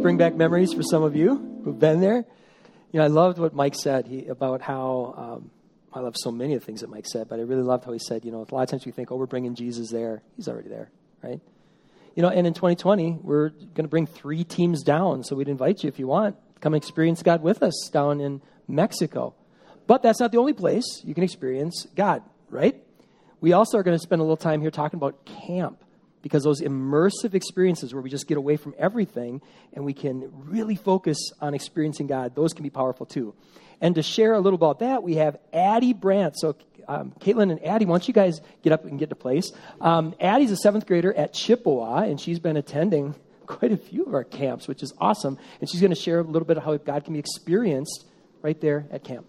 Bring 0.04 0.18
back 0.18 0.36
memories 0.36 0.74
for 0.74 0.84
some 0.84 1.02
of 1.02 1.16
you 1.16 1.62
who've 1.64 1.80
been 1.80 2.02
there. 2.02 2.26
You 2.92 3.00
know, 3.00 3.06
I 3.06 3.08
loved 3.08 3.40
what 3.40 3.56
Mike 3.56 3.74
said 3.74 4.06
he, 4.06 4.28
about 4.28 4.62
how 4.62 5.16
um, 5.18 5.52
I 5.94 6.02
love 6.02 6.16
so 6.18 6.30
many 6.30 6.56
of 6.56 6.60
the 6.60 6.66
things 6.66 6.82
that 6.82 6.90
Mike 6.90 7.06
said, 7.08 7.30
but 7.30 7.40
I 7.40 7.44
really 7.44 7.64
loved 7.64 7.86
how 7.86 7.94
he 7.94 8.00
said, 8.00 8.26
you 8.26 8.32
know, 8.32 8.46
a 8.48 8.54
lot 8.54 8.64
of 8.64 8.70
times 8.70 8.86
we 8.86 8.92
think, 8.92 9.14
oh, 9.14 9.16
we're 9.16 9.28
bringing 9.28 9.56
Jesus 9.56 9.92
there. 9.92 10.22
He's 10.36 10.50
already 10.50 10.68
there, 10.68 10.92
right? 11.24 11.40
You 12.16 12.22
know, 12.22 12.28
and 12.28 12.46
in 12.46 12.54
2020, 12.54 13.20
we're 13.22 13.50
going 13.50 13.86
to 13.86 13.88
bring 13.88 14.06
three 14.06 14.44
teams 14.44 14.84
down. 14.84 15.24
So 15.24 15.38
we'd 15.38 15.48
invite 15.48 15.84
you, 15.84 15.88
if 15.88 15.98
you 15.98 16.08
want, 16.08 16.36
come 16.60 16.76
experience 16.76 17.24
God 17.24 17.42
with 17.42 17.64
us 17.64 17.90
down 17.92 18.20
in 18.20 18.42
Mexico. 18.68 19.34
But 19.88 20.04
that's 20.04 20.20
not 20.20 20.34
the 20.34 20.38
only 20.38 20.54
place 20.54 21.02
you 21.06 21.16
can 21.16 21.24
experience 21.24 21.88
God, 21.96 22.24
right? 22.50 22.76
We 23.40 23.54
also 23.54 23.78
are 23.78 23.84
going 23.84 23.98
to 23.98 24.04
spend 24.04 24.20
a 24.20 24.24
little 24.24 24.36
time 24.36 24.60
here 24.60 24.70
talking 24.70 24.98
about 24.98 25.26
camp 25.26 25.82
because 26.24 26.44
those 26.44 26.62
immersive 26.62 27.36
experiences 27.36 27.94
where 27.94 28.02
we 28.02 28.10
just 28.10 28.28
get 28.28 28.38
away 28.38 28.58
from 28.58 28.74
everything 28.80 29.42
and 29.74 29.86
we 29.86 29.94
can 29.94 30.32
really 30.34 30.76
focus 30.76 31.18
on 31.40 31.54
experiencing 31.54 32.08
God, 32.08 32.34
those 32.34 32.54
can 32.54 32.64
be 32.64 32.72
powerful 32.72 33.06
too. 33.06 33.36
And 33.82 33.94
to 33.96 34.02
share 34.02 34.34
a 34.34 34.40
little 34.40 34.56
about 34.56 34.80
that, 34.80 35.04
we 35.04 35.16
have 35.16 35.38
Addie 35.52 35.94
Brandt. 35.94 36.40
So, 36.40 36.56
um, 36.88 37.14
Caitlin 37.20 37.52
and 37.52 37.64
Addie, 37.64 37.86
why 37.86 37.96
don't 37.96 38.08
you 38.08 38.14
guys 38.14 38.40
get 38.64 38.72
up 38.72 38.86
and 38.86 38.98
get 38.98 39.10
to 39.10 39.16
place? 39.16 39.52
Um, 39.82 40.16
Addie's 40.22 40.52
a 40.52 40.58
seventh 40.58 40.86
grader 40.88 41.14
at 41.14 41.34
Chippewa, 41.34 42.04
and 42.04 42.20
she's 42.20 42.40
been 42.40 42.56
attending 42.56 43.16
quite 43.46 43.74
a 43.74 43.78
few 43.78 44.06
of 44.06 44.14
our 44.14 44.24
camps, 44.24 44.70
which 44.70 44.82
is 44.82 44.94
awesome. 45.00 45.38
And 45.60 45.70
she's 45.70 45.82
going 45.82 45.94
to 45.94 46.00
share 46.00 46.20
a 46.20 46.24
little 46.24 46.48
bit 46.48 46.56
of 46.56 46.64
how 46.64 46.78
God 46.78 47.04
can 47.04 47.14
be 47.14 47.20
experienced 47.20 48.06
right 48.42 48.60
there 48.62 48.88
at 48.90 49.04
camp. 49.04 49.26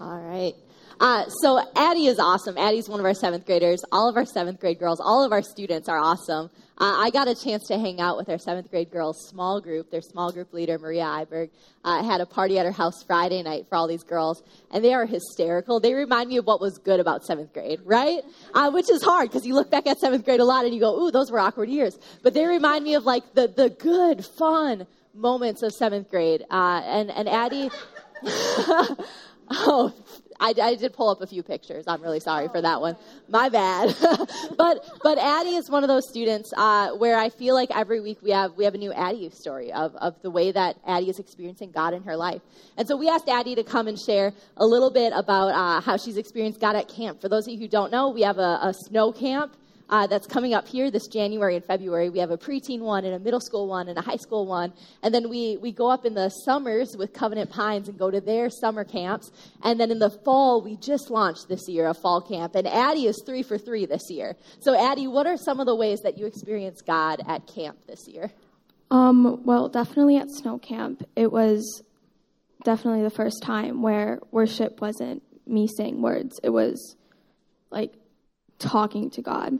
All 0.00 0.16
right. 0.16 0.54
Uh, 1.00 1.28
so 1.28 1.60
Addie 1.76 2.06
is 2.06 2.18
awesome. 2.18 2.58
Addie's 2.58 2.88
one 2.88 2.98
of 2.98 3.06
our 3.06 3.14
seventh 3.14 3.46
graders. 3.46 3.84
All 3.92 4.08
of 4.08 4.16
our 4.16 4.24
seventh 4.24 4.58
grade 4.58 4.78
girls, 4.78 5.00
all 5.00 5.24
of 5.24 5.32
our 5.32 5.42
students 5.42 5.88
are 5.88 5.98
awesome. 5.98 6.50
Uh, 6.80 6.94
I 6.96 7.10
got 7.10 7.26
a 7.26 7.34
chance 7.34 7.66
to 7.68 7.78
hang 7.78 8.00
out 8.00 8.16
with 8.16 8.28
our 8.28 8.38
seventh 8.38 8.70
grade 8.70 8.90
girls' 8.90 9.28
small 9.28 9.60
group. 9.60 9.90
Their 9.90 10.02
small 10.02 10.32
group 10.32 10.52
leader, 10.52 10.78
Maria 10.78 11.04
Iberg, 11.04 11.50
uh, 11.84 12.04
had 12.04 12.20
a 12.20 12.26
party 12.26 12.58
at 12.58 12.66
her 12.66 12.72
house 12.72 13.02
Friday 13.04 13.42
night 13.42 13.66
for 13.68 13.76
all 13.76 13.88
these 13.88 14.04
girls, 14.04 14.42
and 14.70 14.84
they 14.84 14.94
are 14.94 15.04
hysterical. 15.04 15.80
They 15.80 15.94
remind 15.94 16.28
me 16.28 16.36
of 16.36 16.46
what 16.46 16.60
was 16.60 16.78
good 16.78 17.00
about 17.00 17.24
seventh 17.24 17.52
grade, 17.52 17.80
right? 17.84 18.22
Uh, 18.54 18.70
which 18.70 18.90
is 18.90 19.02
hard 19.02 19.28
because 19.28 19.44
you 19.44 19.54
look 19.54 19.70
back 19.70 19.86
at 19.86 19.98
seventh 19.98 20.24
grade 20.24 20.40
a 20.40 20.44
lot 20.44 20.64
and 20.64 20.74
you 20.74 20.80
go, 20.80 21.00
"Ooh, 21.00 21.10
those 21.10 21.30
were 21.30 21.40
awkward 21.40 21.68
years." 21.68 21.98
But 22.22 22.34
they 22.34 22.46
remind 22.46 22.84
me 22.84 22.94
of 22.94 23.04
like 23.04 23.34
the 23.34 23.48
the 23.48 23.70
good, 23.70 24.24
fun 24.24 24.86
moments 25.14 25.62
of 25.62 25.72
seventh 25.72 26.10
grade. 26.10 26.44
Uh, 26.50 26.80
and 26.84 27.10
and 27.10 27.28
Addie. 27.28 27.70
oh, 29.50 29.92
I, 30.40 30.54
I, 30.60 30.74
did 30.76 30.92
pull 30.92 31.08
up 31.08 31.20
a 31.20 31.26
few 31.26 31.42
pictures. 31.42 31.84
I'm 31.88 32.00
really 32.02 32.20
sorry 32.20 32.48
for 32.48 32.60
that 32.60 32.80
one. 32.80 32.96
My 33.28 33.48
bad. 33.48 33.94
but 34.56 34.88
but 35.02 35.18
Addie 35.18 35.56
is 35.56 35.68
one 35.68 35.82
of 35.82 35.88
those 35.88 36.08
students 36.08 36.52
uh, 36.56 36.90
where 36.92 37.18
I 37.18 37.28
feel 37.28 37.54
like 37.54 37.70
every 37.74 38.00
week 38.00 38.18
we 38.22 38.30
have 38.30 38.54
we 38.54 38.64
have 38.64 38.74
a 38.74 38.78
new 38.78 38.92
Addie 38.92 39.30
story 39.30 39.72
of, 39.72 39.94
of 39.96 40.20
the 40.22 40.30
way 40.30 40.52
that 40.52 40.76
Addie 40.86 41.10
is 41.10 41.18
experiencing 41.18 41.72
God 41.72 41.92
in 41.94 42.02
her 42.04 42.16
life. 42.16 42.40
And 42.76 42.86
so 42.86 42.96
we 42.96 43.08
asked 43.08 43.28
Addie 43.28 43.56
to 43.56 43.64
come 43.64 43.88
and 43.88 43.98
share 43.98 44.32
a 44.56 44.64
little 44.64 44.90
bit 44.90 45.12
about 45.14 45.48
uh, 45.48 45.80
how 45.80 45.96
she's 45.96 46.16
experienced 46.16 46.60
God 46.60 46.76
at 46.76 46.88
camp. 46.88 47.20
For 47.20 47.28
those 47.28 47.46
of 47.46 47.52
you 47.52 47.58
who 47.58 47.68
don't 47.68 47.90
know, 47.90 48.10
we 48.10 48.22
have 48.22 48.38
a, 48.38 48.58
a 48.62 48.74
snow 48.74 49.12
camp 49.12 49.54
uh, 49.90 50.06
that's 50.06 50.26
coming 50.26 50.54
up 50.54 50.68
here 50.68 50.90
this 50.90 51.06
January 51.06 51.56
and 51.56 51.64
February. 51.64 52.10
We 52.10 52.18
have 52.18 52.30
a 52.30 52.36
preteen 52.36 52.80
one 52.80 53.04
and 53.04 53.14
a 53.14 53.18
middle 53.18 53.40
school 53.40 53.68
one 53.68 53.88
and 53.88 53.98
a 53.98 54.02
high 54.02 54.16
school 54.16 54.46
one. 54.46 54.72
And 55.02 55.14
then 55.14 55.28
we, 55.28 55.56
we 55.56 55.72
go 55.72 55.90
up 55.90 56.04
in 56.04 56.14
the 56.14 56.28
summers 56.28 56.94
with 56.96 57.12
Covenant 57.12 57.50
Pines 57.50 57.88
and 57.88 57.98
go 57.98 58.10
to 58.10 58.20
their 58.20 58.50
summer 58.50 58.84
camps. 58.84 59.30
And 59.62 59.80
then 59.80 59.90
in 59.90 59.98
the 59.98 60.10
fall, 60.10 60.62
we 60.62 60.76
just 60.76 61.10
launched 61.10 61.48
this 61.48 61.68
year 61.68 61.86
a 61.86 61.94
fall 61.94 62.20
camp. 62.20 62.54
And 62.54 62.66
Addie 62.66 63.06
is 63.06 63.22
three 63.24 63.42
for 63.42 63.56
three 63.56 63.86
this 63.86 64.10
year. 64.10 64.36
So, 64.60 64.78
Addie, 64.78 65.06
what 65.06 65.26
are 65.26 65.36
some 65.36 65.60
of 65.60 65.66
the 65.66 65.76
ways 65.76 66.00
that 66.00 66.18
you 66.18 66.26
experience 66.26 66.82
God 66.82 67.20
at 67.26 67.46
camp 67.46 67.78
this 67.86 68.06
year? 68.06 68.30
Um, 68.90 69.44
well, 69.44 69.68
definitely 69.68 70.16
at 70.16 70.30
snow 70.30 70.58
camp. 70.58 71.02
It 71.14 71.30
was 71.30 71.82
definitely 72.64 73.02
the 73.02 73.10
first 73.10 73.42
time 73.42 73.82
where 73.82 74.18
worship 74.30 74.80
wasn't 74.80 75.22
me 75.46 75.66
saying 75.66 76.02
words. 76.02 76.40
It 76.42 76.50
was 76.50 76.96
like 77.70 77.92
talking 78.58 79.10
to 79.10 79.22
God 79.22 79.58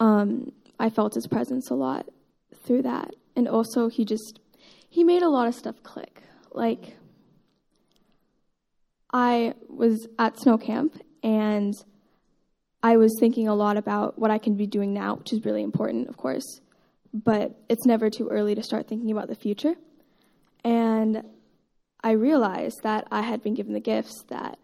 um, 0.00 0.52
I 0.78 0.90
felt 0.90 1.14
his 1.14 1.26
presence 1.26 1.70
a 1.70 1.74
lot 1.74 2.08
through 2.64 2.82
that. 2.82 3.14
And 3.36 3.48
also, 3.48 3.88
he 3.88 4.04
just, 4.04 4.40
he 4.88 5.04
made 5.04 5.22
a 5.22 5.28
lot 5.28 5.48
of 5.48 5.54
stuff 5.54 5.82
click. 5.82 6.22
Like, 6.52 6.96
I 9.12 9.54
was 9.68 10.08
at 10.18 10.38
snow 10.38 10.58
camp 10.58 11.00
and 11.22 11.72
I 12.82 12.96
was 12.96 13.16
thinking 13.18 13.48
a 13.48 13.54
lot 13.54 13.76
about 13.76 14.18
what 14.18 14.30
I 14.30 14.38
can 14.38 14.56
be 14.56 14.66
doing 14.66 14.92
now, 14.92 15.14
which 15.14 15.32
is 15.32 15.44
really 15.44 15.62
important, 15.62 16.08
of 16.08 16.16
course. 16.16 16.60
But 17.12 17.54
it's 17.68 17.86
never 17.86 18.10
too 18.10 18.28
early 18.28 18.54
to 18.54 18.62
start 18.62 18.88
thinking 18.88 19.10
about 19.10 19.28
the 19.28 19.36
future. 19.36 19.74
And 20.64 21.22
I 22.02 22.12
realized 22.12 22.80
that 22.82 23.06
I 23.10 23.22
had 23.22 23.42
been 23.42 23.54
given 23.54 23.72
the 23.72 23.80
gifts 23.80 24.24
that 24.28 24.58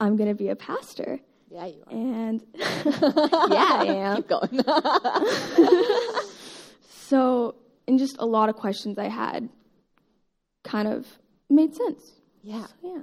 I'm 0.00 0.16
going 0.16 0.28
to 0.28 0.34
be 0.34 0.48
a 0.48 0.56
pastor. 0.56 1.20
Yeah, 1.50 1.66
you 1.66 1.82
are. 1.86 1.92
And 1.92 2.42
yeah, 2.54 3.76
I 3.78 3.86
am. 3.86 4.16
Keep 4.16 4.28
going. 4.28 4.60
so, 6.90 7.54
and 7.86 7.98
just 7.98 8.16
a 8.18 8.26
lot 8.26 8.48
of 8.48 8.56
questions 8.56 8.98
I 8.98 9.08
had 9.08 9.48
kind 10.62 10.88
of 10.88 11.06
made 11.48 11.74
sense. 11.74 12.12
Yeah. 12.42 12.66
So, 12.66 12.72
yeah. 12.82 13.02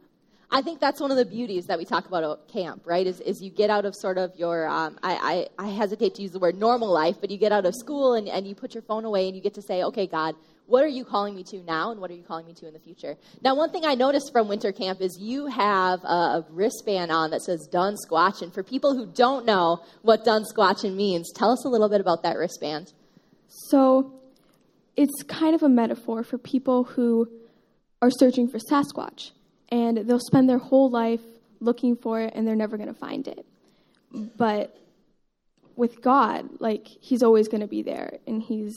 I 0.51 0.61
think 0.61 0.79
that's 0.79 1.01
one 1.01 1.11
of 1.11 1.17
the 1.17 1.25
beauties 1.25 1.65
that 1.65 1.77
we 1.77 1.85
talk 1.85 2.05
about 2.07 2.23
at 2.23 2.47
camp, 2.47 2.83
right? 2.85 3.05
Is, 3.05 3.19
is 3.21 3.41
you 3.41 3.49
get 3.49 3.69
out 3.69 3.85
of 3.85 3.95
sort 3.95 4.17
of 4.17 4.35
your, 4.37 4.67
um, 4.67 4.97
I, 5.01 5.47
I, 5.57 5.65
I 5.65 5.67
hesitate 5.69 6.15
to 6.15 6.21
use 6.21 6.31
the 6.31 6.39
word 6.39 6.55
normal 6.55 6.91
life, 6.91 7.17
but 7.19 7.31
you 7.31 7.37
get 7.37 7.51
out 7.51 7.65
of 7.65 7.73
school 7.75 8.13
and, 8.13 8.29
and 8.29 8.47
you 8.47 8.55
put 8.55 8.73
your 8.73 8.83
phone 8.83 9.05
away 9.05 9.27
and 9.27 9.35
you 9.35 9.41
get 9.41 9.55
to 9.55 9.61
say, 9.61 9.83
okay, 9.83 10.07
God, 10.07 10.35
what 10.67 10.83
are 10.83 10.87
you 10.87 11.05
calling 11.05 11.35
me 11.35 11.43
to 11.43 11.61
now 11.63 11.91
and 11.91 12.01
what 12.01 12.09
are 12.09 12.15
you 12.15 12.23
calling 12.23 12.45
me 12.45 12.53
to 12.55 12.67
in 12.67 12.73
the 12.73 12.79
future? 12.79 13.15
Now, 13.41 13.55
one 13.55 13.71
thing 13.71 13.85
I 13.85 13.93
noticed 13.93 14.31
from 14.31 14.47
winter 14.47 14.71
camp 14.71 14.99
is 14.99 15.17
you 15.19 15.45
have 15.47 16.03
a, 16.03 16.45
wristband 16.49 17.11
on 17.11 17.31
that 17.31 17.41
says 17.41 17.67
done 17.71 17.95
squatching. 18.09 18.53
For 18.53 18.63
people 18.63 18.95
who 18.95 19.05
don't 19.05 19.45
know 19.45 19.81
what 20.01 20.25
done 20.25 20.43
squatching 20.43 20.95
means, 20.95 21.31
tell 21.33 21.51
us 21.51 21.65
a 21.65 21.69
little 21.69 21.89
bit 21.89 22.01
about 22.01 22.23
that 22.23 22.37
wristband. 22.37 22.93
So, 23.47 24.13
it's 24.95 25.23
kind 25.23 25.53
of 25.53 25.61
a 25.61 25.69
metaphor 25.69 26.23
for 26.23 26.37
people 26.37 26.85
who 26.85 27.29
are 28.01 28.11
searching 28.11 28.47
for 28.47 28.59
Sasquatch. 28.59 29.31
and 29.69 29.97
they'll 29.97 30.19
spend 30.19 30.47
their 30.49 30.59
whole 30.59 30.89
life 30.89 31.21
looking 31.59 31.95
for 31.95 32.21
it 32.21 32.33
and 32.35 32.47
they're 32.47 32.55
never 32.55 32.77
going 32.77 32.93
to 32.93 32.99
find 32.99 33.27
it. 33.27 33.45
But 34.37 34.77
with 35.75 36.01
God, 36.01 36.49
like 36.59 36.87
he's 36.87 37.23
always 37.23 37.47
going 37.47 37.61
to 37.61 37.67
be 37.67 37.81
there 37.81 38.19
and 38.27 38.41
he's 38.41 38.73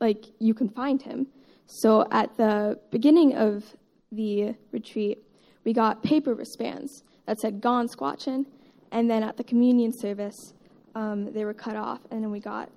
like 0.00 0.24
you 0.38 0.54
can 0.54 0.68
find 0.68 1.02
him. 1.02 1.26
So 1.66 2.06
at 2.10 2.36
the 2.36 2.78
beginning 2.90 3.36
of 3.36 3.76
the 4.10 4.54
retreat, 4.72 5.18
we 5.64 5.72
got 5.72 6.02
paper 6.02 6.34
wristbands 6.34 7.04
that 7.26 7.38
said 7.38 7.60
"Gone 7.60 7.88
Squatchin'," 7.88 8.46
and 8.90 9.10
then 9.10 9.22
at 9.22 9.36
the 9.36 9.44
communion 9.44 9.92
service, 9.92 10.54
um, 10.94 11.32
they 11.32 11.44
were 11.44 11.54
cut 11.54 11.76
off, 11.76 12.00
and 12.10 12.22
then 12.22 12.30
we 12.30 12.40
got 12.40 12.70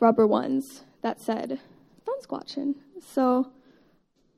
rubber 0.00 0.26
ones 0.26 0.84
that 1.02 1.20
said 1.20 1.60
"Done 2.04 2.20
Squatchin'." 2.22 2.74
So 3.00 3.50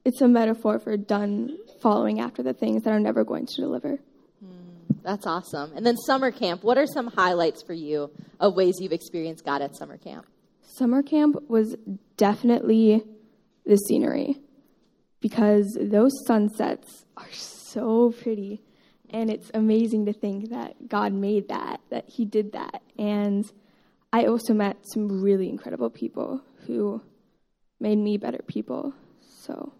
it's 0.04 0.20
a 0.20 0.28
metaphor 0.28 0.78
for 0.78 0.96
done 0.96 1.58
following 1.80 2.20
after 2.20 2.42
the 2.42 2.52
things 2.52 2.84
that 2.84 2.92
are 2.92 3.00
never 3.00 3.24
going 3.24 3.46
to 3.46 3.56
deliver. 3.56 3.98
That's 5.02 5.26
awesome. 5.26 5.72
And 5.74 5.84
then 5.84 5.96
summer 5.96 6.30
camp. 6.30 6.62
What 6.62 6.78
are 6.78 6.86
some 6.86 7.08
highlights 7.08 7.62
for 7.62 7.72
you 7.72 8.10
of 8.38 8.54
ways 8.54 8.74
you've 8.78 8.92
experienced 8.92 9.44
God 9.44 9.60
at 9.60 9.76
summer 9.76 9.96
camp? 9.96 10.26
Summer 10.74 11.02
camp 11.02 11.36
was 11.48 11.76
definitely 12.16 13.04
the 13.66 13.76
scenery 13.76 14.38
because 15.20 15.76
those 15.78 16.12
sunsets 16.26 17.04
are 17.16 17.32
so 17.32 18.12
pretty. 18.22 18.62
And 19.10 19.30
it's 19.30 19.50
amazing 19.52 20.06
to 20.06 20.14
think 20.14 20.48
that 20.48 20.88
God 20.88 21.12
made 21.12 21.48
that, 21.48 21.80
that 21.90 22.08
He 22.08 22.24
did 22.24 22.52
that. 22.52 22.80
And 22.98 23.44
I 24.14 24.24
also 24.24 24.54
met 24.54 24.78
some 24.94 25.20
really 25.20 25.50
incredible 25.50 25.90
people 25.90 26.40
who 26.66 27.02
made 27.78 27.98
me 27.98 28.16
better 28.16 28.40
people. 28.46 28.94
So 29.20 29.74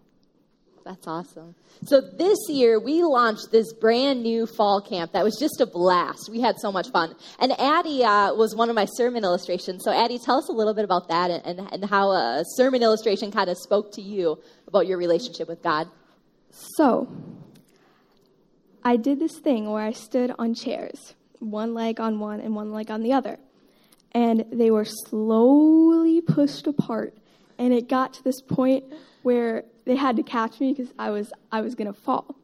that's 0.83 1.07
awesome. 1.07 1.55
So 1.85 2.01
this 2.01 2.37
year 2.49 2.79
we 2.79 3.03
launched 3.03 3.51
this 3.51 3.71
brand 3.73 4.21
new 4.23 4.45
fall 4.45 4.81
camp 4.81 5.13
that 5.13 5.23
was 5.23 5.37
just 5.39 5.61
a 5.61 5.65
blast. 5.65 6.29
We 6.29 6.41
had 6.41 6.59
so 6.59 6.71
much 6.71 6.89
fun. 6.89 7.15
And 7.39 7.51
Addie 7.59 8.03
uh, 8.03 8.33
was 8.33 8.55
one 8.55 8.69
of 8.69 8.75
my 8.75 8.85
sermon 8.85 9.23
illustrations. 9.23 9.83
So 9.83 9.91
Addie, 9.91 10.19
tell 10.19 10.37
us 10.37 10.49
a 10.49 10.51
little 10.51 10.73
bit 10.73 10.85
about 10.85 11.07
that 11.07 11.31
and, 11.31 11.59
and, 11.59 11.73
and 11.73 11.85
how 11.85 12.11
a 12.11 12.43
sermon 12.55 12.83
illustration 12.83 13.31
kind 13.31 13.49
of 13.49 13.57
spoke 13.57 13.93
to 13.93 14.01
you 14.01 14.41
about 14.67 14.87
your 14.87 14.97
relationship 14.97 15.47
with 15.47 15.63
God. 15.63 15.87
So 16.51 17.07
I 18.83 18.97
did 18.97 19.19
this 19.19 19.39
thing 19.39 19.69
where 19.69 19.83
I 19.83 19.93
stood 19.93 20.33
on 20.37 20.53
chairs, 20.53 21.15
one 21.39 21.73
leg 21.73 21.99
on 21.99 22.19
one 22.19 22.39
and 22.39 22.55
one 22.55 22.71
leg 22.71 22.91
on 22.91 23.01
the 23.01 23.13
other. 23.13 23.39
And 24.11 24.45
they 24.51 24.69
were 24.69 24.85
slowly 24.85 26.21
pushed 26.21 26.67
apart. 26.67 27.15
And 27.57 27.73
it 27.73 27.87
got 27.87 28.13
to 28.15 28.23
this 28.23 28.41
point 28.41 28.83
where 29.23 29.63
they 29.85 29.95
had 29.95 30.15
to 30.17 30.23
catch 30.23 30.59
me 30.59 30.73
because 30.73 30.91
I 30.97 31.09
was 31.09 31.31
I 31.51 31.61
was 31.61 31.75
going 31.75 31.91
to 31.91 31.99
fall. 31.99 32.35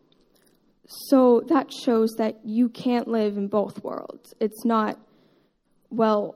So 0.88 1.44
that 1.50 1.72
shows 1.72 2.16
that 2.18 2.40
you 2.44 2.70
can't 2.70 3.08
live 3.08 3.38
in 3.38 3.48
both 3.48 3.84
worlds. 3.84 4.34
It's 4.40 4.66
not 4.66 5.00
well, 5.90 6.36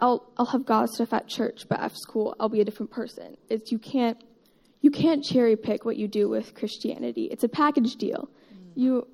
I'll 0.00 0.30
I'll 0.36 0.46
have 0.46 0.66
God 0.66 0.88
stuff 0.90 1.12
at 1.12 1.28
church, 1.28 1.66
but 1.68 1.80
after 1.80 1.96
school 1.96 2.36
I'll 2.38 2.48
be 2.48 2.60
a 2.60 2.64
different 2.64 2.90
person. 2.90 3.36
It's 3.48 3.70
you 3.72 3.78
can't 3.78 4.22
you 4.80 4.90
can't 4.90 5.24
cherry 5.24 5.56
pick 5.56 5.84
what 5.84 5.96
you 5.96 6.08
do 6.08 6.28
with 6.28 6.54
Christianity. 6.54 7.28
It's 7.30 7.44
a 7.44 7.48
package 7.48 7.96
deal. 7.96 8.28
You 8.74 9.06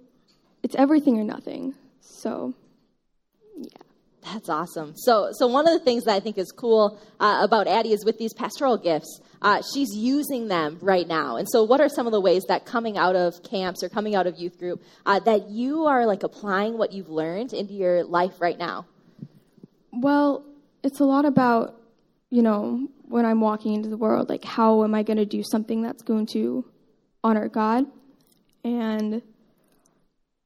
it's 0.62 0.74
everything 0.76 1.18
or 1.18 1.24
nothing. 1.24 1.74
So 2.00 2.54
yeah. 3.56 3.89
That's 4.22 4.48
awesome. 4.48 4.92
So, 4.96 5.30
so 5.32 5.46
one 5.46 5.66
of 5.66 5.78
the 5.78 5.84
things 5.84 6.04
that 6.04 6.14
I 6.14 6.20
think 6.20 6.36
is 6.36 6.52
cool 6.52 7.00
uh, 7.18 7.40
about 7.42 7.66
Addie 7.66 7.92
is 7.92 8.04
with 8.04 8.18
these 8.18 8.34
pastoral 8.34 8.76
gifts, 8.76 9.20
uh, 9.40 9.62
she's 9.72 9.96
using 9.96 10.48
them 10.48 10.78
right 10.82 11.08
now. 11.08 11.36
And 11.36 11.48
so, 11.48 11.64
what 11.64 11.80
are 11.80 11.88
some 11.88 12.06
of 12.06 12.12
the 12.12 12.20
ways 12.20 12.44
that 12.48 12.66
coming 12.66 12.98
out 12.98 13.16
of 13.16 13.42
camps 13.42 13.82
or 13.82 13.88
coming 13.88 14.14
out 14.14 14.26
of 14.26 14.38
youth 14.38 14.58
group 14.58 14.82
uh, 15.06 15.20
that 15.20 15.48
you 15.48 15.86
are 15.86 16.06
like 16.06 16.22
applying 16.22 16.76
what 16.76 16.92
you've 16.92 17.08
learned 17.08 17.52
into 17.54 17.72
your 17.72 18.04
life 18.04 18.40
right 18.40 18.58
now? 18.58 18.86
Well, 19.92 20.44
it's 20.82 21.00
a 21.00 21.04
lot 21.04 21.24
about 21.24 21.80
you 22.28 22.42
know 22.42 22.88
when 23.08 23.24
I'm 23.24 23.40
walking 23.40 23.74
into 23.74 23.88
the 23.88 23.96
world, 23.96 24.28
like 24.28 24.44
how 24.44 24.84
am 24.84 24.94
I 24.94 25.02
going 25.02 25.16
to 25.16 25.26
do 25.26 25.42
something 25.42 25.82
that's 25.82 26.02
going 26.02 26.26
to 26.32 26.64
honor 27.24 27.48
God, 27.48 27.86
and 28.64 29.22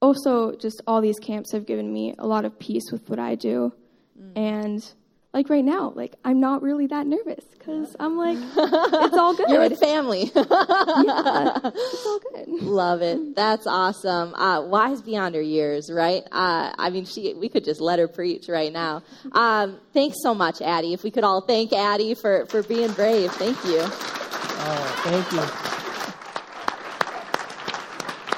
also 0.05 0.55
just 0.57 0.83
all 0.87 1.01
these 1.01 1.19
camps 1.19 1.53
have 1.53 1.67
given 1.67 1.93
me 1.93 2.15
a 2.19 2.27
lot 2.27 2.45
of 2.45 2.59
peace 2.59 2.93
with 2.93 3.09
what 3.09 3.19
I 3.19 3.35
do. 3.35 3.73
Mm. 4.21 4.33
And 4.37 4.93
like 5.33 5.49
right 5.49 5.65
now, 5.65 5.93
like 5.97 6.15
I'm 6.25 6.41
not 6.41 6.63
really 6.63 6.87
that 6.89 7.07
nervous 7.07 7.45
because 7.59 7.97
I'm 7.99 8.17
like, 8.17 8.39
it's 8.57 9.17
all 9.17 9.35
good. 9.35 9.47
You're 9.49 9.61
with 9.61 9.81
family. 9.81 10.31
yeah, 10.37 11.59
it's 11.65 12.07
all 12.07 12.21
good. 12.21 12.49
Love 12.63 13.03
it. 13.03 13.35
That's 13.35 13.67
awesome. 13.67 14.35
Uh, 14.35 14.63
wise 14.67 15.03
beyond 15.03 15.35
her 15.35 15.43
years, 15.43 15.91
right? 15.91 16.23
Uh, 16.31 16.73
I 16.79 16.91
mean, 16.91 17.07
she. 17.07 17.35
We 17.35 17.49
could 17.49 17.65
just 17.65 17.81
let 17.81 17.99
her 17.99 18.07
preach 18.07 18.49
right 18.49 18.73
now. 18.73 19.03
Um, 19.33 19.81
thanks 19.93 20.19
so 20.23 20.35
much, 20.35 20.61
Addie. 20.61 20.93
If 20.93 21.03
we 21.03 21.11
could 21.11 21.25
all 21.25 21.41
thank 21.41 21.73
Addie 21.73 22.15
for 22.15 22.47
for 22.47 22.63
being 22.63 22.93
brave. 22.93 23.33
Thank 23.33 23.57
you. 23.65 23.81
Oh, 23.81 25.03
thank 25.05 25.33
you. 25.33 25.74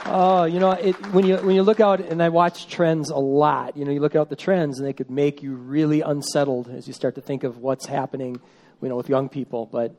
Oh, 0.09 0.45
you 0.45 0.61
know, 0.61 0.71
it, 0.71 0.95
when 1.13 1.27
you 1.27 1.37
when 1.39 1.57
you 1.57 1.65
look 1.65 1.81
out, 1.81 1.99
and 2.01 2.23
I 2.23 2.29
watch 2.29 2.69
trends 2.69 3.11
a 3.11 3.17
lot. 3.17 3.77
You 3.77 3.85
know, 3.85 3.91
you 3.91 3.99
look 3.99 4.15
out 4.15 4.31
the 4.31 4.37
trends, 4.37 4.79
and 4.79 4.87
they 4.87 4.93
could 4.93 5.11
make 5.11 5.43
you 5.43 5.55
really 5.55 6.01
unsettled 6.01 6.69
as 6.69 6.87
you 6.87 6.95
start 6.95 7.17
to 7.17 7.21
think 7.21 7.43
of 7.43 7.59
what's 7.59 7.87
happening, 7.87 8.41
you 8.81 8.89
know, 8.89 8.95
with 8.95 9.09
young 9.09 9.29
people. 9.29 9.67
But 9.67 9.97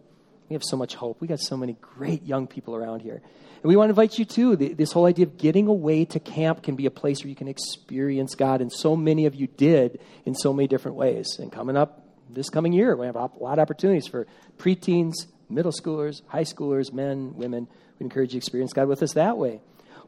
we 0.48 0.54
have 0.54 0.64
so 0.64 0.78
much 0.78 0.96
hope. 0.96 1.20
We 1.20 1.28
got 1.28 1.42
so 1.42 1.58
many 1.58 1.76
great 1.82 2.24
young 2.24 2.48
people 2.48 2.74
around 2.74 3.02
here, 3.02 3.16
and 3.16 3.64
we 3.64 3.76
want 3.76 3.88
to 3.88 3.92
invite 3.92 4.18
you 4.18 4.24
too. 4.24 4.56
This 4.56 4.94
whole 4.94 5.08
idea 5.08 5.26
of 5.26 5.38
getting 5.38 5.68
away 5.68 6.06
to 6.06 6.22
camp 6.22 6.64
can 6.64 6.78
be 6.78 6.86
a 6.86 6.92
place 6.92 7.22
where 7.22 7.30
you 7.30 7.36
can 7.36 7.50
experience 7.50 8.34
God, 8.34 8.62
and 8.62 8.72
so 8.72 8.96
many 8.96 9.26
of 9.26 9.36
you 9.36 9.48
did 9.48 10.00
in 10.26 10.36
so 10.36 10.54
many 10.54 10.70
different 10.70 10.96
ways. 10.96 11.36
And 11.38 11.52
coming 11.52 11.76
up 11.76 12.02
this 12.30 12.50
coming 12.50 12.72
year, 12.72 12.96
we 12.96 13.08
have 13.08 13.18
a 13.18 13.30
lot 13.40 13.60
of 13.60 13.60
opportunities 13.60 14.08
for 14.08 14.26
preteens, 14.58 15.16
middle 15.50 15.74
schoolers, 15.74 16.22
high 16.28 16.46
schoolers, 16.46 16.94
men, 16.94 17.36
women. 17.36 17.68
We 18.00 18.06
encourage 18.06 18.30
you 18.30 18.40
to 18.40 18.46
experience 18.46 18.72
God 18.72 18.88
with 18.88 19.04
us 19.04 19.14
that 19.14 19.38
way. 19.38 19.60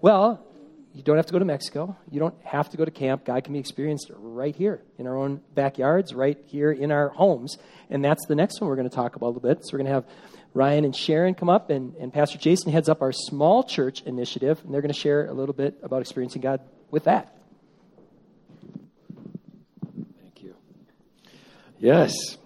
Well, 0.02 0.46
you 0.94 1.04
don't 1.04 1.18
have 1.18 1.28
to 1.28 1.34
go 1.34 1.40
to 1.40 1.46
Mexico. 1.46 1.96
You 2.10 2.20
don't 2.20 2.36
have 2.44 2.70
to 2.70 2.78
go 2.78 2.86
to 2.86 2.92
camp. 2.92 3.26
God 3.26 3.44
can 3.44 3.54
be 3.54 3.60
experienced 3.60 4.12
right 4.16 4.56
here 4.56 4.82
in 4.98 5.08
our 5.08 5.18
own 5.18 5.42
backyards, 5.54 6.14
right 6.14 6.38
here 6.48 6.72
in 6.72 6.92
our 6.92 7.10
homes. 7.10 7.58
And 7.90 8.04
that's 8.04 8.26
the 8.28 8.36
next 8.36 8.60
one 8.60 8.70
we're 8.70 8.76
going 8.76 8.90
to 8.90 8.96
talk 8.96 9.16
about 9.16 9.28
a 9.28 9.32
little 9.34 9.42
bit. 9.42 9.60
So 9.64 9.74
we're 9.74 9.80
going 9.80 9.88
to 9.88 9.94
have 9.94 10.06
Ryan 10.54 10.86
and 10.86 10.96
Sharon 10.96 11.36
come 11.36 11.50
up, 11.50 11.70
and, 11.70 11.96
and 11.96 12.12
Pastor 12.12 12.40
Jason 12.40 12.72
heads 12.72 12.90
up 12.90 13.02
our 13.02 13.12
small 13.12 13.64
church 13.64 14.02
initiative, 14.02 14.60
and 14.64 14.74
they're 14.74 14.82
going 14.82 14.94
to 14.94 15.00
share 15.00 15.28
a 15.28 15.34
little 15.34 15.54
bit 15.54 15.78
about 15.84 16.02
experiencing 16.02 16.42
God 16.42 16.62
with 16.90 17.04
that. 17.04 17.38
Thank 20.24 20.42
you. 20.42 20.56
Yes 21.78 22.38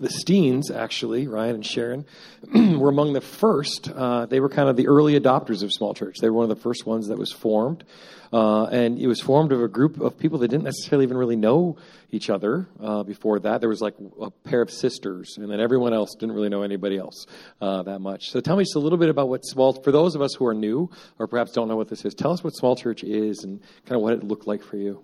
the 0.00 0.08
Steens, 0.08 0.74
actually, 0.74 1.28
Ryan 1.28 1.56
and 1.56 1.66
Sharon, 1.66 2.06
were 2.78 2.88
among 2.88 3.12
the 3.12 3.20
first. 3.20 3.90
Uh, 3.90 4.26
they 4.26 4.40
were 4.40 4.48
kind 4.48 4.68
of 4.68 4.76
the 4.76 4.88
early 4.88 5.18
adopters 5.18 5.62
of 5.62 5.72
small 5.72 5.94
church. 5.94 6.18
They 6.20 6.28
were 6.28 6.36
one 6.36 6.50
of 6.50 6.56
the 6.56 6.62
first 6.62 6.86
ones 6.86 7.08
that 7.08 7.18
was 7.18 7.32
formed. 7.32 7.84
Uh, 8.32 8.64
and 8.66 8.98
it 8.98 9.08
was 9.08 9.20
formed 9.20 9.50
of 9.50 9.60
a 9.60 9.68
group 9.68 10.00
of 10.00 10.16
people 10.16 10.38
that 10.38 10.48
didn't 10.48 10.64
necessarily 10.64 11.04
even 11.04 11.16
really 11.16 11.36
know 11.36 11.76
each 12.12 12.30
other 12.30 12.68
uh, 12.80 13.02
before 13.02 13.40
that. 13.40 13.60
There 13.60 13.68
was 13.68 13.80
like 13.80 13.94
a 14.20 14.30
pair 14.30 14.62
of 14.62 14.70
sisters, 14.70 15.36
and 15.36 15.50
then 15.50 15.60
everyone 15.60 15.92
else 15.92 16.14
didn't 16.14 16.34
really 16.34 16.48
know 16.48 16.62
anybody 16.62 16.96
else 16.96 17.26
uh, 17.60 17.82
that 17.82 17.98
much. 17.98 18.30
So 18.30 18.40
tell 18.40 18.56
me 18.56 18.62
just 18.62 18.76
a 18.76 18.78
little 18.78 18.98
bit 18.98 19.08
about 19.08 19.28
what 19.28 19.44
small, 19.44 19.72
for 19.72 19.90
those 19.90 20.14
of 20.14 20.22
us 20.22 20.34
who 20.34 20.46
are 20.46 20.54
new 20.54 20.90
or 21.18 21.26
perhaps 21.26 21.52
don't 21.52 21.66
know 21.66 21.76
what 21.76 21.88
this 21.88 22.04
is, 22.04 22.14
tell 22.14 22.32
us 22.32 22.44
what 22.44 22.54
small 22.54 22.76
church 22.76 23.02
is 23.02 23.42
and 23.42 23.60
kind 23.84 23.96
of 23.96 24.02
what 24.02 24.12
it 24.12 24.22
looked 24.22 24.46
like 24.46 24.62
for 24.62 24.76
you. 24.76 25.02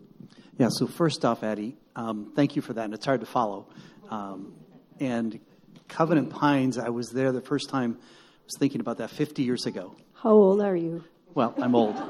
Yeah, 0.58 0.68
so 0.70 0.86
first 0.86 1.24
off, 1.24 1.42
Addie, 1.42 1.76
um, 1.96 2.32
thank 2.34 2.54
you 2.54 2.62
for 2.62 2.72
that, 2.74 2.84
and 2.84 2.94
it's 2.94 3.04
hard 3.04 3.20
to 3.20 3.26
follow. 3.26 3.66
Um, 4.08 4.54
and 5.00 5.40
Covenant 5.88 6.30
Pines, 6.30 6.78
I 6.78 6.88
was 6.90 7.10
there 7.10 7.32
the 7.32 7.40
first 7.40 7.68
time, 7.68 7.98
I 8.00 8.44
was 8.44 8.54
thinking 8.58 8.80
about 8.80 8.98
that 8.98 9.10
50 9.10 9.42
years 9.42 9.66
ago. 9.66 9.96
How 10.14 10.30
old 10.30 10.60
are 10.60 10.76
you? 10.76 11.04
Well, 11.34 11.54
I'm 11.58 11.74
old. 11.74 11.96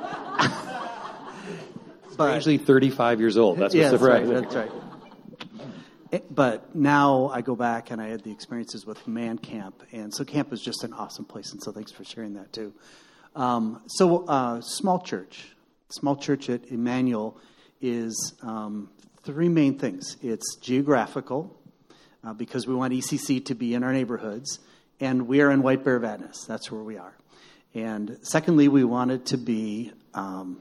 Strangely, 2.13 2.59
35 2.59 3.21
years 3.21 3.37
old. 3.37 3.59
That's 3.59 3.75
yeah, 3.75 3.91
what's 3.91 4.03
that's 4.03 4.11
right. 4.11 4.27
That's 4.27 4.55
right. 4.55 4.73
Eh, 6.13 6.21
but 6.31 6.75
now 6.75 7.31
I 7.33 7.41
go 7.43 7.57
back 7.57 7.91
and 7.91 8.01
I 8.01 8.09
had 8.09 8.23
the 8.23 8.31
experiences 8.31 8.87
with 8.87 9.07
Man 9.07 9.39
Camp, 9.39 9.83
and 9.93 10.15
so 10.15 10.25
camp 10.25 10.53
is 10.53 10.63
just 10.63 10.85
an 10.85 10.93
awesome 10.93 11.25
place, 11.25 11.53
and 11.53 11.63
so 11.63 11.73
thanks 11.73 11.93
for 11.93 12.05
sharing 12.05 12.35
that 12.35 12.53
too. 12.53 12.73
Um, 13.35 13.83
so, 13.87 14.25
uh, 14.27 14.61
small 14.63 15.01
church, 15.01 15.49
small 15.91 16.17
church 16.17 16.49
at 16.49 16.69
Emmanuel 16.69 17.39
is 17.83 18.35
um, 18.43 18.89
three 19.25 19.49
main 19.49 19.79
things. 19.79 20.17
It's 20.23 20.57
geographical, 20.57 21.56
uh, 22.27 22.33
because 22.33 22.67
we 22.67 22.75
want 22.75 22.93
ECC 22.93 23.45
to 23.47 23.55
be 23.55 23.75
in 23.75 23.85
our 23.85 23.93
neighborhoods, 23.93 24.59
and 24.99 25.29
we 25.29 25.41
are 25.41 25.51
in 25.51 25.63
White 25.63 25.85
Bear 25.85 26.01
Vadnais. 26.01 26.47
That's 26.47 26.73
where 26.73 26.83
we 26.83 26.99
are. 26.99 27.15
And 27.73 28.19
secondly, 28.23 28.69
we 28.69 28.85
want 28.85 29.13
it 29.13 29.27
to 29.27 29.39
be 29.39 29.93
um, 30.13 30.59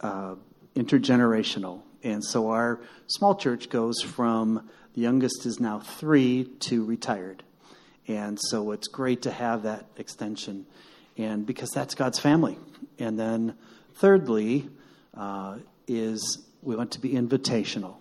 uh, 0.00 0.36
intergenerational. 0.76 1.82
And 2.02 2.22
so 2.22 2.50
our 2.50 2.80
small 3.06 3.34
church 3.34 3.70
goes 3.70 4.00
from 4.02 4.68
the 4.94 5.00
youngest 5.00 5.46
is 5.46 5.58
now 5.58 5.80
three 5.80 6.44
to 6.60 6.84
retired. 6.84 7.42
And 8.06 8.38
so 8.50 8.70
it's 8.72 8.86
great 8.86 9.22
to 9.22 9.32
have 9.32 9.62
that 9.62 9.86
extension. 9.96 10.66
and 11.16 11.46
because 11.46 11.70
that's 11.70 11.94
God's 11.94 12.18
family. 12.18 12.58
And 12.98 13.18
then, 13.18 13.56
thirdly, 13.94 14.68
uh, 15.16 15.58
is 15.88 16.46
we 16.62 16.76
want 16.76 16.92
to 16.92 17.00
be 17.00 17.10
invitational. 17.10 17.96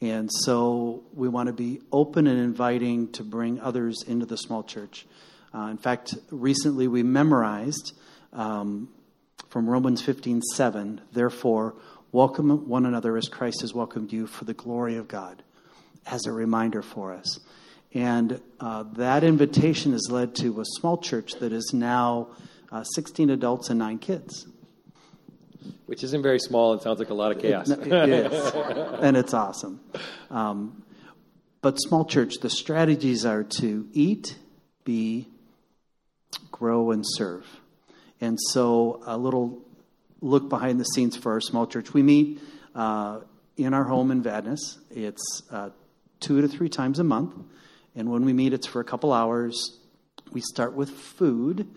And 0.00 0.30
so 0.32 1.04
we 1.12 1.28
want 1.28 1.48
to 1.48 1.52
be 1.52 1.80
open 1.92 2.26
and 2.26 2.38
inviting 2.38 3.12
to 3.12 3.22
bring 3.22 3.60
others 3.60 4.02
into 4.06 4.24
the 4.24 4.36
small 4.36 4.62
church. 4.62 5.06
Uh, 5.54 5.68
in 5.70 5.76
fact, 5.76 6.14
recently 6.30 6.88
we 6.88 7.02
memorized 7.02 7.92
um, 8.32 8.88
from 9.48 9.68
Romans 9.68 10.00
15 10.00 10.40
7, 10.42 11.00
therefore, 11.12 11.74
welcome 12.12 12.68
one 12.68 12.86
another 12.86 13.16
as 13.16 13.28
Christ 13.28 13.60
has 13.60 13.74
welcomed 13.74 14.12
you 14.12 14.26
for 14.26 14.44
the 14.44 14.54
glory 14.54 14.96
of 14.96 15.08
God, 15.08 15.42
as 16.06 16.24
a 16.24 16.32
reminder 16.32 16.82
for 16.82 17.12
us. 17.12 17.40
And 17.92 18.40
uh, 18.60 18.84
that 18.94 19.24
invitation 19.24 19.92
has 19.92 20.08
led 20.10 20.34
to 20.36 20.60
a 20.60 20.64
small 20.64 20.96
church 20.98 21.34
that 21.40 21.52
is 21.52 21.72
now 21.74 22.28
uh, 22.70 22.84
16 22.84 23.28
adults 23.30 23.68
and 23.68 23.80
nine 23.80 23.98
kids. 23.98 24.46
Which 25.86 26.04
isn't 26.04 26.22
very 26.22 26.38
small 26.38 26.72
and 26.72 26.80
sounds 26.80 26.98
like 26.98 27.10
a 27.10 27.14
lot 27.14 27.32
of 27.32 27.40
chaos. 27.40 27.68
It, 27.68 27.86
it 27.86 28.08
is. 28.08 28.52
and 29.02 29.16
it's 29.16 29.34
awesome. 29.34 29.80
Um, 30.30 30.84
but 31.62 31.76
small 31.76 32.04
church, 32.04 32.36
the 32.40 32.50
strategies 32.50 33.26
are 33.26 33.42
to 33.58 33.88
eat, 33.92 34.36
be, 34.84 35.28
grow, 36.50 36.90
and 36.90 37.04
serve. 37.06 37.44
And 38.20 38.38
so, 38.52 39.02
a 39.06 39.16
little 39.16 39.62
look 40.20 40.48
behind 40.48 40.80
the 40.80 40.84
scenes 40.84 41.16
for 41.16 41.32
our 41.32 41.40
small 41.40 41.66
church. 41.66 41.92
We 41.92 42.02
meet 42.02 42.40
uh, 42.74 43.20
in 43.56 43.74
our 43.74 43.84
home 43.84 44.10
in 44.10 44.22
Vadnais. 44.22 44.78
It's 44.90 45.42
uh, 45.50 45.70
two 46.20 46.40
to 46.40 46.48
three 46.48 46.68
times 46.68 46.98
a 46.98 47.04
month. 47.04 47.34
And 47.94 48.10
when 48.10 48.24
we 48.24 48.32
meet, 48.32 48.52
it's 48.52 48.66
for 48.66 48.80
a 48.80 48.84
couple 48.84 49.12
hours. 49.12 49.78
We 50.32 50.40
start 50.40 50.74
with 50.74 50.90
food, 50.90 51.68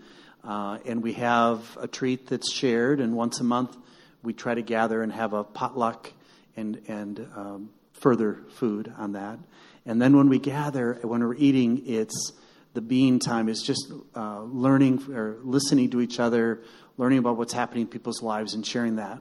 uh, 0.46 0.78
and 0.84 1.02
we 1.02 1.14
have 1.14 1.76
a 1.80 1.88
treat 1.88 2.26
that's 2.26 2.52
shared. 2.52 3.00
And 3.00 3.14
once 3.14 3.40
a 3.40 3.44
month, 3.44 3.76
we 4.22 4.32
try 4.32 4.54
to 4.54 4.62
gather 4.62 5.02
and 5.02 5.12
have 5.12 5.32
a 5.32 5.44
potluck 5.44 6.12
and, 6.56 6.80
and 6.88 7.26
um, 7.36 7.70
further 7.92 8.40
food 8.50 8.92
on 8.96 9.12
that. 9.12 9.38
And 9.86 10.00
then 10.00 10.16
when 10.16 10.28
we 10.28 10.38
gather, 10.38 10.98
when 11.02 11.20
we're 11.20 11.34
eating, 11.34 11.82
it's 11.86 12.32
the 12.72 12.80
being 12.80 13.18
time 13.18 13.48
is 13.48 13.62
just 13.62 13.92
uh, 14.16 14.42
learning 14.42 15.12
or 15.12 15.38
listening 15.42 15.90
to 15.90 16.00
each 16.00 16.18
other, 16.18 16.62
learning 16.96 17.18
about 17.18 17.36
what's 17.36 17.52
happening 17.52 17.82
in 17.82 17.88
people's 17.88 18.22
lives 18.22 18.54
and 18.54 18.66
sharing 18.66 18.96
that. 18.96 19.20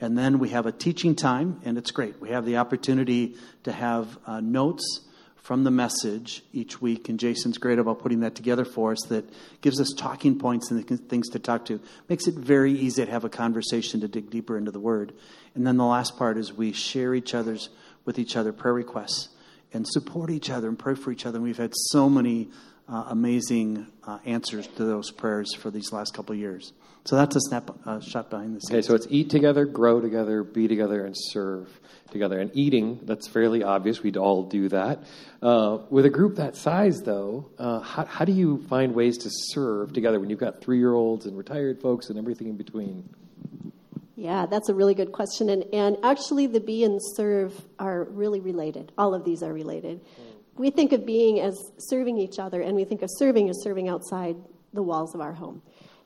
And 0.00 0.16
then 0.16 0.38
we 0.38 0.50
have 0.50 0.66
a 0.66 0.72
teaching 0.72 1.14
time, 1.14 1.60
and 1.64 1.78
it's 1.78 1.90
great. 1.90 2.20
We 2.20 2.30
have 2.30 2.44
the 2.44 2.58
opportunity 2.58 3.36
to 3.64 3.72
have 3.72 4.18
uh, 4.26 4.40
notes 4.40 5.00
from 5.46 5.62
the 5.62 5.70
message 5.70 6.42
each 6.52 6.82
week, 6.82 7.08
and 7.08 7.20
Jason's 7.20 7.56
great 7.56 7.78
about 7.78 8.00
putting 8.00 8.18
that 8.18 8.34
together 8.34 8.64
for 8.64 8.90
us 8.90 8.98
that 9.10 9.24
gives 9.60 9.80
us 9.80 9.94
talking 9.96 10.40
points 10.40 10.72
and 10.72 11.08
things 11.08 11.28
to 11.28 11.38
talk 11.38 11.64
to. 11.66 11.78
Makes 12.08 12.26
it 12.26 12.34
very 12.34 12.72
easy 12.72 13.04
to 13.04 13.10
have 13.12 13.22
a 13.22 13.28
conversation 13.28 14.00
to 14.00 14.08
dig 14.08 14.28
deeper 14.28 14.58
into 14.58 14.72
the 14.72 14.80
Word. 14.80 15.12
And 15.54 15.64
then 15.64 15.76
the 15.76 15.84
last 15.84 16.18
part 16.18 16.36
is 16.36 16.52
we 16.52 16.72
share 16.72 17.14
each 17.14 17.32
other's 17.32 17.68
with 18.04 18.18
each 18.18 18.36
other 18.36 18.52
prayer 18.52 18.74
requests 18.74 19.28
and 19.72 19.86
support 19.86 20.30
each 20.30 20.50
other 20.50 20.66
and 20.66 20.76
pray 20.76 20.96
for 20.96 21.12
each 21.12 21.24
other. 21.24 21.36
And 21.36 21.44
we've 21.44 21.56
had 21.56 21.74
so 21.76 22.10
many 22.10 22.48
uh, 22.88 23.06
amazing 23.08 23.86
uh, 24.04 24.18
answers 24.24 24.66
to 24.66 24.84
those 24.84 25.10
prayers 25.10 25.54
for 25.54 25.70
these 25.70 25.92
last 25.92 26.14
couple 26.14 26.34
of 26.34 26.38
years. 26.38 26.72
So 27.04 27.14
that's 27.14 27.36
a 27.36 27.40
snap 27.40 27.70
uh, 27.86 28.00
shot 28.00 28.30
behind 28.30 28.56
the 28.56 28.60
scenes. 28.60 28.72
Okay, 28.72 28.82
so 28.82 28.94
it's 28.94 29.06
eat 29.10 29.30
together, 29.30 29.64
grow 29.64 30.00
together, 30.00 30.42
be 30.42 30.66
together, 30.66 31.04
and 31.04 31.14
serve 31.16 31.68
together. 32.10 32.40
And 32.40 32.50
eating, 32.54 33.00
that's 33.04 33.28
fairly 33.28 33.62
obvious. 33.62 34.02
We'd 34.02 34.16
all 34.16 34.44
do 34.44 34.68
that. 34.70 35.04
Uh, 35.40 35.78
with 35.88 36.04
a 36.04 36.10
group 36.10 36.36
that 36.36 36.56
size, 36.56 37.02
though, 37.02 37.50
uh, 37.58 37.80
how, 37.80 38.04
how 38.06 38.24
do 38.24 38.32
you 38.32 38.64
find 38.68 38.94
ways 38.94 39.18
to 39.18 39.28
serve 39.30 39.92
together 39.92 40.18
when 40.18 40.30
you've 40.30 40.40
got 40.40 40.60
three 40.60 40.78
year 40.78 40.94
olds 40.94 41.26
and 41.26 41.38
retired 41.38 41.80
folks 41.80 42.08
and 42.08 42.18
everything 42.18 42.48
in 42.48 42.56
between? 42.56 43.08
Yeah, 44.16 44.46
that's 44.46 44.68
a 44.68 44.74
really 44.74 44.94
good 44.94 45.12
question. 45.12 45.50
And, 45.50 45.64
and 45.72 45.98
actually, 46.02 46.46
the 46.46 46.58
be 46.58 46.82
and 46.82 46.98
serve 47.14 47.52
are 47.78 48.04
really 48.04 48.40
related. 48.40 48.90
All 48.98 49.14
of 49.14 49.24
these 49.24 49.42
are 49.42 49.52
related. 49.52 50.00
We 50.56 50.70
think 50.70 50.92
of 50.92 51.04
being 51.04 51.40
as 51.40 51.58
serving 51.78 52.18
each 52.18 52.38
other, 52.38 52.60
and 52.62 52.74
we 52.74 52.84
think 52.84 53.02
of 53.02 53.10
serving 53.12 53.48
as 53.48 53.62
serving 53.62 53.88
outside 53.88 54.36
the 54.72 54.82
walls 54.82 55.14
of 55.14 55.20
our 55.20 55.32
home. 55.32 55.62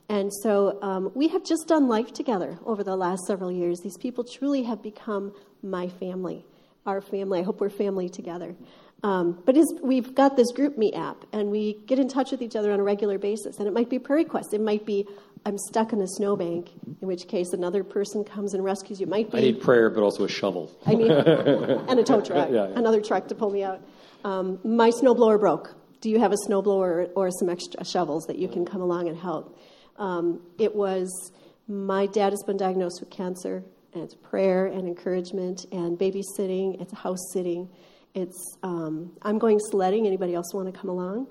And 0.09 0.31
so 0.41 0.77
um, 0.81 1.11
we 1.15 1.29
have 1.29 1.45
just 1.45 1.67
done 1.67 1.87
life 1.87 2.11
together 2.11 2.59
over 2.65 2.83
the 2.83 2.95
last 2.95 3.25
several 3.27 3.51
years. 3.51 3.79
These 3.79 3.97
people 3.97 4.25
truly 4.25 4.63
have 4.63 4.83
become 4.83 5.33
my 5.63 5.87
family, 5.87 6.45
our 6.85 6.99
family. 7.01 7.39
I 7.39 7.43
hope 7.43 7.61
we're 7.61 7.69
family 7.69 8.09
together. 8.09 8.55
Um, 9.03 9.41
but 9.45 9.55
we've 9.81 10.13
got 10.13 10.35
this 10.35 10.51
GroupMe 10.51 10.95
app, 10.95 11.23
and 11.31 11.49
we 11.49 11.79
get 11.85 11.97
in 11.97 12.07
touch 12.07 12.31
with 12.31 12.41
each 12.41 12.55
other 12.55 12.71
on 12.71 12.79
a 12.79 12.83
regular 12.83 13.17
basis. 13.17 13.57
And 13.57 13.67
it 13.67 13.73
might 13.73 13.89
be 13.89 13.99
prayer 13.99 14.17
requests. 14.17 14.53
It 14.53 14.61
might 14.61 14.85
be 14.85 15.07
I'm 15.45 15.57
stuck 15.57 15.91
in 15.91 16.01
a 16.01 16.07
snowbank, 16.07 16.69
in 17.01 17.07
which 17.07 17.27
case 17.27 17.51
another 17.53 17.83
person 17.83 18.23
comes 18.23 18.53
and 18.53 18.63
rescues 18.63 18.99
you. 18.99 19.07
It 19.07 19.09
might 19.09 19.31
be 19.31 19.37
I 19.37 19.41
need 19.41 19.61
prayer, 19.61 19.89
but 19.89 20.03
also 20.03 20.23
a 20.23 20.29
shovel. 20.29 20.71
I 20.85 20.93
need 20.93 21.09
and 21.11 21.99
a 21.99 22.03
tow 22.03 22.21
truck, 22.21 22.49
yeah, 22.51 22.67
yeah. 22.67 22.77
another 22.77 23.01
truck 23.01 23.27
to 23.29 23.35
pull 23.35 23.49
me 23.49 23.63
out. 23.63 23.81
Um, 24.23 24.59
my 24.63 24.89
snowblower 24.89 25.39
broke. 25.39 25.75
Do 26.01 26.09
you 26.09 26.19
have 26.19 26.31
a 26.31 26.37
snowblower 26.47 27.09
or 27.15 27.29
some 27.31 27.49
extra 27.49 27.83
shovels 27.85 28.25
that 28.25 28.37
you 28.37 28.47
can 28.47 28.65
come 28.65 28.81
along 28.81 29.07
and 29.07 29.17
help? 29.17 29.57
Um, 29.97 30.41
it 30.57 30.75
was 30.75 31.31
my 31.67 32.05
dad 32.07 32.33
has 32.33 32.43
been 32.45 32.57
diagnosed 32.57 32.99
with 32.99 33.09
cancer, 33.09 33.63
and 33.93 34.03
it's 34.03 34.15
prayer 34.15 34.65
and 34.65 34.87
encouragement 34.87 35.65
and 35.71 35.97
babysitting. 35.97 36.81
It's 36.81 36.93
house 36.93 37.31
sitting. 37.33 37.69
It's 38.13 38.57
um, 38.63 39.11
I'm 39.21 39.37
going 39.37 39.59
sledding. 39.59 40.07
Anybody 40.07 40.33
else 40.33 40.53
want 40.53 40.73
to 40.73 40.77
come 40.77 40.89
along? 40.89 41.27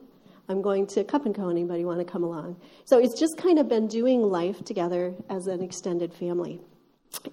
I'm 0.49 0.63
going 0.63 0.87
to 0.89 1.05
Cup 1.05 1.27
and 1.27 1.35
Co. 1.35 1.49
Anybody 1.49 1.85
want 1.85 1.99
to 2.01 2.05
come 2.05 2.25
along? 2.25 2.57
So 2.85 2.99
it's 2.99 3.19
just 3.19 3.37
kind 3.37 3.59
of 3.59 3.69
been 3.69 3.87
doing 3.87 4.23
life 4.23 4.65
together 4.65 5.15
as 5.29 5.47
an 5.47 5.63
extended 5.63 6.13
family. 6.13 6.61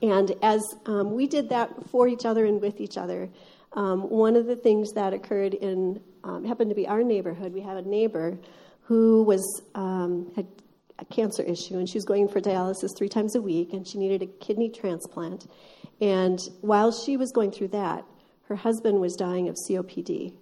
And 0.01 0.33
as 0.41 0.61
um, 0.85 1.13
we 1.13 1.27
did 1.27 1.49
that 1.49 1.89
for 1.89 2.07
each 2.07 2.25
other 2.25 2.45
and 2.45 2.61
with 2.61 2.81
each 2.81 2.97
other, 2.97 3.29
um, 3.77 4.09
one 4.09 4.35
of 4.35 4.47
the 4.47 4.55
things 4.55 4.91
that 4.93 5.13
occurred 5.13 5.53
in 5.53 6.01
um, 6.23 6.43
happened 6.43 6.71
to 6.71 6.75
be 6.75 6.87
our 6.87 7.03
neighborhood. 7.03 7.53
We 7.53 7.61
had 7.61 7.77
a 7.77 7.87
neighbor 7.87 8.37
who 8.81 9.21
was 9.21 9.61
um, 9.75 10.31
had 10.35 10.47
a 10.97 11.05
cancer 11.05 11.43
issue, 11.43 11.77
and 11.77 11.87
she 11.87 11.95
was 11.95 12.03
going 12.03 12.27
for 12.27 12.41
dialysis 12.41 12.97
three 12.97 13.07
times 13.07 13.35
a 13.35 13.41
week, 13.41 13.73
and 13.73 13.87
she 13.87 13.99
needed 13.99 14.23
a 14.23 14.25
kidney 14.43 14.69
transplant. 14.69 15.45
And 16.01 16.39
while 16.61 16.91
she 16.91 17.17
was 17.17 17.31
going 17.31 17.51
through 17.51 17.67
that, 17.69 18.03
her 18.47 18.55
husband 18.55 18.99
was 18.99 19.15
dying 19.15 19.47
of 19.47 19.55
COPD, 19.69 20.33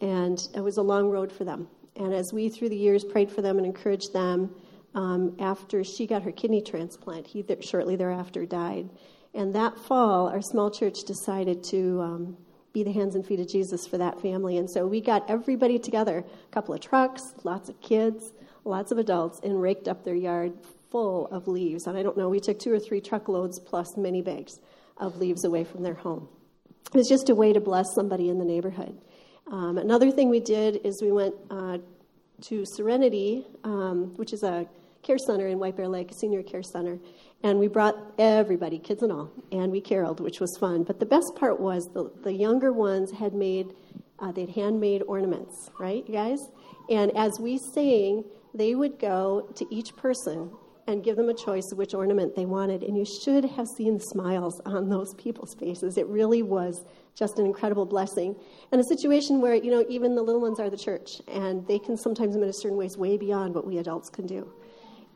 and 0.00 0.38
it 0.54 0.60
was 0.60 0.78
a 0.78 0.82
long 0.82 1.10
road 1.10 1.30
for 1.30 1.44
them. 1.44 1.68
And 1.96 2.14
as 2.14 2.32
we, 2.32 2.48
through 2.48 2.70
the 2.70 2.76
years, 2.76 3.04
prayed 3.04 3.30
for 3.30 3.42
them 3.42 3.58
and 3.58 3.66
encouraged 3.66 4.14
them, 4.14 4.54
um, 4.94 5.36
after 5.38 5.84
she 5.84 6.06
got 6.06 6.22
her 6.22 6.32
kidney 6.32 6.62
transplant, 6.62 7.26
he 7.26 7.42
th- 7.42 7.62
shortly 7.62 7.96
thereafter 7.96 8.46
died. 8.46 8.88
And 9.34 9.54
that 9.54 9.78
fall, 9.78 10.28
our 10.28 10.40
small 10.40 10.70
church 10.70 11.00
decided 11.06 11.64
to 11.64 12.00
um, 12.00 12.36
be 12.72 12.82
the 12.82 12.92
hands 12.92 13.14
and 13.14 13.26
feet 13.26 13.40
of 13.40 13.48
Jesus 13.48 13.86
for 13.86 13.98
that 13.98 14.20
family. 14.20 14.56
And 14.56 14.70
so 14.70 14.86
we 14.86 15.00
got 15.00 15.28
everybody 15.28 15.78
together 15.78 16.18
a 16.18 16.54
couple 16.54 16.74
of 16.74 16.80
trucks, 16.80 17.22
lots 17.44 17.68
of 17.68 17.80
kids, 17.80 18.32
lots 18.64 18.92
of 18.92 18.98
adults, 18.98 19.40
and 19.42 19.60
raked 19.60 19.88
up 19.88 20.04
their 20.04 20.14
yard 20.14 20.52
full 20.90 21.26
of 21.28 21.48
leaves. 21.48 21.86
And 21.86 21.96
I 21.96 22.02
don't 22.02 22.16
know, 22.16 22.28
we 22.28 22.40
took 22.40 22.58
two 22.58 22.72
or 22.72 22.78
three 22.78 23.00
truckloads 23.00 23.58
plus 23.58 23.96
many 23.96 24.22
bags 24.22 24.60
of 24.98 25.16
leaves 25.16 25.44
away 25.44 25.64
from 25.64 25.82
their 25.82 25.94
home. 25.94 26.28
It 26.94 26.98
was 26.98 27.08
just 27.08 27.30
a 27.30 27.34
way 27.34 27.52
to 27.52 27.60
bless 27.60 27.86
somebody 27.94 28.28
in 28.28 28.38
the 28.38 28.44
neighborhood. 28.44 28.98
Um, 29.50 29.78
another 29.78 30.10
thing 30.10 30.28
we 30.28 30.40
did 30.40 30.80
is 30.84 31.00
we 31.02 31.12
went 31.12 31.34
uh, 31.50 31.78
to 32.42 32.64
Cerenity, 32.76 33.46
um, 33.64 34.12
which 34.16 34.32
is 34.32 34.42
a 34.42 34.66
care 35.02 35.18
center 35.18 35.48
in 35.48 35.58
White 35.58 35.76
Bear 35.76 35.88
Lake, 35.88 36.10
a 36.10 36.14
senior 36.14 36.42
care 36.42 36.62
center, 36.62 36.98
and 37.42 37.58
we 37.58 37.68
brought 37.68 37.96
everybody, 38.18 38.78
kids 38.78 39.02
and 39.02 39.12
all, 39.12 39.30
and 39.50 39.72
we 39.72 39.80
caroled, 39.80 40.20
which 40.20 40.40
was 40.40 40.56
fun. 40.58 40.84
But 40.84 41.00
the 41.00 41.06
best 41.06 41.34
part 41.36 41.60
was 41.60 41.88
the, 41.92 42.10
the 42.22 42.32
younger 42.32 42.72
ones 42.72 43.10
had 43.10 43.34
made, 43.34 43.74
uh, 44.18 44.32
they'd 44.32 44.50
handmade 44.50 45.02
ornaments, 45.08 45.70
right, 45.78 46.04
you 46.06 46.14
guys? 46.14 46.40
And 46.88 47.16
as 47.16 47.38
we 47.40 47.58
sang, 47.58 48.24
they 48.54 48.74
would 48.74 48.98
go 48.98 49.48
to 49.56 49.74
each 49.74 49.96
person 49.96 50.50
and 50.88 51.04
give 51.04 51.16
them 51.16 51.28
a 51.28 51.34
choice 51.34 51.70
of 51.70 51.78
which 51.78 51.94
ornament 51.94 52.34
they 52.34 52.44
wanted. 52.44 52.82
And 52.82 52.96
you 52.96 53.04
should 53.04 53.44
have 53.44 53.68
seen 53.68 53.94
the 53.94 54.04
smiles 54.04 54.60
on 54.64 54.88
those 54.88 55.14
people's 55.14 55.54
faces. 55.54 55.96
It 55.96 56.06
really 56.08 56.42
was 56.42 56.84
just 57.14 57.38
an 57.38 57.46
incredible 57.46 57.86
blessing. 57.86 58.34
And 58.72 58.80
a 58.80 58.84
situation 58.84 59.40
where, 59.40 59.54
you 59.54 59.70
know, 59.70 59.84
even 59.88 60.14
the 60.14 60.22
little 60.22 60.40
ones 60.40 60.58
are 60.58 60.70
the 60.70 60.76
church, 60.76 61.22
and 61.28 61.66
they 61.66 61.78
can 61.78 61.96
sometimes 61.96 62.36
minister 62.36 62.68
in 62.68 62.76
ways 62.76 62.96
way 62.96 63.16
beyond 63.16 63.54
what 63.54 63.66
we 63.66 63.78
adults 63.78 64.10
can 64.10 64.26
do. 64.26 64.52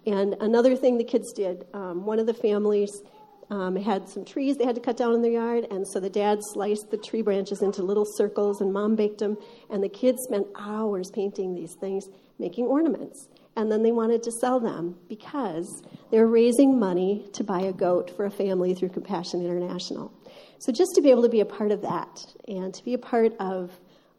And 0.06 0.34
another 0.40 0.76
thing 0.76 0.98
the 0.98 1.04
kids 1.04 1.32
did, 1.32 1.66
um, 1.74 2.06
one 2.06 2.18
of 2.18 2.26
the 2.26 2.34
families 2.34 3.02
um, 3.50 3.76
had 3.76 4.08
some 4.08 4.24
trees 4.24 4.56
they 4.56 4.64
had 4.64 4.74
to 4.74 4.80
cut 4.80 4.96
down 4.96 5.14
in 5.14 5.22
their 5.22 5.32
yard, 5.32 5.66
and 5.70 5.86
so 5.86 6.00
the 6.00 6.10
dad 6.10 6.38
sliced 6.52 6.90
the 6.90 6.96
tree 6.96 7.22
branches 7.22 7.62
into 7.62 7.82
little 7.82 8.06
circles, 8.16 8.60
and 8.60 8.72
mom 8.72 8.96
baked 8.96 9.18
them, 9.18 9.36
and 9.70 9.82
the 9.82 9.88
kids 9.88 10.22
spent 10.22 10.46
hours 10.56 11.10
painting 11.12 11.54
these 11.54 11.74
things, 11.80 12.08
making 12.38 12.66
ornaments. 12.66 13.28
And 13.56 13.72
then 13.72 13.82
they 13.82 13.92
wanted 13.92 14.22
to 14.24 14.32
sell 14.32 14.60
them 14.60 14.96
because 15.08 15.82
they're 16.10 16.26
raising 16.26 16.78
money 16.78 17.26
to 17.32 17.42
buy 17.42 17.60
a 17.60 17.72
goat 17.72 18.14
for 18.14 18.26
a 18.26 18.30
family 18.30 18.74
through 18.74 18.90
Compassion 18.90 19.40
International. 19.40 20.12
So 20.58 20.72
just 20.72 20.94
to 20.94 21.00
be 21.00 21.10
able 21.10 21.22
to 21.22 21.28
be 21.28 21.40
a 21.40 21.46
part 21.46 21.70
of 21.70 21.82
that 21.82 22.26
and 22.46 22.74
to 22.74 22.84
be 22.84 22.94
a 22.94 22.98
part 22.98 23.32
of 23.40 23.70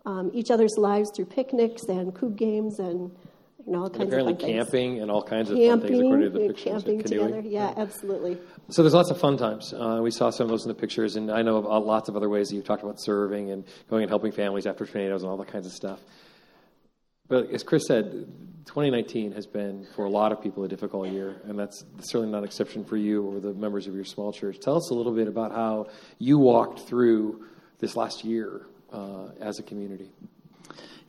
um, 0.06 0.32
each 0.34 0.50
other's 0.50 0.76
lives 0.78 1.12
through 1.16 1.26
picnics 1.26 1.84
and 1.84 2.16
coop 2.16 2.36
games 2.36 2.80
and 2.80 3.12
you 3.68 3.74
know, 3.74 3.84
all 3.84 3.90
kinds 3.90 4.08
apparently 4.08 4.34
of 4.34 4.40
fun 4.40 4.50
camping 4.50 4.92
things. 4.92 5.02
and 5.02 5.12
all 5.12 5.22
kinds 5.22 5.50
of 5.50 5.58
camping, 5.58 5.82
fun 5.82 5.88
things 5.90 6.00
according 6.00 6.22
to 6.22 6.30
the 6.30 6.48
pictures. 6.48 6.64
Camping 6.64 7.04
Canoeing. 7.04 7.28
together, 7.28 7.48
yeah, 7.50 7.74
absolutely. 7.76 8.38
So 8.70 8.82
there's 8.82 8.94
lots 8.94 9.12
of 9.12 9.20
fun 9.20 9.38
times. 9.38 9.74
Uh, 9.74 10.00
we 10.02 10.10
saw 10.10 10.30
some 10.30 10.46
of 10.46 10.52
those 10.52 10.64
in 10.64 10.70
the 10.70 10.74
pictures, 10.74 11.18
and 11.18 11.30
I 11.30 11.42
know 11.42 11.58
of 11.58 11.66
uh, 11.66 11.80
lots 11.82 12.08
of 12.08 12.16
other 12.16 12.30
ways 12.30 12.48
that 12.48 12.56
you've 12.56 12.66
talked 12.66 12.84
about 12.84 13.02
serving 13.02 13.52
and 13.52 13.66
going 13.90 14.04
and 14.04 14.10
helping 14.10 14.32
families 14.32 14.66
after 14.66 14.86
tornadoes 14.86 15.22
and 15.22 15.30
all 15.30 15.36
that 15.36 15.50
kinds 15.50 15.66
of 15.66 15.74
stuff. 15.74 16.00
But 17.28 17.52
as 17.52 17.62
Chris 17.64 17.86
said, 17.88 18.26
2019 18.68 19.34
has 19.34 19.46
been 19.46 19.86
for 19.98 20.06
a 20.06 20.10
lot 20.10 20.32
of 20.32 20.42
people 20.42 20.64
a 20.64 20.70
difficult 20.70 21.10
year, 21.10 21.36
and 21.44 21.60
that's 21.60 21.84
certainly 22.00 22.32
not 22.32 22.40
an 22.40 22.44
exception 22.46 22.86
for 22.86 22.96
you 22.96 23.24
or 23.24 23.42
the 23.42 23.54
members 23.54 23.86
of 23.88 23.96
your 23.96 24.06
small 24.06 24.32
church. 24.32 24.60
Tell 24.62 24.78
us 24.78 24.92
a 24.92 24.94
little 24.94 25.14
bit 25.14 25.28
about 25.28 25.52
how 25.52 25.88
you 26.20 26.38
walked 26.38 26.88
through 26.88 27.46
this 27.80 27.98
last 27.98 28.24
year 28.24 28.62
uh, 28.94 29.28
as 29.42 29.60
a 29.60 29.64
community. 29.64 30.10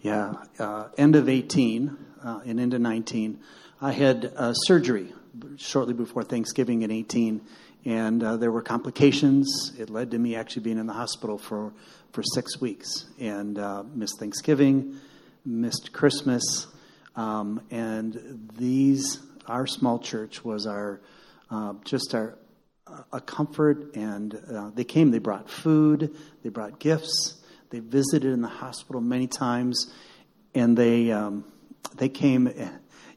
Yeah, 0.01 0.35
uh, 0.59 0.89
end 0.97 1.15
of 1.15 1.29
18 1.29 1.97
uh, 2.29 2.41
and 2.45 2.61
into 2.61 2.79
19, 2.79 3.41
I 3.81 3.93
had 3.93 4.33
uh, 4.37 4.53
surgery 4.53 5.13
shortly 5.57 5.95
before 5.95 6.23
Thanksgiving 6.23 6.83
in 6.83 6.91
18, 6.91 7.41
and 7.87 8.23
uh, 8.23 8.37
there 8.37 8.51
were 8.51 8.61
complications. 8.61 9.73
It 9.79 9.89
led 9.89 10.11
to 10.11 10.19
me 10.19 10.37
actually 10.37 10.63
being 10.63 10.79
in 10.79 10.87
the 10.87 10.93
hospital 10.93 11.39
for, 11.39 11.73
for 12.13 12.23
six 12.23 12.61
weeks 12.61 13.07
and 13.19 13.59
uh, 13.59 13.85
missed 13.95 14.19
Thanksgiving, 14.19 14.97
missed 15.47 15.93
Christmas, 15.93 16.67
um, 17.17 17.63
and 17.71 18.51
these 18.57 19.21
our 19.47 19.67
small 19.67 19.99
church 19.99 20.45
was 20.45 20.67
our 20.67 21.01
uh, 21.51 21.73
just 21.85 22.15
our 22.15 22.37
a 23.13 23.21
comfort, 23.21 23.95
and 23.97 24.33
they 24.75 24.85
came. 24.85 25.11
They 25.11 25.19
brought 25.19 25.51
food, 25.51 26.15
they 26.43 26.49
brought 26.49 26.79
gifts. 26.79 27.35
They 27.71 27.81
visited 27.81 28.33
in 28.33 28.41
the 28.41 28.49
hospital 28.49 29.03
many 29.03 29.27
times, 29.27 29.93
and 30.55 30.75
they 30.75 31.11
um, 31.11 31.45
they 31.97 32.09
came. 32.09 32.53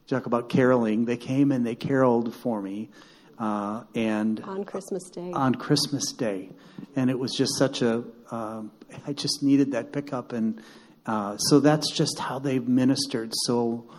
Talk 0.08 0.26
about 0.26 0.48
caroling. 0.48 1.04
They 1.06 1.16
came 1.16 1.52
and 1.52 1.66
they 1.66 1.74
caroled 1.74 2.34
for 2.34 2.60
me, 2.60 2.90
uh, 3.38 3.84
and 3.94 4.40
on 4.40 4.64
Christmas 4.64 5.08
Day. 5.10 5.32
On 5.32 5.54
Christmas 5.54 6.12
Day, 6.12 6.50
and 6.96 7.08
it 7.08 7.18
was 7.18 7.32
just 7.32 7.56
such 7.56 7.82
a. 7.82 8.04
Um, 8.30 8.72
I 9.06 9.12
just 9.12 9.42
needed 9.42 9.72
that 9.72 9.92
pickup, 9.92 10.32
and 10.32 10.60
uh, 11.06 11.36
so 11.38 11.60
that's 11.60 11.90
just 11.90 12.18
how 12.18 12.38
they've 12.38 12.66
ministered 12.66 13.32
so 13.46 13.90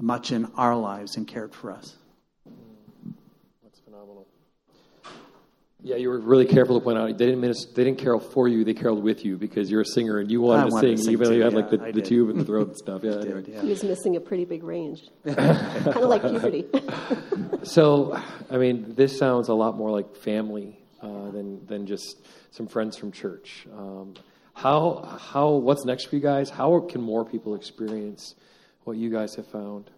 much 0.00 0.32
in 0.32 0.46
our 0.56 0.76
lives 0.76 1.16
and 1.16 1.26
cared 1.26 1.54
for 1.54 1.72
us. 1.72 1.96
Yeah, 5.84 5.96
you 5.96 6.10
were 6.10 6.20
really 6.20 6.46
careful 6.46 6.78
to 6.78 6.84
point 6.84 6.96
out 6.96 7.06
they 7.06 7.26
didn't 7.26 7.40
minister, 7.40 7.72
they 7.74 7.82
didn't 7.82 7.98
carol 7.98 8.20
for 8.20 8.46
you; 8.46 8.62
they 8.62 8.72
caroled 8.72 9.02
with 9.02 9.24
you 9.24 9.36
because 9.36 9.68
you're 9.68 9.80
a 9.80 9.86
singer 9.86 10.18
and 10.18 10.30
you 10.30 10.40
wanted, 10.40 10.60
I 10.60 10.68
to, 10.68 10.72
wanted 10.74 10.86
sing, 10.86 10.96
to 10.96 11.02
sing 11.02 11.12
even 11.12 11.28
though 11.28 11.34
you 11.34 11.42
had 11.42 11.52
yeah, 11.52 11.58
like 11.58 11.70
the, 11.70 11.82
I 11.82 11.90
the 11.90 12.02
tube 12.02 12.30
and 12.30 12.40
the 12.40 12.44
throat 12.44 12.68
and 12.68 12.76
stuff. 12.76 13.02
Yeah, 13.02 13.20
anyway. 13.20 13.44
yeah. 13.48 13.62
He 13.62 13.68
was 13.68 13.82
missing 13.82 14.14
a 14.14 14.20
pretty 14.20 14.44
big 14.44 14.62
range, 14.62 15.00
kind 15.26 15.38
of 15.96 16.04
like 16.04 16.22
puberty. 16.22 16.66
So, 17.64 18.20
I 18.50 18.56
mean, 18.56 18.96
this 18.96 19.16
sounds 19.16 19.48
a 19.48 19.54
lot 19.54 19.76
more 19.76 19.92
like 19.92 20.16
family 20.16 20.80
uh, 21.00 21.30
than 21.30 21.64
than 21.66 21.86
just 21.86 22.26
some 22.50 22.66
friends 22.66 22.96
from 22.96 23.12
church. 23.12 23.66
Um, 23.72 24.14
how 24.54 25.18
how 25.20 25.50
what's 25.50 25.84
next 25.84 26.06
for 26.06 26.16
you 26.16 26.22
guys? 26.22 26.50
How 26.50 26.80
can 26.80 27.00
more 27.00 27.24
people 27.24 27.54
experience 27.54 28.34
what 28.84 28.96
you 28.96 29.10
guys 29.10 29.36
have 29.36 29.46
found? 29.46 29.90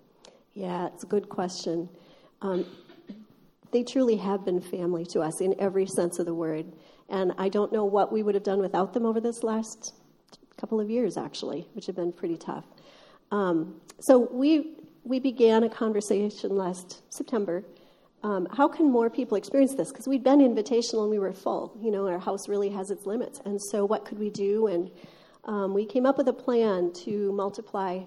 Yeah, 0.53 0.87
it's 0.87 1.05
a 1.05 1.07
good 1.07 1.29
question. 1.29 1.89
Um, 2.43 2.67
they 3.75 3.83
truly 3.83 4.17
have 4.17 4.45
been 4.45 4.61
family 4.61 5.05
to 5.05 5.21
us 5.21 5.41
in 5.41 5.53
every 5.59 5.85
sense 5.85 6.21
of 6.21 6.27
the 6.27 6.33
word. 6.33 6.65
And 7.09 7.33
I 7.37 7.49
don't 7.49 7.73
know 7.73 7.85
what 7.85 8.13
we 8.13 8.23
would 8.23 8.37
have 8.37 8.45
done 8.45 8.61
without 8.61 8.93
them 8.93 9.05
over 9.05 9.21
this 9.21 9.43
last 9.43 9.95
couple 10.57 10.81
of 10.81 10.89
years, 10.89 11.17
actually, 11.17 11.67
which 11.73 11.87
have 11.87 11.97
been 11.97 12.13
pretty 12.13 12.37
tough. 12.37 12.65
Um, 13.33 13.81
so 13.99 14.29
we, 14.31 14.77
we 15.03 15.19
began 15.19 15.65
a 15.65 15.69
conversation 15.69 16.57
last 16.57 17.03
September. 17.13 17.65
Um, 18.23 18.47
how 18.53 18.69
can 18.69 18.93
more 18.93 19.11
people 19.11 19.37
experience 19.37 19.75
this? 19.75 19.91
Because 19.91 20.07
we'd 20.07 20.23
been 20.23 20.39
invitational 20.39 21.03
and 21.03 21.11
we 21.11 21.19
were 21.19 21.33
full. 21.33 21.77
You 21.83 21.91
know, 21.91 22.07
our 22.07 22.21
house 22.21 22.49
really 22.49 22.71
has 22.71 22.93
its 22.93 23.07
limits. 23.07 23.41
And 23.45 23.61
so, 23.61 23.85
what 23.85 24.05
could 24.05 24.21
we 24.21 24.31
do? 24.31 24.69
And 24.69 24.89
um, 25.47 25.75
we 25.75 25.85
came 25.85 26.07
up 26.07 26.17
with 26.17 26.29
a 26.29 26.33
plan 26.33 26.93
to 27.05 27.33
multiply. 27.33 28.05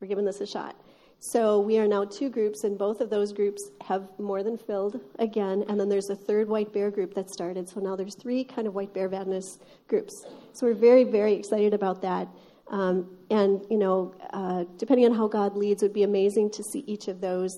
We're 0.00 0.08
giving 0.08 0.26
this 0.26 0.42
a 0.42 0.46
shot. 0.46 0.76
So 1.20 1.60
we 1.60 1.78
are 1.78 1.88
now 1.88 2.04
two 2.04 2.30
groups, 2.30 2.62
and 2.62 2.78
both 2.78 3.00
of 3.00 3.10
those 3.10 3.32
groups 3.32 3.70
have 3.84 4.08
more 4.18 4.44
than 4.44 4.56
filled 4.56 5.00
again. 5.18 5.64
And 5.68 5.78
then 5.78 5.88
there's 5.88 6.10
a 6.10 6.14
third 6.14 6.48
White 6.48 6.72
Bear 6.72 6.92
group 6.92 7.12
that 7.14 7.28
started. 7.28 7.68
So 7.68 7.80
now 7.80 7.96
there's 7.96 8.14
three 8.14 8.44
kind 8.44 8.68
of 8.68 8.74
White 8.74 8.94
Bear 8.94 9.08
Vadnais 9.08 9.58
groups. 9.88 10.24
So 10.52 10.66
we're 10.66 10.74
very, 10.74 11.02
very 11.02 11.34
excited 11.34 11.74
about 11.74 12.00
that. 12.02 12.28
Um, 12.70 13.16
and 13.30 13.64
you 13.68 13.78
know, 13.78 14.14
uh, 14.32 14.64
depending 14.76 15.06
on 15.06 15.12
how 15.12 15.26
God 15.26 15.56
leads, 15.56 15.82
it 15.82 15.86
would 15.86 15.92
be 15.92 16.04
amazing 16.04 16.50
to 16.50 16.62
see 16.62 16.84
each 16.86 17.08
of 17.08 17.20
those 17.20 17.50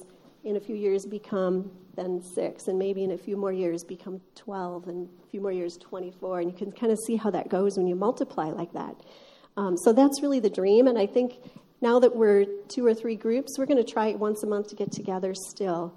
in 0.44 0.56
a 0.56 0.60
few 0.60 0.74
years 0.74 1.04
become 1.04 1.70
then 1.96 2.22
six, 2.22 2.68
and 2.68 2.78
maybe 2.78 3.04
in 3.04 3.10
a 3.10 3.18
few 3.18 3.36
more 3.36 3.52
years 3.52 3.84
become 3.84 4.20
12, 4.36 4.88
and 4.88 5.08
a 5.22 5.26
few 5.26 5.40
more 5.40 5.52
years 5.52 5.76
24. 5.76 6.40
And 6.40 6.50
you 6.50 6.56
can 6.56 6.72
kind 6.72 6.92
of 6.92 6.98
see 7.06 7.16
how 7.16 7.30
that 7.30 7.50
goes 7.50 7.76
when 7.76 7.86
you 7.86 7.94
multiply 7.94 8.46
like 8.46 8.72
that. 8.72 8.96
Um, 9.56 9.76
so 9.76 9.92
that's 9.92 10.22
really 10.22 10.40
the 10.40 10.48
dream, 10.48 10.86
and 10.86 10.96
I 10.96 11.06
think 11.06 11.34
now 11.80 11.98
that 12.00 12.14
we're 12.14 12.44
two 12.68 12.84
or 12.86 12.94
three 12.94 13.16
groups, 13.16 13.58
we're 13.58 13.66
going 13.66 13.82
to 13.84 13.90
try 13.90 14.12
once 14.12 14.42
a 14.42 14.46
month 14.46 14.68
to 14.68 14.76
get 14.76 14.92
together 14.92 15.34
still 15.34 15.94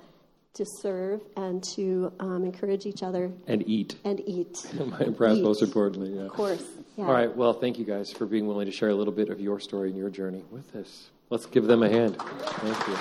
to 0.54 0.66
serve 0.82 1.22
and 1.36 1.64
to 1.64 2.14
um, 2.20 2.44
encourage 2.44 2.86
each 2.86 3.02
other 3.02 3.32
and 3.48 3.68
eat 3.68 3.96
and 4.04 4.22
eat. 4.28 4.66
Perhaps 5.18 5.40
eat. 5.40 5.44
most 5.44 5.64
importantly, 5.64 6.12
yeah. 6.12 6.24
Of 6.24 6.32
course. 6.32 6.64
Yeah. 6.96 7.06
All 7.06 7.14
right. 7.14 7.36
Well, 7.36 7.54
thank 7.54 7.80
you 7.80 7.86
guys 7.86 8.12
for 8.12 8.28
being 8.28 8.46
willing 8.46 8.68
to 8.68 8.72
share 8.72 8.90
a 8.90 8.96
little 8.96 9.14
bit 9.14 9.30
of 9.30 9.40
your 9.40 9.60
story 9.60 9.90
and 9.90 9.98
your 9.98 10.12
journey 10.12 10.44
with 10.52 10.76
us. 10.76 11.10
Let's 11.30 11.48
give 11.48 11.66
them 11.66 11.82
a 11.82 11.90
hand. 11.90 12.18
Thank 12.20 12.88
you. 12.88 12.98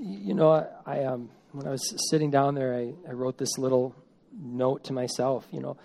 You 0.00 0.34
know, 0.34 0.50
I, 0.50 0.66
I 0.84 1.04
um, 1.04 1.30
when 1.52 1.68
I 1.68 1.70
was 1.70 1.94
sitting 2.10 2.32
down 2.32 2.56
there, 2.56 2.74
I, 2.74 2.92
I 3.08 3.12
wrote 3.12 3.38
this 3.38 3.56
little 3.58 3.94
note 4.38 4.84
to 4.84 4.92
myself. 4.92 5.46
You 5.50 5.60
know, 5.60 5.76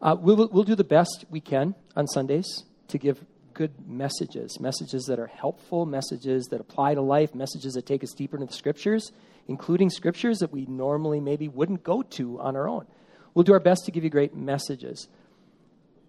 uh, 0.00 0.16
we'll, 0.18 0.48
we'll 0.48 0.64
do 0.64 0.74
the 0.74 0.84
best 0.84 1.24
we 1.30 1.40
can 1.40 1.74
on 1.96 2.06
Sundays 2.06 2.64
to 2.88 2.98
give 2.98 3.24
good 3.54 3.72
messages, 3.88 4.60
messages 4.60 5.06
that 5.06 5.18
are 5.18 5.26
helpful, 5.26 5.84
messages 5.84 6.46
that 6.46 6.60
apply 6.60 6.94
to 6.94 7.00
life, 7.00 7.34
messages 7.34 7.74
that 7.74 7.86
take 7.86 8.04
us 8.04 8.12
deeper 8.12 8.36
into 8.36 8.46
the 8.46 8.52
scriptures, 8.52 9.10
including 9.48 9.90
scriptures 9.90 10.38
that 10.38 10.52
we 10.52 10.64
normally 10.66 11.20
maybe 11.20 11.48
wouldn't 11.48 11.82
go 11.82 12.02
to 12.02 12.40
on 12.40 12.54
our 12.54 12.68
own. 12.68 12.86
We'll 13.34 13.42
do 13.42 13.52
our 13.52 13.60
best 13.60 13.84
to 13.86 13.90
give 13.90 14.04
you 14.04 14.10
great 14.10 14.34
messages. 14.34 15.08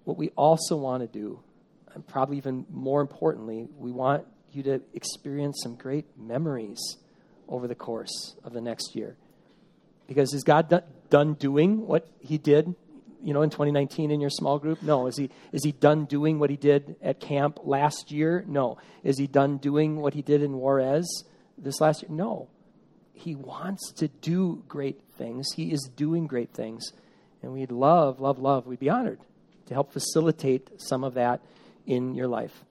What 0.04 0.18
we 0.18 0.30
also 0.36 0.76
want 0.76 1.02
to 1.02 1.08
do, 1.08 1.40
and 1.96 2.06
probably 2.06 2.38
even 2.38 2.66
more 2.70 3.02
importantly, 3.02 3.68
we 3.78 3.92
want 3.92 4.26
you 4.52 4.64
to 4.64 4.82
experience 4.94 5.60
some 5.64 5.76
great 5.76 6.06
memories 6.18 6.98
over 7.48 7.68
the 7.68 7.76
course 7.76 8.36
of 8.44 8.54
the 8.54 8.62
next 8.62 8.96
year. 8.96 9.18
Because 10.08 10.34
is 10.34 10.44
God 10.44 10.70
done 11.10 11.34
doing 11.34 11.86
what 11.86 12.08
He 12.20 12.38
did, 12.38 12.76
you 13.24 13.34
know, 13.34 13.42
in 13.42 13.50
2019 13.50 14.12
in 14.12 14.22
your 14.22 14.30
small 14.30 14.60
group? 14.60 14.82
No. 14.82 15.08
Is 15.08 15.18
He 15.18 15.30
is 15.52 15.64
He 15.64 15.72
done 15.72 16.06
doing 16.06 16.40
what 16.40 16.50
He 16.50 16.58
did 16.58 16.96
at 17.02 17.20
camp 17.20 17.60
last 17.64 18.12
year? 18.12 18.44
No. 18.48 18.78
Is 19.04 19.18
He 19.18 19.28
done 19.28 19.58
doing 19.58 19.98
what 19.98 20.14
He 20.14 20.22
did 20.22 20.42
in 20.42 20.54
Juarez 20.58 21.24
this 21.58 21.82
last 21.82 22.04
year? 22.04 22.12
No. 22.12 22.50
He 23.14 23.36
wants 23.36 23.92
to 23.94 24.08
do 24.08 24.64
great 24.68 25.02
things. 25.18 25.48
He 25.56 25.72
is 25.72 25.90
doing 25.96 26.26
great 26.26 26.54
things, 26.54 26.94
and 27.44 27.52
we'd 27.52 27.72
love, 27.72 28.22
love, 28.22 28.40
love. 28.40 28.66
We'd 28.66 28.80
be 28.80 28.90
honored 28.90 29.20
to 29.66 29.74
help 29.74 29.92
facilitate 29.92 30.70
some 30.78 31.04
of 31.04 31.16
that 31.16 31.42
in 31.86 32.16
your 32.16 32.28
life 32.28 32.64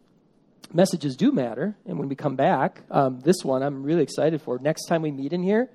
messages 0.73 1.17
do 1.17 1.33
matter. 1.33 1.77
And 1.87 1.99
when 1.99 2.09
we 2.09 2.15
come 2.15 2.37
back, 2.37 2.83
um, 2.91 3.21
this 3.21 3.37
one 3.43 3.63
I'm 3.63 3.83
really 3.83 4.03
excited 4.03 4.43
for. 4.43 4.59
Next 4.59 4.87
time 4.87 5.03
we 5.03 5.11
meet 5.11 5.33
in 5.33 5.43
here, 5.43 5.71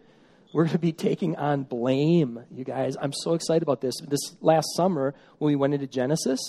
we're 0.54 0.64
going 0.64 0.74
to 0.74 0.80
be 0.80 0.94
taking 0.94 1.36
on 1.36 1.64
blame, 1.64 2.46
you 2.52 2.64
guys. 2.64 2.96
I'm 3.02 3.12
so 3.12 3.34
excited 3.34 3.64
about 3.64 3.82
this. 3.82 3.96
This 4.08 4.36
last 4.40 4.68
summer, 4.76 5.16
when 5.40 5.48
we 5.48 5.56
went 5.56 5.74
into 5.74 5.88
Genesis, 5.88 6.40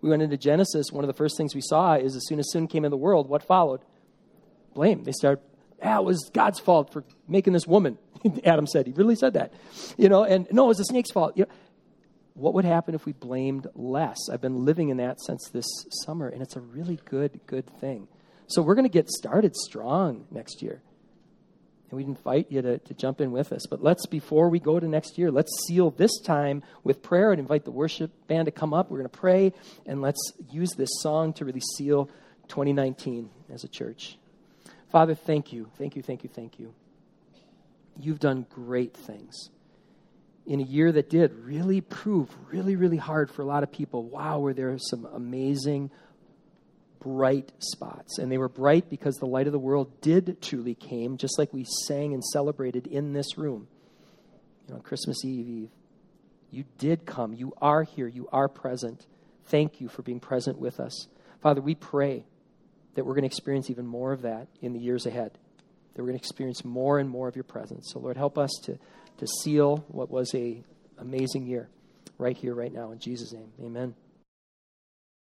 we 0.00 0.10
went 0.10 0.22
into 0.22 0.36
Genesis. 0.36 0.90
One 0.90 1.04
of 1.04 1.08
the 1.08 1.14
first 1.14 1.36
things 1.36 1.54
we 1.54 1.60
saw 1.62 1.94
is 1.94 2.16
as 2.16 2.26
soon 2.26 2.40
as 2.40 2.50
sin 2.50 2.66
came 2.66 2.84
in 2.84 2.90
the 2.90 2.96
world, 2.96 3.28
what 3.28 3.46
followed? 3.46 3.80
Blame. 4.74 5.04
They 5.04 5.12
start, 5.12 5.40
ah, 5.80 6.00
it 6.00 6.04
was 6.04 6.30
God's 6.34 6.58
fault 6.58 6.92
for 6.92 7.04
making 7.28 7.52
this 7.52 7.66
woman. 7.66 7.96
Adam 8.44 8.66
said, 8.66 8.88
he 8.88 8.92
really 8.92 9.14
said 9.14 9.34
that. 9.34 9.52
You 9.96 10.08
know, 10.08 10.24
and 10.24 10.48
no, 10.50 10.64
it 10.64 10.68
was 10.68 10.78
the 10.78 10.84
snake's 10.84 11.12
fault. 11.12 11.36
You 11.36 11.44
know, 11.44 11.50
what 12.34 12.54
would 12.54 12.64
happen 12.64 12.96
if 12.96 13.06
we 13.06 13.12
blamed 13.12 13.68
less? 13.76 14.18
I've 14.32 14.40
been 14.40 14.64
living 14.64 14.88
in 14.88 14.96
that 14.96 15.20
since 15.22 15.48
this 15.50 15.66
summer, 16.04 16.28
and 16.28 16.42
it's 16.42 16.56
a 16.56 16.60
really 16.60 16.98
good, 17.04 17.40
good 17.46 17.70
thing. 17.80 18.08
So 18.48 18.62
we're 18.62 18.74
going 18.74 18.84
to 18.84 18.92
get 18.92 19.08
started 19.08 19.54
strong 19.54 20.26
next 20.32 20.60
year. 20.60 20.82
And 21.94 21.96
we'd 21.96 22.08
invite 22.08 22.50
you 22.50 22.60
to, 22.60 22.78
to 22.78 22.94
jump 22.94 23.20
in 23.20 23.30
with 23.30 23.52
us. 23.52 23.66
But 23.70 23.80
let's, 23.80 24.06
before 24.06 24.48
we 24.48 24.58
go 24.58 24.80
to 24.80 24.88
next 24.88 25.16
year, 25.16 25.30
let's 25.30 25.52
seal 25.64 25.92
this 25.92 26.10
time 26.20 26.64
with 26.82 27.02
prayer 27.02 27.30
and 27.30 27.38
invite 27.38 27.64
the 27.64 27.70
worship 27.70 28.10
band 28.26 28.46
to 28.46 28.50
come 28.50 28.74
up. 28.74 28.90
We're 28.90 28.98
going 28.98 29.10
to 29.10 29.16
pray, 29.16 29.52
and 29.86 30.02
let's 30.02 30.32
use 30.50 30.72
this 30.72 30.90
song 31.02 31.32
to 31.34 31.44
really 31.44 31.62
seal 31.76 32.06
2019 32.48 33.30
as 33.52 33.62
a 33.62 33.68
church. 33.68 34.18
Father, 34.90 35.14
thank 35.14 35.52
you. 35.52 35.70
Thank 35.78 35.94
you, 35.94 36.02
thank 36.02 36.24
you, 36.24 36.30
thank 36.34 36.58
you. 36.58 36.74
You've 37.96 38.18
done 38.18 38.44
great 38.50 38.96
things 38.96 39.50
in 40.46 40.60
a 40.60 40.64
year 40.64 40.90
that 40.90 41.08
did 41.08 41.32
really 41.44 41.80
prove 41.80 42.28
really, 42.50 42.74
really 42.74 42.96
hard 42.96 43.30
for 43.30 43.42
a 43.42 43.46
lot 43.46 43.62
of 43.62 43.70
people. 43.70 44.02
Wow, 44.02 44.40
were 44.40 44.52
there 44.52 44.76
some 44.78 45.06
amazing, 45.06 45.92
bright 47.04 47.52
spots. 47.58 48.18
And 48.18 48.32
they 48.32 48.38
were 48.38 48.48
bright 48.48 48.88
because 48.88 49.16
the 49.16 49.26
light 49.26 49.46
of 49.46 49.52
the 49.52 49.58
world 49.58 50.00
did 50.00 50.40
truly 50.40 50.74
came, 50.74 51.18
just 51.18 51.38
like 51.38 51.52
we 51.52 51.66
sang 51.86 52.14
and 52.14 52.24
celebrated 52.24 52.86
in 52.86 53.12
this 53.12 53.36
room. 53.36 53.68
You 54.66 54.74
know, 54.74 54.80
Christmas 54.80 55.22
Eve, 55.24 55.46
Eve. 55.46 55.70
You 56.50 56.64
did 56.78 57.04
come. 57.04 57.34
You 57.34 57.52
are 57.60 57.82
here. 57.82 58.08
You 58.08 58.28
are 58.32 58.48
present. 58.48 59.06
Thank 59.46 59.80
you 59.80 59.88
for 59.88 60.02
being 60.02 60.20
present 60.20 60.58
with 60.58 60.80
us. 60.80 61.08
Father, 61.42 61.60
we 61.60 61.74
pray 61.74 62.24
that 62.94 63.04
we're 63.04 63.12
going 63.12 63.22
to 63.22 63.26
experience 63.26 63.68
even 63.68 63.86
more 63.86 64.12
of 64.12 64.22
that 64.22 64.48
in 64.62 64.72
the 64.72 64.78
years 64.78 65.04
ahead, 65.04 65.32
that 65.92 66.02
we're 66.02 66.08
going 66.08 66.18
to 66.18 66.22
experience 66.22 66.64
more 66.64 66.98
and 66.98 67.10
more 67.10 67.28
of 67.28 67.36
your 67.36 67.44
presence. 67.44 67.90
So, 67.92 67.98
Lord, 67.98 68.16
help 68.16 68.38
us 68.38 68.50
to, 68.62 68.78
to 69.18 69.26
seal 69.42 69.84
what 69.88 70.10
was 70.10 70.34
a 70.34 70.62
amazing 70.96 71.46
year 71.46 71.68
right 72.16 72.36
here, 72.36 72.54
right 72.54 72.72
now. 72.72 72.92
In 72.92 72.98
Jesus' 72.98 73.32
name, 73.32 73.52
amen. 73.60 73.94